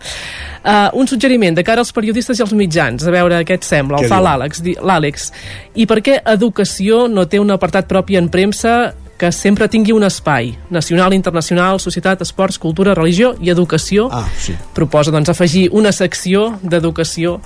[0.66, 4.00] Uh, un suggeriment de cara als periodistes i als mitjans, a veure què et sembla,
[4.00, 5.32] Què el fa l'Àlex.
[5.76, 10.04] I per què educació no té un apartat propi en premsa que sempre tingui un
[10.04, 14.56] espai nacional, internacional, societat, esports, cultura, religió i educació Ah, sí.
[14.74, 17.40] proposa doncs afegir una secció d'educació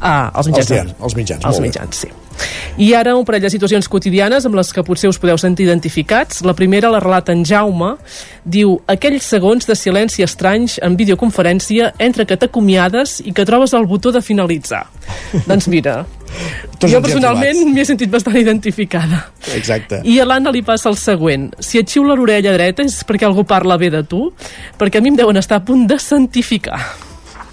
[0.00, 0.58] a- als mitjans.
[0.58, 2.08] Als diaris, als mitjans, Als mitjans, sí.
[2.78, 6.44] I ara un parell de situacions quotidianes amb les que potser us podeu sentir identificats.
[6.46, 7.94] La primera la relata en Jaume.
[8.44, 13.88] Diu, aquells segons de silenci estranys en videoconferència entre que t'acomiades i que trobes el
[13.90, 14.86] botó de finalitzar.
[15.50, 16.04] doncs mira,
[16.78, 19.24] Tots jo personalment m'hi he sentit bastant identificada.
[19.56, 20.02] Exacte.
[20.06, 21.50] I a l'Anna li passa el següent.
[21.58, 24.28] Si et xiula l'orella dreta és perquè algú parla bé de tu,
[24.78, 27.07] perquè a mi em deuen estar a punt de santificar.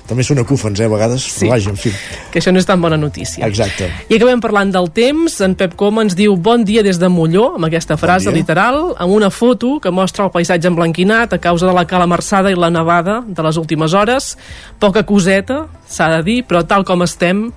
[0.05, 1.45] També són acúfens, eh, a vegades, sí.
[1.45, 1.91] però vaja, en fi.
[2.31, 3.45] Que això no és tan bona notícia.
[3.47, 3.89] Exacte.
[4.09, 5.39] I acabem parlant del temps.
[5.45, 8.37] En Pep Coma ens diu bon dia des de Molló, amb aquesta frase dia.
[8.37, 12.59] literal, amb una foto que mostra el paisatge emblanquinat a causa de la calamarsada i
[12.59, 14.35] la nevada de les últimes hores.
[14.79, 17.47] Poca coseta, s'ha de dir, però tal com estem,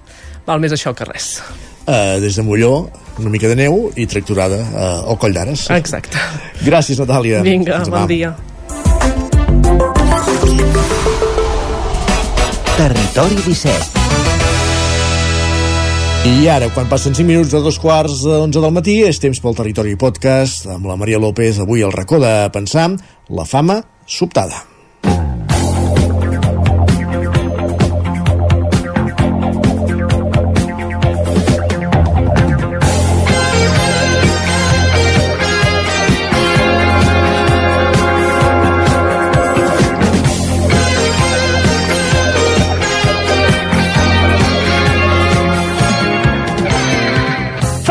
[0.46, 1.36] val més això que res.
[1.88, 5.70] Uh, des de Molló, una mica de neu i tracturada uh, al Coll d'Ares.
[5.72, 6.20] Exacte.
[6.64, 7.40] Gràcies, Natàlia.
[7.44, 8.34] Vinga, bon dia.
[12.78, 13.98] Territori 17.
[16.30, 19.42] I ara, quan passen 5 minuts de dos quarts de 11 del matí, és temps
[19.42, 22.92] pel Territori Podcast, amb la Maria López, avui al racó de pensar,
[23.34, 24.77] la fama sobtada.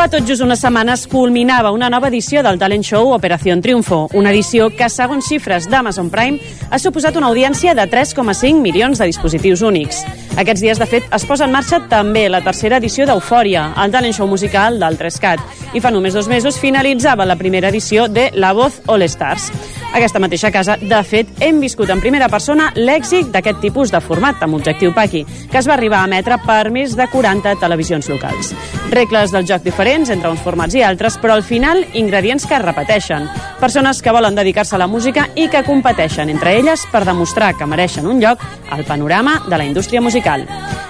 [0.08, 4.70] Tot just unes setmanes culminava una nova edició del talent show Operación Triunfo, una edició
[4.72, 6.40] que, segons xifres d'Amazon Prime,
[6.72, 10.06] ha suposat una audiència de 3,5 milions de dispositius únics.
[10.40, 14.16] Aquests dies, de fet, es posa en marxa també la tercera edició d'Eufòria, el talent
[14.16, 15.44] show musical del 3CAT,
[15.76, 19.52] i fa només dos mesos finalitzava la primera edició de La Voz All Stars.
[19.96, 24.42] Aquesta mateixa casa, de fet, hem viscut en primera persona l'èxit d'aquest tipus de format
[24.44, 28.52] amb objectiu Paqui, que es va arribar a emetre per més de 40 televisions locals.
[28.92, 32.66] Regles del joc diferents entre uns formats i altres, però al final ingredients que es
[32.66, 33.30] repeteixen.
[33.62, 37.66] Persones que volen dedicar-se a la música i que competeixen entre elles per demostrar que
[37.66, 40.46] mereixen un lloc al panorama de la indústria musical.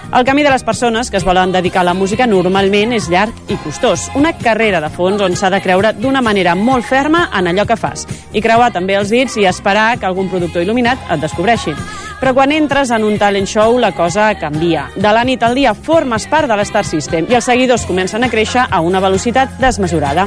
[0.07, 3.51] El camí de les persones que es volen dedicar a la música normalment és llarg
[3.51, 4.05] i costós.
[4.15, 7.75] Una carrera de fons on s'ha de creure d'una manera molt ferma en allò que
[7.75, 11.75] fas i creuar també els dits i esperar que algun productor il·luminat et descobreixi.
[12.21, 14.87] Però quan entres en un talent show la cosa canvia.
[14.95, 18.29] De la nit al dia formes part de l'Star System i els seguidors comencen a
[18.31, 20.25] créixer a una velocitat desmesurada.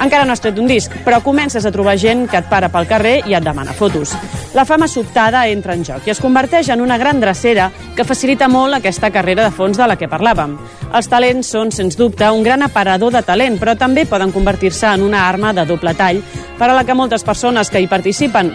[0.00, 2.88] Encara no has tret un disc, però comences a trobar gent que et para pel
[2.88, 4.14] carrer i et demana fotos.
[4.56, 8.48] La fama sobtada entra en joc i es converteix en una gran drecera que facilita
[8.48, 10.56] molt aquesta carrera de fons de la que parlàvem.
[10.96, 15.04] Els talents són, sens dubte, un gran aparador de talent, però també poden convertir-se en
[15.06, 16.22] una arma de doble tall
[16.58, 17.99] per a la que moltes persones que hi participen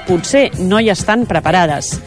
[0.07, 1.99] potser no hi estan preparades.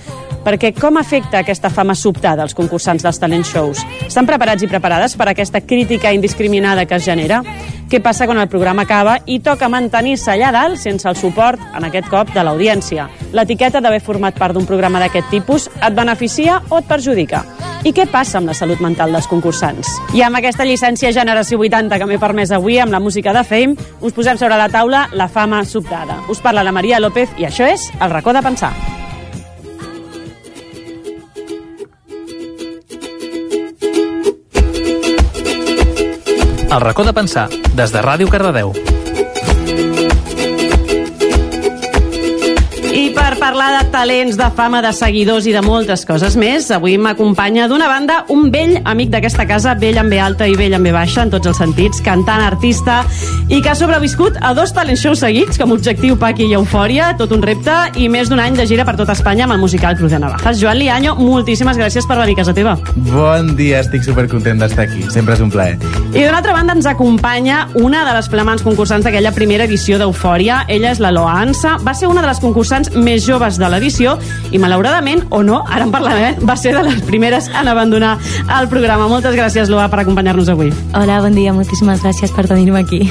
[0.44, 3.82] Perquè com afecta aquesta fama sobtada als concursants dels talent shows?
[4.06, 7.42] Estan preparats i preparades per aquesta crítica indiscriminada que es genera?
[7.88, 11.84] Què passa quan el programa acaba i toca mantenir-se allà dalt sense el suport, en
[11.88, 13.08] aquest cop, de l'audiència?
[13.32, 17.44] L'etiqueta d'haver format part d'un programa d'aquest tipus et beneficia o et perjudica?
[17.86, 19.90] I què passa amb la salut mental dels concursants?
[20.16, 23.78] I amb aquesta llicència Generació 80 que m'he permès avui amb la música de Fame,
[24.02, 26.18] us posem sobre la taula la fama sobtada.
[26.28, 28.72] Us parla la Maria López i això és El racó de pensar.
[36.68, 38.97] El racó de pensar, des de Ràdio Cardedeu.
[43.38, 47.86] Parlar de talents, de fama, de seguidors i de moltes coses més, avui m'acompanya d'una
[47.88, 51.22] banda un vell amic d'aquesta casa, vell amb B alta i vell amb B baixa,
[51.22, 52.98] en tots els sentits, cantant, artista,
[53.48, 57.32] i que ha sobreviscut a dos talent shows seguits, com Objectiu Paqui i Eufòria, tot
[57.36, 60.12] un repte, i més d'un any de gira per tot Espanya amb el musical Cruz
[60.12, 60.58] de Navajas.
[60.58, 62.74] Joan Liaño, moltíssimes gràcies per venir a casa teva.
[63.12, 65.04] Bon dia, estic supercontent d'estar aquí.
[65.14, 65.78] Sempre és un plaer.
[66.10, 70.64] I d'una altra banda ens acompanya una de les flamants concursants d'aquella primera edició d'Eufòria.
[70.66, 71.76] Ella és la Loa Ansa.
[71.86, 74.16] Va ser una de les concursants més joves de l'edició
[74.50, 78.16] i malauradament, o no, ara en parlarem, va ser de les primeres en abandonar
[78.58, 79.08] el programa.
[79.12, 80.72] Moltes gràcies, Loa, per acompanyar-nos avui.
[80.96, 83.02] Hola, bon dia, moltíssimes gràcies per tenir-me aquí.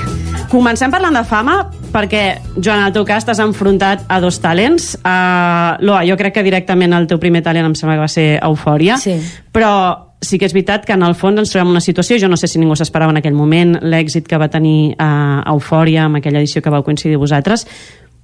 [0.50, 1.58] Comencem parlant de fama,
[1.92, 4.94] perquè, Joan, en el teu cas t'has enfrontat a dos talents.
[5.04, 8.28] Uh, Loa, jo crec que directament el teu primer talent em sembla que va ser
[8.42, 9.18] Eufòria, Sí.
[9.52, 12.38] però sí que és veritat que en el fons ens trobem una situació, jo no
[12.40, 16.40] sé si ningú s'esperava en aquell moment, l'èxit que va tenir uh, Eufòria amb aquella
[16.40, 17.68] edició que vau coincidir vosaltres,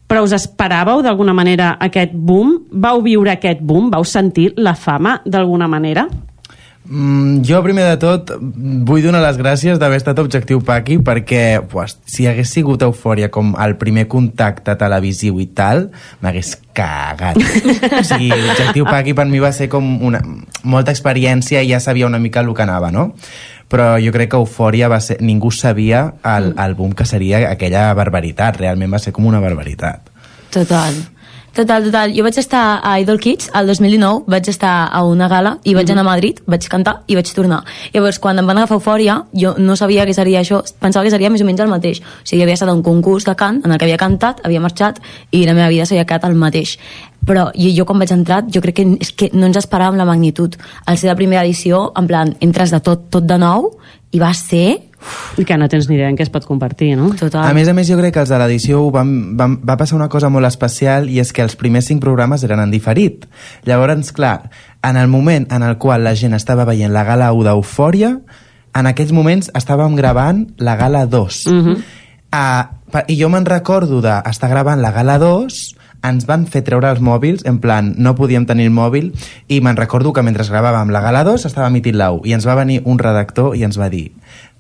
[0.08, 2.60] però us esperàveu d'alguna manera aquest boom?
[2.72, 3.90] Vau viure aquest boom?
[3.94, 6.08] Vau sentir la fama d'alguna manera?
[6.84, 8.32] Mm, jo, primer de tot,
[8.84, 13.54] vull donar les gràcies d'haver estat Objectiu Paqui perquè pues, si hagués sigut Eufòria com
[13.56, 15.86] el primer contacte televisiu i tal,
[16.20, 17.40] m'hagués cagat.
[18.02, 20.20] o sigui, Objectiu Paqui per mi va ser com una,
[20.68, 23.14] molta experiència i ja sabia una mica el que anava, no?
[23.74, 25.18] Però jo crec que Eufòria va ser...
[25.26, 28.60] Ningú sabia el, el boom que seria aquella barbaritat.
[28.62, 30.12] Realment va ser com una barbaritat.
[30.54, 30.94] Total.
[31.54, 32.14] Total, total.
[32.18, 35.86] Jo vaig estar a Idol Kids el 2019, vaig estar a una gala i vaig
[35.86, 35.92] Mhm.
[35.94, 37.60] anar a Madrid, vaig cantar i vaig tornar.
[37.94, 41.30] Llavors, quan em van agafar eufòria, jo no sabia que seria això, pensava que seria
[41.30, 42.00] més o menys el mateix.
[42.02, 44.60] O sigui, havia estat a un concurs de cant en el que havia cantat, havia
[44.62, 44.98] marxat
[45.30, 46.80] i la meva vida s'havia quedat el mateix.
[47.28, 50.08] Però jo, jo quan vaig entrar jo crec que, és que no ens esperàvem la
[50.08, 53.72] magnitud al ser la primera edició, en plan entres de tot, tot de nou
[54.14, 54.80] i va ser
[55.38, 57.10] I que no tens ni idea en què es pot compartir, no?
[57.20, 57.44] Total.
[57.44, 60.08] A més a més, jo crec que els de l'edició van, van, va passar una
[60.08, 63.26] cosa molt especial i és que els primers cinc programes eren en diferit.
[63.68, 64.50] Llavors, clar,
[64.86, 68.14] en el moment en el qual la gent estava veient la gala 1 d'Eufòria,
[68.74, 71.44] en aquells moments estàvem gravant la gala 2.
[71.52, 71.84] Mm -hmm.
[72.32, 77.02] uh, I jo me'n recordo d'estar gravant la gala 2 ens van fer treure els
[77.04, 79.12] mòbils, en plan, no podíem tenir el mòbil,
[79.48, 82.48] i me'n recordo que mentre gravàvem la gala 2 estava emitint la 1, i ens
[82.48, 84.10] va venir un redactor i ens va dir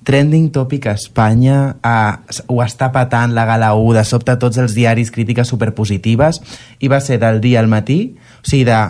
[0.04, 4.76] trending topic a Espanya eh, ho està patant la gala 1 de sobte tots els
[4.76, 6.42] diaris crítiques superpositives
[6.80, 8.02] i va ser del dia al matí
[8.44, 8.82] o sigui de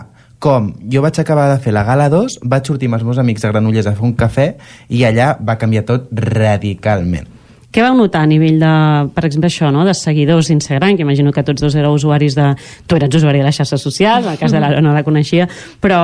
[0.43, 3.45] com jo vaig acabar de fer la gala 2 vaig sortir amb els meus amics
[3.45, 4.49] a Granollers a fer un cafè
[4.89, 7.29] i allà va canviar tot radicalment
[7.73, 8.73] Què vau notar a nivell de,
[9.15, 12.51] per exemple, això, no?, de seguidors d'Instagram, que imagino que tots dos éreu usuaris de...
[12.85, 15.47] Tu eres usuari de les xarxes socials, en el cas de la no la coneixia,
[15.81, 16.03] però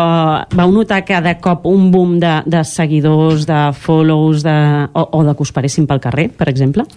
[0.58, 4.58] vau notar cada cop un boom de, de seguidors, de follows, de,
[4.90, 6.90] o, o de que us paressin pel carrer, per exemple?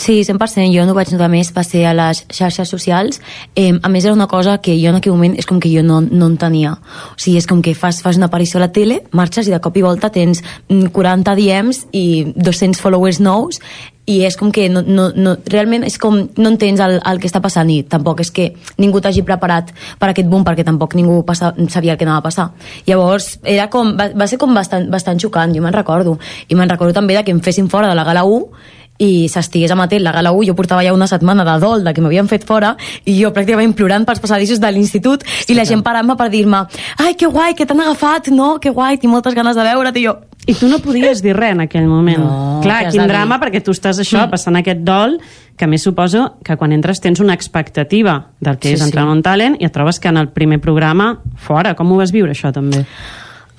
[0.00, 0.72] Sí, 100%.
[0.72, 3.18] Jo no vaig notar més, va ser a les xarxes socials.
[3.52, 5.82] Eh, a més, era una cosa que jo en aquell moment és com que jo
[5.84, 6.72] no, no en tenia.
[7.12, 9.60] O sigui, és com que fas, fas una aparició a la tele, marxes i de
[9.60, 10.40] cop i volta tens
[10.70, 13.60] mm, 40 DMs i 200 followers nous
[14.06, 17.28] i és com que no, no, no, realment és com no entens el, el que
[17.28, 18.48] està passant i tampoc és que
[18.80, 19.70] ningú t'hagi preparat
[20.00, 22.48] per aquest boom perquè tampoc ningú passa, sabia el que anava a passar.
[22.88, 26.18] Llavors era com, va, va ser com bastant, bastant xocant, jo me'n recordo.
[26.48, 29.72] I me'n recordo també de que em fessin fora de la gala 1 i s'estigués
[29.72, 32.44] amatent la gala 1, jo portava ja una setmana de dol de que m'havien fet
[32.48, 32.74] fora
[33.08, 36.64] i jo pràcticament plorant pels passadissos de l'institut i la gent parant-me per dir-me
[37.00, 40.04] ai, que guai, que t'han agafat, no, que guai, tinc moltes ganes de veure't i
[40.08, 40.18] jo
[40.48, 42.18] I tu no podies dir res en aquell moment.
[42.24, 44.30] No, Clar, quin drama, perquè tu estàs això, Mm.
[44.32, 45.18] passant aquest dol,
[45.54, 49.06] que més suposo que quan entres tens una expectativa del que Sí, és entrar sí.
[49.10, 51.74] en un talent i et trobes que en el primer programa, fora.
[51.76, 52.86] Com ho vas viure, això, també?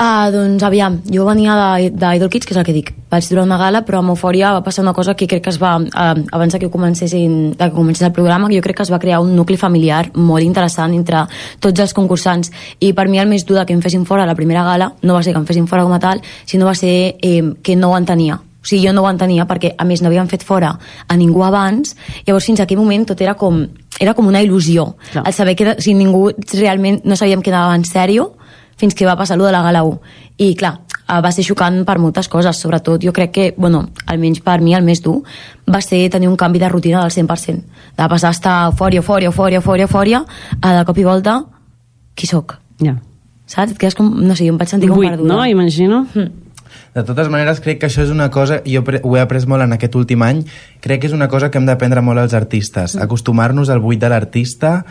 [0.03, 2.87] Ah, doncs aviam, jo venia de- d'Idol Kids, que és el que dic.
[3.11, 5.59] Vaig durar una gala, però amb Eufòria va passar una cosa que crec que es
[5.61, 8.97] va, eh, abans que comencessin, que comencés el programa, que jo crec que es va
[8.97, 11.27] crear un nucli familiar molt interessant entre
[11.59, 12.51] tots els concursants.
[12.79, 15.21] I per mi el més dur que em fessin fora la primera gala no va
[15.21, 17.97] ser que em fessin fora com a tal, sinó va ser eh, que no ho
[17.97, 18.35] entenia.
[18.35, 21.43] O sigui, jo no ho entenia perquè, a més, no havien fet fora a ningú
[21.43, 21.95] abans,
[22.25, 23.67] llavors fins a aquell moment tot era com,
[23.99, 24.95] era com una il·lusió.
[25.11, 25.27] Clar.
[25.27, 28.33] El saber que o sigui, ningú realment no sabíem que anava en sèrio,
[28.81, 29.99] fins que va passar allò de la gala 1.
[30.41, 30.73] I clar,
[31.05, 34.73] eh, va ser xocant per moltes coses, sobretot jo crec que, bueno, almenys per mi
[34.77, 35.19] el més dur
[35.69, 37.63] va ser tenir un canvi de rutina del 100%.
[37.97, 40.25] De passar a estar eufòria, eufòria, eufòria, eufòria, eufòria,
[40.61, 41.37] a de cop i volta,
[42.15, 42.57] qui sóc?
[42.81, 42.97] Ja.
[43.45, 43.73] Saps?
[43.73, 45.33] Et quedes com, no sé, jo em vaig sentir com Buit, perduda.
[45.33, 45.45] no?
[45.45, 46.05] Imagino.
[46.91, 49.71] De totes maneres, crec que això és una cosa, jo ho he après molt en
[49.71, 50.41] aquest últim any,
[50.83, 54.09] crec que és una cosa que hem d'aprendre molt els artistes, acostumar-nos al buit de
[54.11, 54.81] l'artista.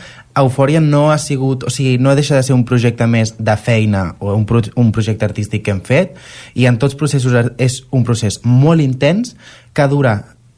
[0.40, 4.14] Eufòria no ha sigut, o sigui, no deixa de ser un projecte més de feina
[4.18, 6.16] o un, pro un projecte artístic que hem fet,
[6.56, 9.34] i en tots processos és un procés molt intens
[9.76, 10.14] que dura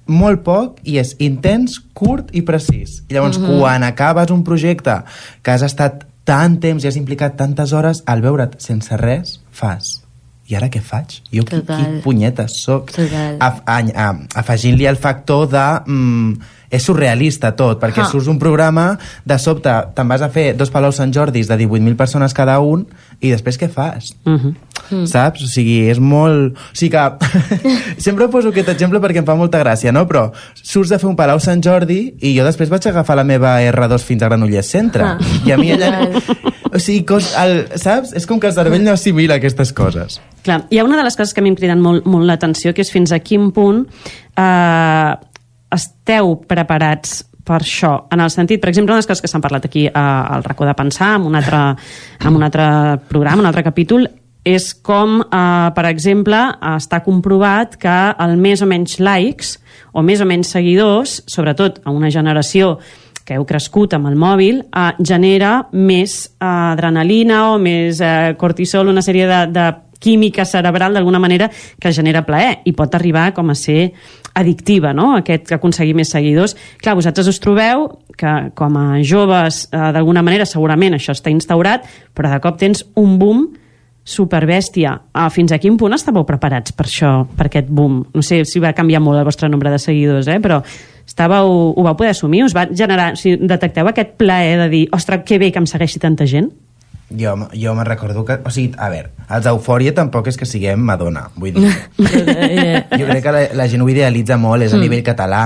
[0.06, 3.02] molt poc i és intens, curt i precís.
[3.09, 3.59] I llavors, Mhm.
[3.59, 5.02] quan acabes un projecte
[5.43, 10.01] que has estat tant temps i has implicat tantes hores, al veure't sense res, fas
[10.52, 11.20] i ara què faig?
[11.32, 12.92] Jo qui, qui punyetes soc?
[13.40, 15.68] Afegint-li el factor de...
[15.86, 18.08] Mm, és surrealista tot, perquè Ah.
[18.08, 18.94] surts un programa,
[19.28, 22.86] de sobte te'n vas a fer dos Palau Sant Jordis de 18.000 persones cada un,
[23.20, 24.14] i després què fas?
[24.24, 24.54] Uh -huh.
[24.90, 25.04] Mm.
[25.06, 25.42] Saps?
[25.44, 26.56] O sigui, és molt...
[26.56, 27.02] O sigui que...
[28.06, 30.06] Sempre poso aquest exemple perquè em fa molta gràcia, no?
[30.08, 33.60] Però surts de fer un Palau Sant Jordi i jo després vaig agafar la meva
[33.60, 35.04] R2 fins a Granollers Centre.
[35.04, 35.18] Ah.
[35.46, 36.08] I a mi allà...
[36.72, 38.14] O sigui, cos, el, saps?
[38.16, 40.16] És com que el cervell no assimila aquestes coses.
[40.46, 42.72] Clar, hi ha una de les coses que a mi em criden molt, molt l'atenció,
[42.72, 43.84] que és fins a quin punt
[44.40, 45.12] eh,
[45.76, 49.84] esteu preparats per això, en el sentit, per exemple, les coses que s'han parlat aquí
[49.88, 51.62] eh, al racó de pensar, en un altre,
[52.22, 52.66] en un altre
[53.10, 54.06] programa, un altre capítol,
[54.46, 56.40] és com, eh, per exemple,
[56.72, 59.58] està comprovat que el més o menys likes
[59.92, 62.78] o més o menys seguidors, sobretot a una generació
[63.26, 68.90] que heu crescut amb el mòbil, eh, genera més eh, adrenalina o més eh, cortisol,
[68.92, 69.70] una sèrie de, de
[70.02, 73.92] química cerebral d'alguna manera que genera plaer i pot arribar com a ser
[74.34, 75.12] addictiva, no?
[75.20, 76.56] Aquest que aconseguir més seguidors.
[76.82, 77.86] Clar, vosaltres us trobeu
[78.18, 81.86] que com a joves eh, d'alguna manera segurament això està instaurat,
[82.16, 83.50] però de cop tens un boom
[84.02, 84.96] superbèstia.
[85.14, 88.00] Uh, fins a quin punt estàveu preparats per això, per aquest boom?
[88.14, 90.40] No sé si va canviar molt el vostre nombre de seguidors, eh?
[90.42, 90.58] però
[91.06, 92.44] estàveu, ho vau poder assumir?
[92.44, 95.66] Us va generar, o sigui, detecteu aquest plaer de dir, ostres, que bé que em
[95.66, 96.50] segueixi tanta gent?
[97.12, 98.38] Jo, jo me'n recordo que...
[98.40, 101.68] O sigui, a veure, els d'Eufòria tampoc és que siguem Madonna, vull dir.
[102.00, 104.86] jo crec que la, la gent ho idealitza molt, és a Mm.
[104.86, 105.42] nivell català.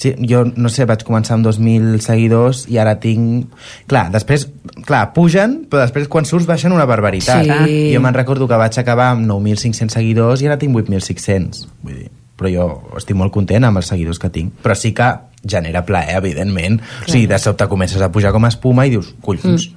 [0.00, 3.52] Sí, jo, no sé, vaig començar amb 2.000 seguidors i ara tinc...
[3.90, 4.46] Clar, després,
[4.88, 7.44] clar, pugen, però després quan surts baixen una barbaritat.
[7.44, 7.82] Sí.
[7.92, 11.66] Jo me'n recordo que vaig acabar amb 9.500 seguidors i ara tinc 8.600.
[11.84, 12.08] Vull dir,
[12.40, 14.56] però jo estic molt content amb els seguidors que tinc.
[14.64, 15.12] Però sí que
[15.46, 16.80] genera plaer, evidentment.
[17.06, 19.70] O sigui, de sobte comences a pujar com a espuma i dius, collons,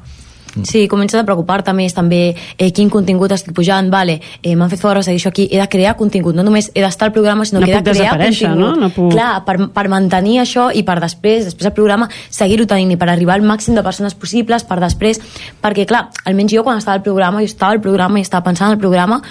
[0.70, 4.84] Sí, comences a preocupar-te més també eh, quin contingut estic pujant, vale, eh, m'han fet
[4.84, 7.66] fora, segueixo aquí, he de crear contingut, no només he d'estar al programa, sinó No
[7.66, 8.60] que he de crear contingut.
[8.60, 8.76] no?
[8.76, 12.94] No puc- Clar, per, per mantenir això i per després, després el programa, seguir-ho tenint
[12.94, 15.20] i per arribar al màxim de persones possibles, per després,
[15.60, 18.70] perquè clar, almenys jo quan estava al programa, jo estava al programa i estava pensant
[18.70, 19.24] en el programa,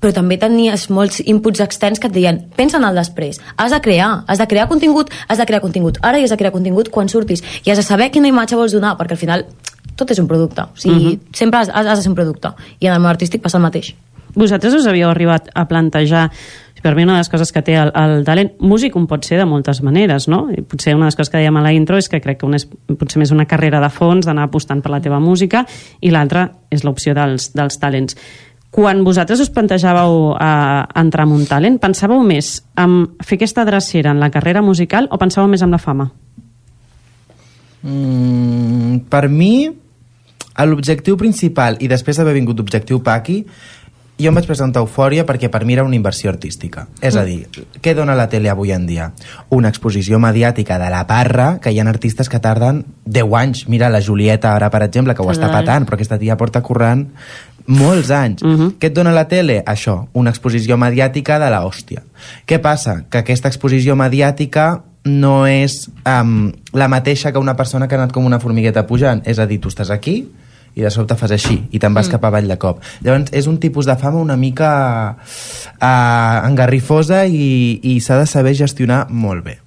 [0.00, 3.80] però també tenies molts inputs externs que et deien pensa en el després, has de
[3.84, 4.24] crear.
[4.26, 7.08] Has de crear contingut, has de crear contingut ara i has de crear contingut quan
[7.08, 7.42] surtis.
[7.64, 9.44] I has de saber quina imatge vols donar, perquè al final
[9.96, 11.34] tot és un producte, o sigui, Mhm.
[11.36, 12.48] sempre has, has de ser un producte.
[12.80, 13.94] I en el món artístic passa el mateix.
[14.34, 16.30] Vosaltres us havíeu arribat a plantejar
[16.82, 19.36] per mi una de les coses que té el, el talent músic un pot ser
[19.36, 20.48] de moltes maneres no?
[20.50, 22.46] I potser una de les coses que dèiem a la intro és que crec que
[22.46, 22.64] una és
[22.96, 25.66] potser més una carrera de fons d'anar apostant per la teva música
[26.00, 28.16] i l'altra és l'opció dels, dels talents
[28.70, 34.14] quan vosaltres us plantejàveu a entrar en un talent, pensàveu més en fer aquesta drecera
[34.14, 36.10] en la carrera musical o pensàveu més en la fama?
[37.82, 39.66] Mm, per mi,
[40.70, 43.40] l'objectiu principal, i després d'haver vingut l'objectiu Paqui,
[44.20, 46.86] jo em vaig presentar Eufòria perquè per mi era una inversió artística.
[47.00, 47.46] És a dir,
[47.80, 49.10] què dona la tele avui en dia?
[49.56, 53.64] Una exposició mediàtica de la parra, que hi ha artistes que tarden 10 anys.
[53.72, 57.06] Mira, la Julieta ara, per exemple, que ho està patant, però aquesta tia porta currant
[57.66, 58.42] molts anys.
[58.42, 58.72] Uh -huh.
[58.78, 59.62] Què et dona la tele?
[59.64, 62.02] Això, una exposició mediàtica de la hòstia.
[62.46, 63.04] Què passa?
[63.10, 68.12] Que aquesta exposició mediàtica no és um, la mateixa que una persona que ha anat
[68.12, 69.22] com una formigueta pujant.
[69.24, 70.28] És a dir, tu estàs aquí
[70.74, 72.10] i de sobte fas així i te'n vas Mm.
[72.10, 72.80] cap avall de cop.
[73.02, 75.16] Llavors és un tipus de fama una mica
[75.80, 79.58] uh, engarrifosa i, i s'ha de saber gestionar molt bé.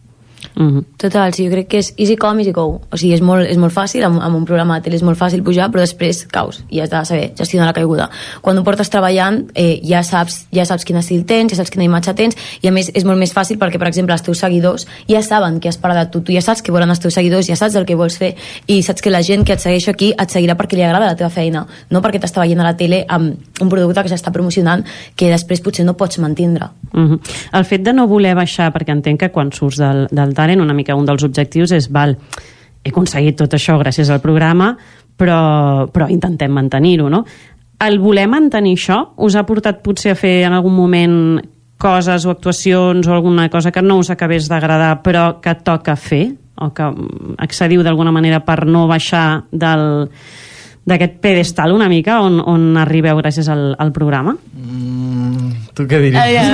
[0.55, 0.83] Mm -hmm.
[0.97, 2.81] Total, sí, jo crec que és easy come, easy go.
[2.91, 5.17] O sigui, és molt, és molt fàcil, amb, amb un programa de tele és molt
[5.17, 8.09] fàcil pujar, però després caus i has de saber gestionar la caiguda.
[8.41, 11.83] Quan ho portes treballant, eh, ja, saps, ja saps quin estil tens, ja saps quina
[11.83, 14.87] imatge tens, i a més és molt més fàcil perquè, per exemple, els teus seguidors
[15.07, 17.55] ja saben què esperar de tu, tu ja saps què volen els teus seguidors, ja
[17.55, 18.35] saps el que vols fer,
[18.67, 21.15] i saps que la gent que et segueix aquí et seguirà perquè li agrada la
[21.15, 24.83] teva feina, no perquè t'està veient a la tele amb un producte que s'està promocionant
[25.15, 26.69] que després potser no pots mantindre.
[26.93, 27.19] Uh -huh.
[27.53, 30.75] El fet de no voler baixar, perquè entenc que quan surts del, del talent una
[30.75, 32.17] mica un dels objectius és val,
[32.83, 34.73] he aconseguit tot això gràcies al programa,
[35.17, 37.23] però, però intentem mantenir-ho, no?
[37.83, 41.17] El voler mantenir això us ha portat potser a fer en algun moment
[41.83, 46.29] coses o actuacions o alguna cosa que no us acabés d'agradar però que toca fer
[46.55, 50.07] o que mm, accediu d'alguna manera per no baixar del
[50.89, 54.35] d'aquest pedestal una mica on, on arribeu gràcies al, al programa?
[55.73, 56.49] Tu què diries?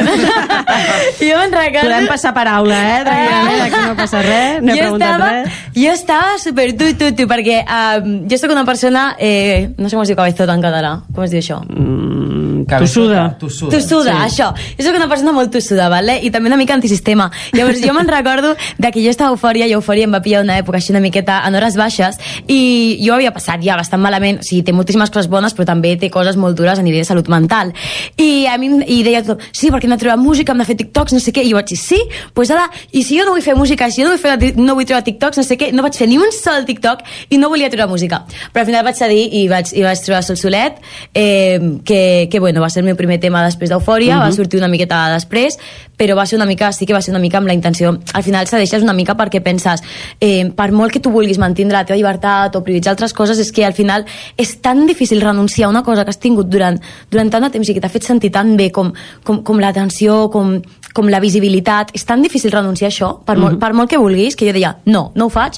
[1.20, 1.90] Jo me'n recordo...
[1.90, 3.00] Podem passar paraula, eh?
[3.04, 5.58] Tranquil·lament, aquí no passa res, no he jo preguntat estava, res.
[5.76, 9.04] Jo estava super tu, tu, tu, perquè um, jo sóc una persona...
[9.20, 10.94] Eh, no sé com es diu cabezota en català.
[11.12, 11.60] Com es diu això?
[11.66, 12.19] Mm,
[12.68, 13.24] Tossuda.
[13.40, 14.26] Tossuda, tossuda sí.
[14.28, 14.50] això.
[14.78, 16.20] Jo sóc una persona molt tossuda, vale?
[16.24, 17.30] i també una mica antisistema.
[17.54, 20.44] Llavors jo me'n recordo de que jo estava a eufòria i eufòria em va pillar
[20.44, 24.42] una època així una miqueta en hores baixes i jo havia passat ja bastant malament,
[24.42, 27.10] o sigui, té moltíssimes coses bones però també té coses molt dures a nivell de
[27.10, 27.74] salut mental.
[28.18, 30.78] I a mi i deia tothom, sí, perquè hem de treure música, hem de fer
[30.80, 33.26] TikToks, no sé què, i jo vaig dir, sí, doncs pues ara, i si jo
[33.28, 35.58] no vull fer música, si jo no vull, fer, no vull treure TikToks, no sé
[35.60, 38.24] què, no vaig fer ni un sol TikTok i no volia treure música.
[38.54, 40.80] Però al final vaig cedir i vaig, i vaig treure Sol Solet,
[41.14, 44.24] eh, que, que bueno, va ser el meu primer tema després d'Eufòria, uh -huh.
[44.24, 44.36] va Mhm.
[44.36, 45.60] sortir una miqueta després,
[45.98, 48.00] però va ser una mica, sí que va ser una mica amb la intenció.
[48.14, 49.84] Al final cedeixes una mica perquè penses,
[50.20, 53.52] eh, per molt que tu vulguis mantindre la teva llibertat o prioritzar altres coses, és
[53.52, 54.06] que al final
[54.38, 56.80] és tan difícil renunciar a una cosa que has tingut durant,
[57.12, 58.94] durant tant de temps i que t'ha fet sentir tan bé com,
[59.24, 60.62] com, com l'atenció, com,
[60.94, 61.92] com la visibilitat.
[61.94, 63.60] És tan difícil renunciar a això, per, molt, Mhm.
[63.60, 65.54] per molt que vulguis, que jo deia, no, no ho faig,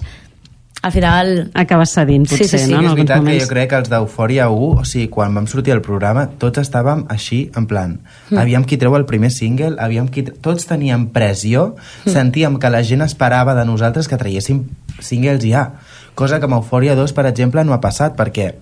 [0.81, 1.51] al final...
[1.53, 2.71] Acabes cedint, potser, Sí, sí, sí.
[2.71, 2.79] no?
[2.79, 5.73] En és veritat que jo crec que els d'Eufòria 1, o sigui, quan vam sortir
[5.75, 8.33] al programa, tots estàvem així, en plan, Mm.
[8.35, 8.37] mm.
[8.39, 10.23] aviam qui treu el primer single, aviam qui...
[10.23, 11.75] Tots teníem pressió,
[12.05, 12.09] Mm.
[12.09, 14.63] sentíem que la gent esperava de nosaltres que traiéssim
[14.99, 15.73] singles ja,
[16.15, 18.53] cosa que amb Eufòria 2, per exemple, no ha passat, perquè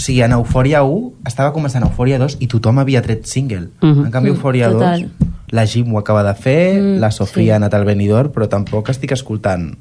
[0.02, 3.68] sigui, en Eufòria 1 estava començant Eufòria 2 i tothom havia tret single.
[3.82, 4.06] Mhm.
[4.06, 5.10] En canvi, Mm, Eufòria 2, total.
[5.50, 7.50] la Jim ho acaba de fer, Mm, la Sofia sí.
[7.50, 9.74] ha anat al venidor, però tampoc estic escoltant.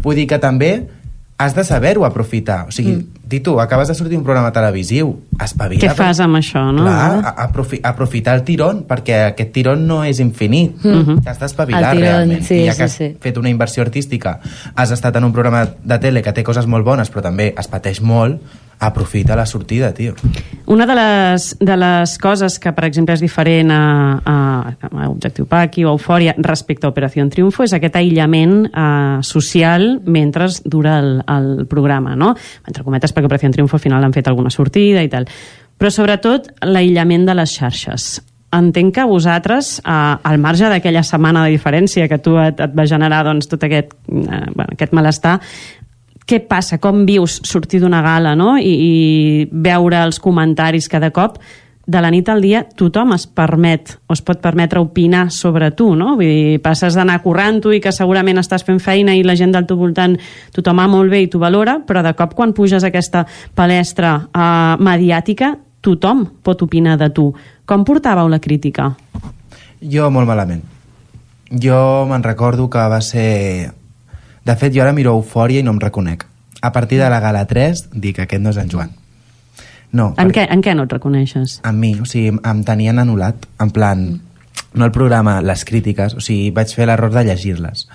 [0.00, 0.86] Vull dir que també
[1.38, 2.66] has de saber-ho aprofitar.
[2.66, 3.22] O sigui, mm.
[3.30, 5.80] di tu, acabes de sortir un programa televisiu, espavila.
[5.84, 6.82] Què fas amb això, no?
[6.82, 10.82] Clar, a- aprofi aprofitar el tirón, perquè aquest tirón no és infinit.
[10.82, 11.20] Mm.
[11.22, 12.42] T'has d'espavilar realment.
[12.42, 13.10] sí, I ja sí, que has sí.
[13.22, 14.40] fet una inversió artística,
[14.74, 17.70] has estat en un programa de tele que té coses molt bones, però també es
[17.70, 18.42] pateix molt,
[18.78, 20.14] aprofita la sortida, tio.
[20.66, 23.82] Una de les, de les coses que, per exemple, és diferent a,
[24.22, 24.36] a,
[24.88, 30.48] a Objectiu Paqui o Eufòria respecte a Operació Triunfo és aquest aïllament eh, social mentre
[30.64, 32.34] dura el, el programa, no?
[32.66, 35.26] Entre cometes, perquè Operació Triunfo al final han fet alguna sortida i tal.
[35.78, 38.18] Però sobretot l'aïllament de les xarxes.
[38.48, 39.90] Entenc que vosaltres, eh,
[40.22, 43.92] al marge d'aquella setmana de diferència que tu et, et va generar doncs, tot aquest,
[44.08, 45.34] eh, bueno, aquest malestar,
[46.28, 46.76] què passa?
[46.82, 48.56] Com vius sortir d'una gala no?
[48.60, 51.38] I, i veure els comentaris cada cop?
[51.88, 55.94] De la nit al dia tothom es permet o es pot permetre opinar sobre tu,
[55.96, 56.18] no?
[56.20, 59.56] Vull dir, passes d'anar corrent tu i que segurament estàs fent feina i la gent
[59.56, 60.18] del teu voltant
[60.52, 63.24] tothom va molt bé i t'ho valora, però de cop quan puges a aquesta
[63.56, 67.30] palestra eh, mediàtica tothom pot opinar de tu.
[67.64, 68.92] Com portàveu la crítica?
[69.80, 70.60] Jo molt malament.
[71.48, 73.77] Jo me'n recordo que va ser...
[74.48, 76.24] De fet, jo ara miro Eufòria i no em reconec.
[76.64, 78.94] A partir de la gala 3 dic aquest no és en Joan.
[79.92, 81.60] No, En què, en què no et reconeixes?
[81.64, 84.02] en mi, o sigui, em, tenien anul·lat, en plan,
[84.74, 87.86] no el programa, les crítiques, o sigui, vaig fer l'error de llegir-les,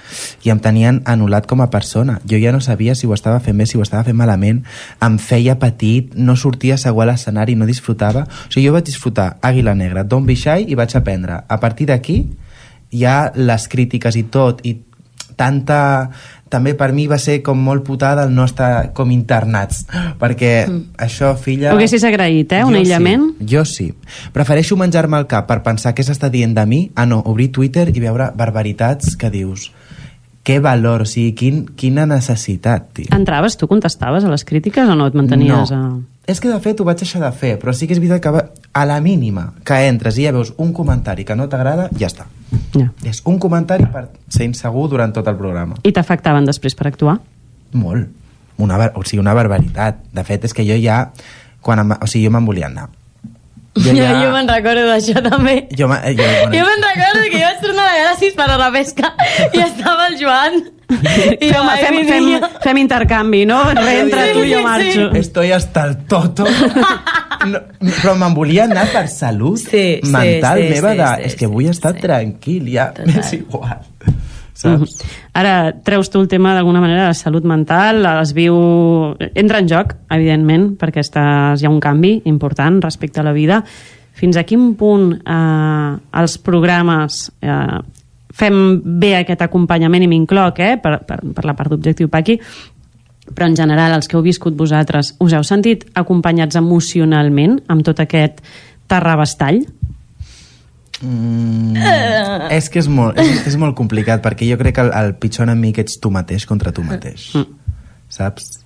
[0.43, 2.19] i em tenien anul·lat com a persona.
[2.25, 4.63] Jo ja no sabia si ho estava fent bé, si ho estava fent malament,
[5.01, 8.25] em feia petit, no sortia segur a l'escenari, no disfrutava.
[8.25, 11.43] O sigui, jo vaig disfrutar Àguila Negra, Be Shy, i vaig aprendre.
[11.47, 12.23] A partir d'aquí,
[12.91, 14.79] ja les crítiques i tot, i
[15.35, 16.09] tanta...
[16.53, 19.83] També per mi va ser com molt putada el no estar com internats,
[20.21, 20.81] perquè mm.
[21.07, 21.71] això, filla...
[21.73, 23.29] Ho haguessis agraït, eh, un jo aïllament?
[23.39, 23.89] Sí, jo sí.
[24.35, 27.89] Prefereixo menjar-me el cap per pensar què s'està dient de mi a no obrir Twitter
[27.89, 29.71] i veure barbaritats que dius
[30.43, 33.11] què valor, o sigui, quin, quina necessitat, tio.
[33.15, 35.77] Entraves, tu contestaves a les crítiques o no et mantenies No.
[35.79, 36.12] a...
[36.25, 38.31] És que de fet ho vaig deixar de fer, però sí que és veritat que
[38.31, 42.07] va- a la mínima que entres i ja veus un comentari que no t'agrada, ja
[42.07, 42.25] està.
[42.77, 42.87] Ja.
[43.03, 45.75] És un comentari per ser insegur durant tot el programa.
[45.83, 47.17] I t'afectaven després per actuar?
[47.73, 48.07] Molt.
[48.57, 49.97] Una, o sigui, una barbaritat.
[50.13, 51.09] De fet, és que jo ja...
[51.63, 52.89] Quan em, o sigui, jo me'n volia anar.
[53.75, 53.91] Jo,
[54.23, 55.67] jo me'n recordo d'això també.
[55.75, 58.47] Jo, me- jo, bueno, Jo me'n recordo que jo vaig tornar a la sis per
[58.51, 59.13] a la pesca
[59.53, 60.59] i estava el Joan.
[60.93, 63.61] I Fem, ai, fem, mi fem, fem intercanvi, no?
[63.77, 65.07] Reentra Sí, tu i jo sí, marxo.
[65.19, 66.45] Estoy hasta el toto.
[67.43, 71.07] No, però me'n volia anar per salut Sí, sí, mental sí, meva sí, de...
[71.07, 73.81] sí, és que vull estar tranquil, ja m'és igual.
[74.53, 74.93] Saps?
[75.03, 75.09] Mhm.
[75.41, 78.55] Ara, treus tu el tema d'alguna manera de salut mental, es viu...
[79.33, 83.63] Entra en joc, evidentment, perquè estàs, hi ha un canvi important respecte a la vida.
[84.13, 85.89] Fins a quin punt eh,
[86.21, 87.81] els programes eh,
[88.33, 92.39] fem bé aquest acompanyament, i m'incloc, eh, per, per, per la part d'Objectiu Paqui,
[93.31, 98.01] però en general, els que heu viscut vosaltres, us heu sentit acompanyats emocionalment amb tot
[98.03, 98.41] aquest
[98.91, 99.61] terrabastall?
[101.03, 101.75] Mm,
[102.55, 105.47] és que és molt, és, és molt complicat perquè jo crec que el, el pitjor
[105.47, 107.31] enemic ets tu mateix contra tu mateix.
[108.13, 108.62] Saps?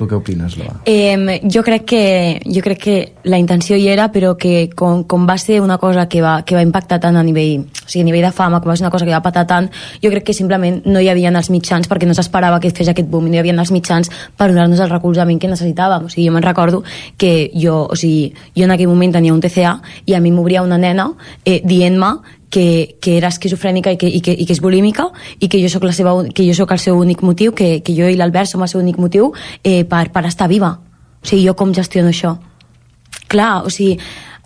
[0.00, 0.78] Tu què opines, Loa?
[0.88, 2.04] Eh, jo, crec que,
[2.48, 2.94] jo crec que
[3.28, 6.56] la intenció hi era, però que com, com va ser una cosa que va, que
[6.56, 8.92] va impactar tant a nivell, o sigui, a nivell de fama, com va ser una
[8.94, 9.68] cosa que va patar tant,
[10.00, 13.12] jo crec que simplement no hi havia els mitjans perquè no s'esperava que fes aquest
[13.12, 14.08] boom, no hi havia els mitjans
[14.40, 16.08] per donar-nos el recolzament que necessitàvem.
[16.08, 16.80] O sigui, jo me'n recordo
[17.20, 19.76] que jo, o sigui, jo en aquell moment tenia un TCA
[20.08, 21.10] i a mi m'obria una nena
[21.44, 25.08] eh, dient-me que, que era esquizofrènica i que, i, que, i que és bulímica
[25.38, 27.94] i que jo sóc, la seva, que jo sóc el seu únic motiu, que, que
[27.96, 29.32] jo i l'Albert som el seu únic motiu
[29.62, 30.74] eh, per, per estar viva.
[31.22, 32.34] O sigui, jo com gestiono això?
[33.30, 33.96] Clar, o sigui,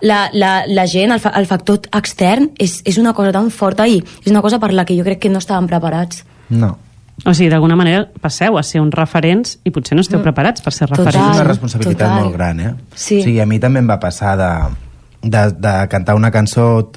[0.04, 3.86] la, la, la gent, el, fa, el factor extern és, és una cosa tan forta
[3.88, 6.24] i és una cosa per la que jo crec que no estàvem preparats.
[6.52, 6.74] No.
[7.24, 10.72] O sigui, d'alguna manera passeu a ser uns referents i potser no esteu preparats per
[10.74, 11.30] ser Total, referents.
[11.30, 12.24] és una responsabilitat total.
[12.24, 12.74] molt gran, eh?
[12.92, 13.20] Sí.
[13.22, 14.50] O sigui, a mi també em va passar de,
[15.22, 16.90] de, de cantar una cançó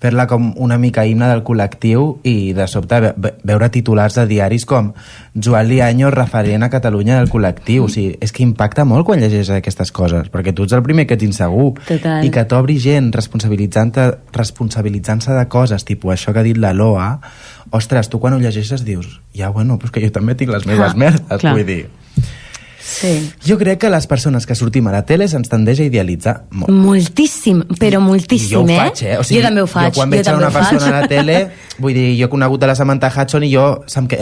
[0.00, 4.26] fer-la com una mica himne del col·lectiu i de sobte ve ve- veure titulars de
[4.26, 4.92] diaris com
[5.34, 9.50] Joan Liaño referent a Catalunya del col·lectiu o sigui, és que impacta molt quan llegeixes
[9.56, 12.24] aquestes coses perquè tu ets el primer que ets insegur Total.
[12.24, 13.10] i que t'obri gent
[14.46, 17.20] responsabilitzant-se de coses tipus això que ha dit la Loa
[17.70, 20.92] ostres, tu quan ho llegeixes dius ja bueno, però que jo també tinc les meves
[20.92, 21.54] Ah, merdes clar.
[21.56, 21.86] vull dir
[22.86, 23.32] Sí.
[23.42, 26.70] jo crec que les persones que sortim a la tele se'ns tendeix a idealitzar molt.
[26.70, 28.78] Moltíssim, però moltíssim, jo eh?
[28.78, 29.16] faig, eh?
[29.18, 29.90] O sigui, jo també ho faig.
[29.90, 31.40] Jo quan veig a també una persona a la tele,
[31.82, 33.66] vull dir, jo he conegut a la Samantha Hudson i jo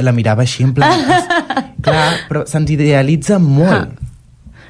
[0.01, 1.05] la mirava així en plan...
[1.85, 3.93] clar, però se'ns idealitza molt.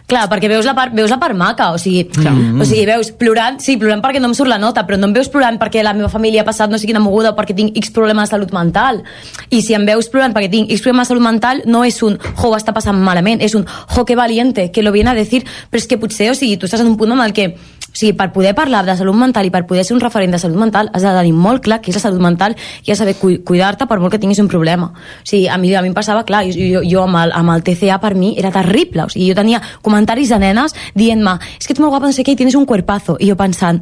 [0.06, 2.60] Clar, perquè veus la part, veus la part maca, o sigui, Mm.
[2.60, 5.14] o sigui, veus plorant, sí, plorant perquè no em surt la nota, però no em
[5.14, 7.76] veus plorant perquè la meva família ha passat no sé quina moguda o perquè tinc
[7.76, 9.02] X problema de salut mental.
[9.48, 12.18] I si em veus plorant perquè tinc X problema de salut mental, no és un,
[12.18, 15.80] jo, està passant malament, és un, jo, que valiente, que lo viene a decir, però
[15.80, 17.56] és que potser, o sigui, tu estàs en un punt en el que
[17.94, 20.38] o sigui, per poder parlar de salut mental i per poder ser un referent de
[20.42, 23.04] salut mental has de tenir molt clar què és la salut mental i has de
[23.04, 24.88] saber cu cuidar-te per molt que tinguis un problema.
[24.90, 27.54] O sigui, a mi, a mi em passava, clar, jo, jo, jo amb, el, amb
[27.54, 29.06] el TCA per mi era terrible.
[29.06, 32.16] O sigui, jo tenia com comentaris de nenes dient-me, és que tu molt guapa, no
[32.16, 33.16] sé què, i tienes un cuerpazo.
[33.20, 33.80] I jo pensant,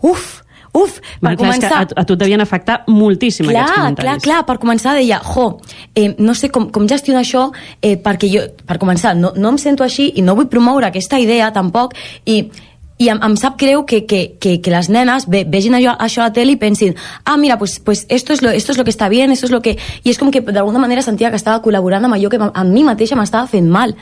[0.00, 0.40] uf,
[0.72, 1.82] uf, per Bueno, clar, començar...
[1.82, 4.24] a, a tu et devien afectar moltíssim clar, aquests clar, comentaris.
[4.24, 5.46] clar, per començar deia, jo,
[5.94, 7.50] eh, no sé com, com gestionar això,
[7.82, 11.20] eh, perquè jo, per començar, no, no em sento així i no vull promoure aquesta
[11.20, 12.44] idea tampoc, i
[13.00, 16.20] i em, em sap greu que, que, que, que les nenes ve, vegin allò, això
[16.20, 16.92] a la tele i pensin
[17.24, 19.52] ah, mira, pues, pues esto, es lo, esto es lo que está bien, esto es
[19.52, 19.78] lo que...
[20.04, 22.84] I és com que d'alguna manera sentia que estava col·laborant amb allò que a mi
[22.84, 23.96] mateixa m'estava fent mal.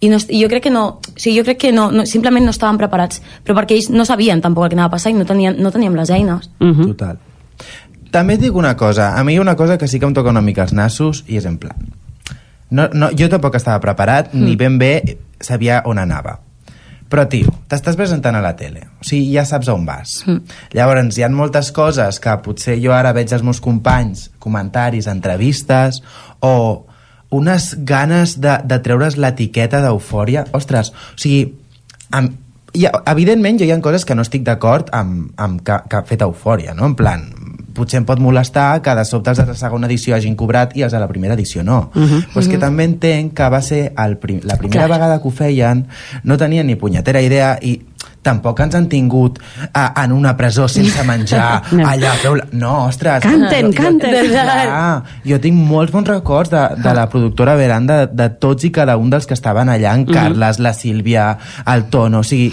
[0.00, 2.46] I, no, i jo crec que no, o sigui, jo crec que no, no, simplement
[2.46, 5.18] no estaven preparats, però perquè ells no sabien tampoc el que anava a passar i
[5.18, 6.48] no, tenien, no teníem les eines.
[6.58, 6.86] Uh -huh.
[6.94, 7.18] Total.
[8.10, 10.14] També et dic una cosa, a mi hi ha una cosa que sí que em
[10.14, 11.76] toca una mica els nassos i és en plan...
[12.70, 14.44] No, no, jo tampoc estava preparat, mm.
[14.44, 16.38] ni ben bé sabia on anava.
[17.10, 20.20] Però, tio, t'estàs presentant a la tele, o sigui, ja saps on vas.
[20.26, 20.44] Mm.
[20.78, 25.98] Llavors, hi ha moltes coses que potser jo ara veig als meus companys, comentaris, entrevistes,
[26.38, 26.86] o
[27.30, 30.46] unes ganes de, de treure's l'etiqueta d'eufòria.
[30.56, 31.44] Ostres, o sigui,
[32.16, 32.34] amb,
[32.74, 36.06] ja, evidentment jo hi ha coses que no estic d'acord amb, amb que, que ha
[36.08, 36.90] fet eufòria, no?
[36.90, 37.26] En plan,
[37.80, 40.82] potser em pot molestar que de sobte els de la segona edició hagin cobrat i
[40.86, 41.90] els de la primera edició no.
[41.94, 42.24] Uh -huh.
[42.34, 44.98] Però és que també entenc que va ser el prim la primera Clar.
[44.98, 45.86] vegada que ho feien,
[46.24, 47.80] no tenien ni punyetera idea i
[48.22, 49.38] tampoc ens han tingut
[49.72, 51.86] a, en una presó sense menjar No.
[51.88, 52.44] allà, feu la...
[52.52, 54.10] no, ostres Canten, jo, canten.
[54.26, 58.64] jo, clar, jo tinc molts bons records de, de la productora Veranda de, de tots
[58.64, 60.12] i cada un dels que estaven allà en Mhm.
[60.12, 62.52] Carles, la Sílvia el Tono, o sigui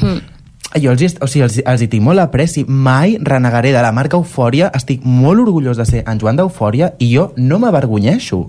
[0.76, 2.66] jo els, o sigui, els, els hi tinc molt apreci.
[2.68, 4.70] Mai renegaré de la marca Eufòria.
[4.76, 8.42] Estic molt orgullós de ser en Joan d'Eufòria i jo no m'avergonyeixo.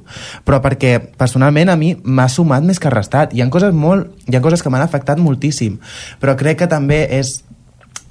[0.44, 3.34] Però perquè personalment a mi m'ha sumat més que restat.
[3.34, 5.78] Hi ha coses, molt, hi ha coses que m'han afectat moltíssim.
[6.20, 7.38] Però crec que també és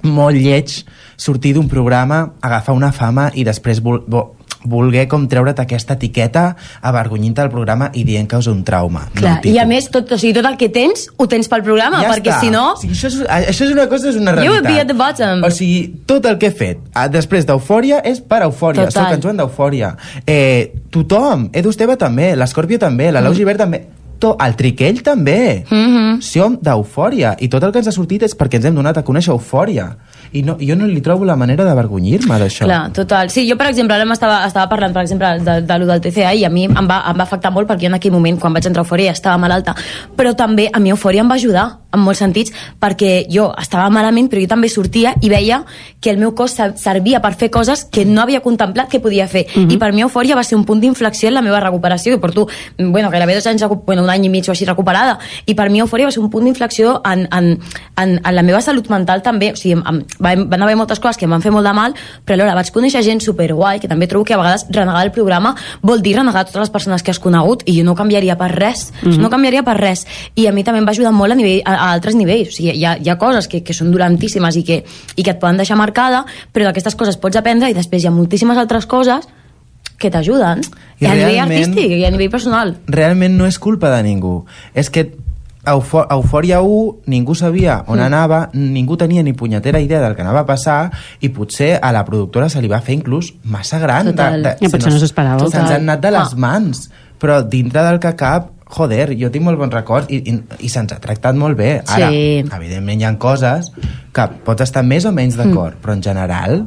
[0.02, 0.72] molt lleig
[1.18, 6.56] sortir d'un programa, agafar una fama i després vol, vol, voler com treure't aquesta etiqueta
[6.82, 9.08] avergonyint-te del programa i dient que és un trauma.
[9.14, 9.50] Clar, no.
[9.50, 12.10] I a més, tot, o sigui, tot el que tens, ho tens pel programa, Ja
[12.12, 12.40] perquè està.
[12.40, 12.72] si no...
[12.74, 13.20] O sigui, això, és,
[13.52, 14.74] això és una cosa, és una You would realitat.
[14.74, 15.44] be at the bottom.
[15.44, 18.86] O sigui, tot el que he fet ah, després d'Eufòria és per Eufòria.
[18.88, 19.04] Total.
[19.04, 19.92] Soc en Joan d'Eufòria.
[20.26, 23.36] Eh, tothom, Edu Esteve també, l'Escorpio també, la Lau Mm.
[23.36, 23.82] Givert també,
[24.18, 25.64] to, el Triquell també.
[25.70, 25.76] Mm.
[25.94, 26.20] -hmm.
[26.22, 27.36] Som d'Eufòria.
[27.38, 29.96] I tot el que ens ha sortit és perquè ens hem donat a conèixer Eufòria.
[30.32, 32.64] I no, jo no li trobo la manera d'avergonyir-me d'això.
[32.66, 33.30] Clar, total.
[33.30, 36.34] Sí, jo, per exemple, ara m'estava estava parlant, per exemple, de, de lo del TCA
[36.34, 38.52] i a mi em va, em va afectar molt perquè jo en aquell moment, quan
[38.52, 39.74] vaig entrar a Eufòria, estava malalta.
[40.16, 44.28] Però també a mi Eufòria em va ajudar, en molts sentits, perquè jo estava malament,
[44.28, 45.62] però jo també sortia i veia
[46.00, 49.26] que el meu cos ser- servia per fer coses que no havia contemplat que podia
[49.26, 49.46] fer.
[49.54, 49.70] Mhm.
[49.72, 52.46] I per mi Eufòria va ser un punt d'inflexió en la meva recuperació, que porto,
[52.78, 55.18] bueno, gairebé dos anys, bueno, un any i mig o així recuperada.
[55.46, 57.58] I per mi Eufòria va ser un punt d'inflexió en, en,
[57.96, 59.52] en, en la meva salut mental també.
[59.52, 61.72] O sigui, em, em, van, van haver moltes coses que em van fer molt de
[61.76, 61.94] mal,
[62.26, 65.54] però alhora vaig conèixer gent superguai, que també trobo que a vegades renegar el programa
[65.82, 68.92] vol dir renegar totes les persones que has conegut, i jo no canviaria per res.
[69.02, 69.10] Mm.
[69.10, 69.18] -hmm.
[69.18, 70.06] No canviaria per res.
[70.34, 72.48] I a mi també em va ajudar molt a, nivell, a, a altres nivells.
[72.48, 74.84] O sigui, hi ha, hi ha coses que, que són durantíssimes i que,
[75.16, 78.10] i que et poden deixar marcada, però d'aquestes coses pots aprendre i després hi ha
[78.10, 79.26] moltíssimes altres coses
[79.98, 80.62] que t'ajuden.
[81.02, 82.76] A nivell artístic i a nivell personal.
[82.86, 84.44] realment no és culpa de ningú.
[84.74, 85.10] És que
[85.70, 88.00] Eufò Eufòria 1 ningú sabia on Mm.
[88.00, 88.06] mm.
[88.06, 90.90] anava, ningú tenia ni punyetera idea del que anava a passar
[91.20, 94.06] i potser a la productora se li va fer inclús massa gran.
[94.12, 94.42] Total.
[94.60, 95.40] Ja, potser no s'ho esperava.
[95.48, 96.36] Se'ns han anat de les Ah.
[96.36, 96.90] mans.
[97.18, 100.92] Però dintre del que cap, joder, jo tinc molt bons records i, i, i se'ns
[100.92, 101.82] ha tractat molt bé.
[101.86, 102.44] Ara, Sí.
[102.54, 103.72] evidentment hi ha coses
[104.12, 105.82] que pots estar més o menys d'acord, Mm.
[105.82, 106.66] però en general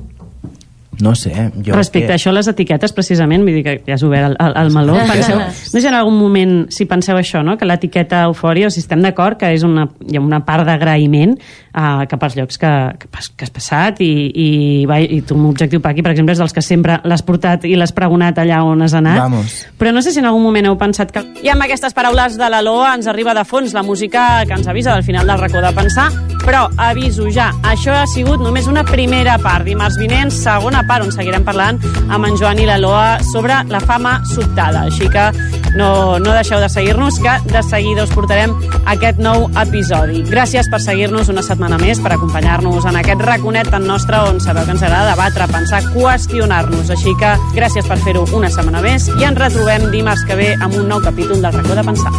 [0.99, 1.31] no sé.
[1.65, 2.13] Jo Respecte que...
[2.13, 4.97] a això, les etiquetes, precisament, vull dir que ja has obert el, el, el meló,
[5.11, 5.39] penseu,
[5.73, 7.57] no sé en algun moment si penseu això, no?
[7.57, 11.37] que l'etiqueta eufòria, o si estem d'acord que és una, hi ha una part d'agraïment
[11.37, 14.49] uh, cap als llocs que, que, pas- que has passat i, i,
[14.89, 17.65] va, i tu, un objectiu per aquí, per exemple, és dels que sempre l'has portat
[17.65, 19.21] i l'has pregonat allà on has anat.
[19.23, 19.55] Vamos.
[19.79, 21.23] Però no sé si en algun moment heu pensat que...
[21.41, 24.67] I amb aquestes paraules de la Loa ens arriba de fons la música que ens
[24.67, 26.09] avisa del final del racó de pensar,
[26.43, 29.63] però aviso ja, això ha sigut només una primera part.
[29.65, 31.79] Dimarts vinent, segona part, on seguirem parlant
[32.11, 34.83] amb en Joan i la Loa sobre la fama sobtada.
[34.89, 35.29] Així que
[35.75, 38.51] no, no deixeu de seguir-nos, que de seguida us portarem
[38.91, 40.25] aquest nou episodi.
[40.27, 44.67] Gràcies per seguir-nos una setmana més, per acompanyar-nos en aquest raconet tan nostre on sabeu
[44.67, 46.91] que ens agrada debatre, pensar, qüestionar-nos.
[46.91, 50.75] Així que gràcies per fer-ho una setmana més i ens retrobem dimarts que ve amb
[50.75, 52.13] un nou capítol del racó de pensar.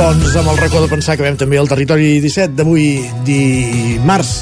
[0.00, 2.86] Doncs amb el racó de pensar que veiem també el territori 17 d'avui
[3.26, 4.38] dimarts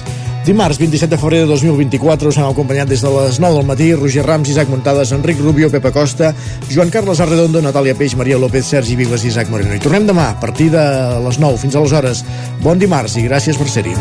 [0.49, 3.89] Dimarts 27 de febrer de 2024 us hem acompanyat des de les 9 del matí
[3.93, 6.31] Roger Rams, Isaac Montades, Enric Rubio, Pepa Costa,
[6.73, 9.75] Joan Carles Arredondo, Natàlia Peix, Maria López, Sergi Vigles i Isaac Moreno.
[9.77, 10.81] I tornem demà a partir de
[11.21, 12.25] les 9 fins aleshores.
[12.65, 13.93] Bon dimarts i gràcies per ser-hi.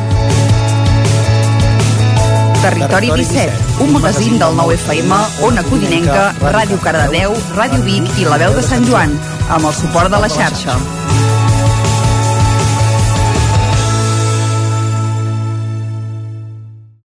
[2.63, 5.19] Territori 17, un magazín del 9 FM,
[5.51, 9.19] Ona Codinenca, Ràdio Cardedeu, Ràdio Vic i La Veu de Sant Joan,
[9.49, 10.79] amb el suport de la xarxa.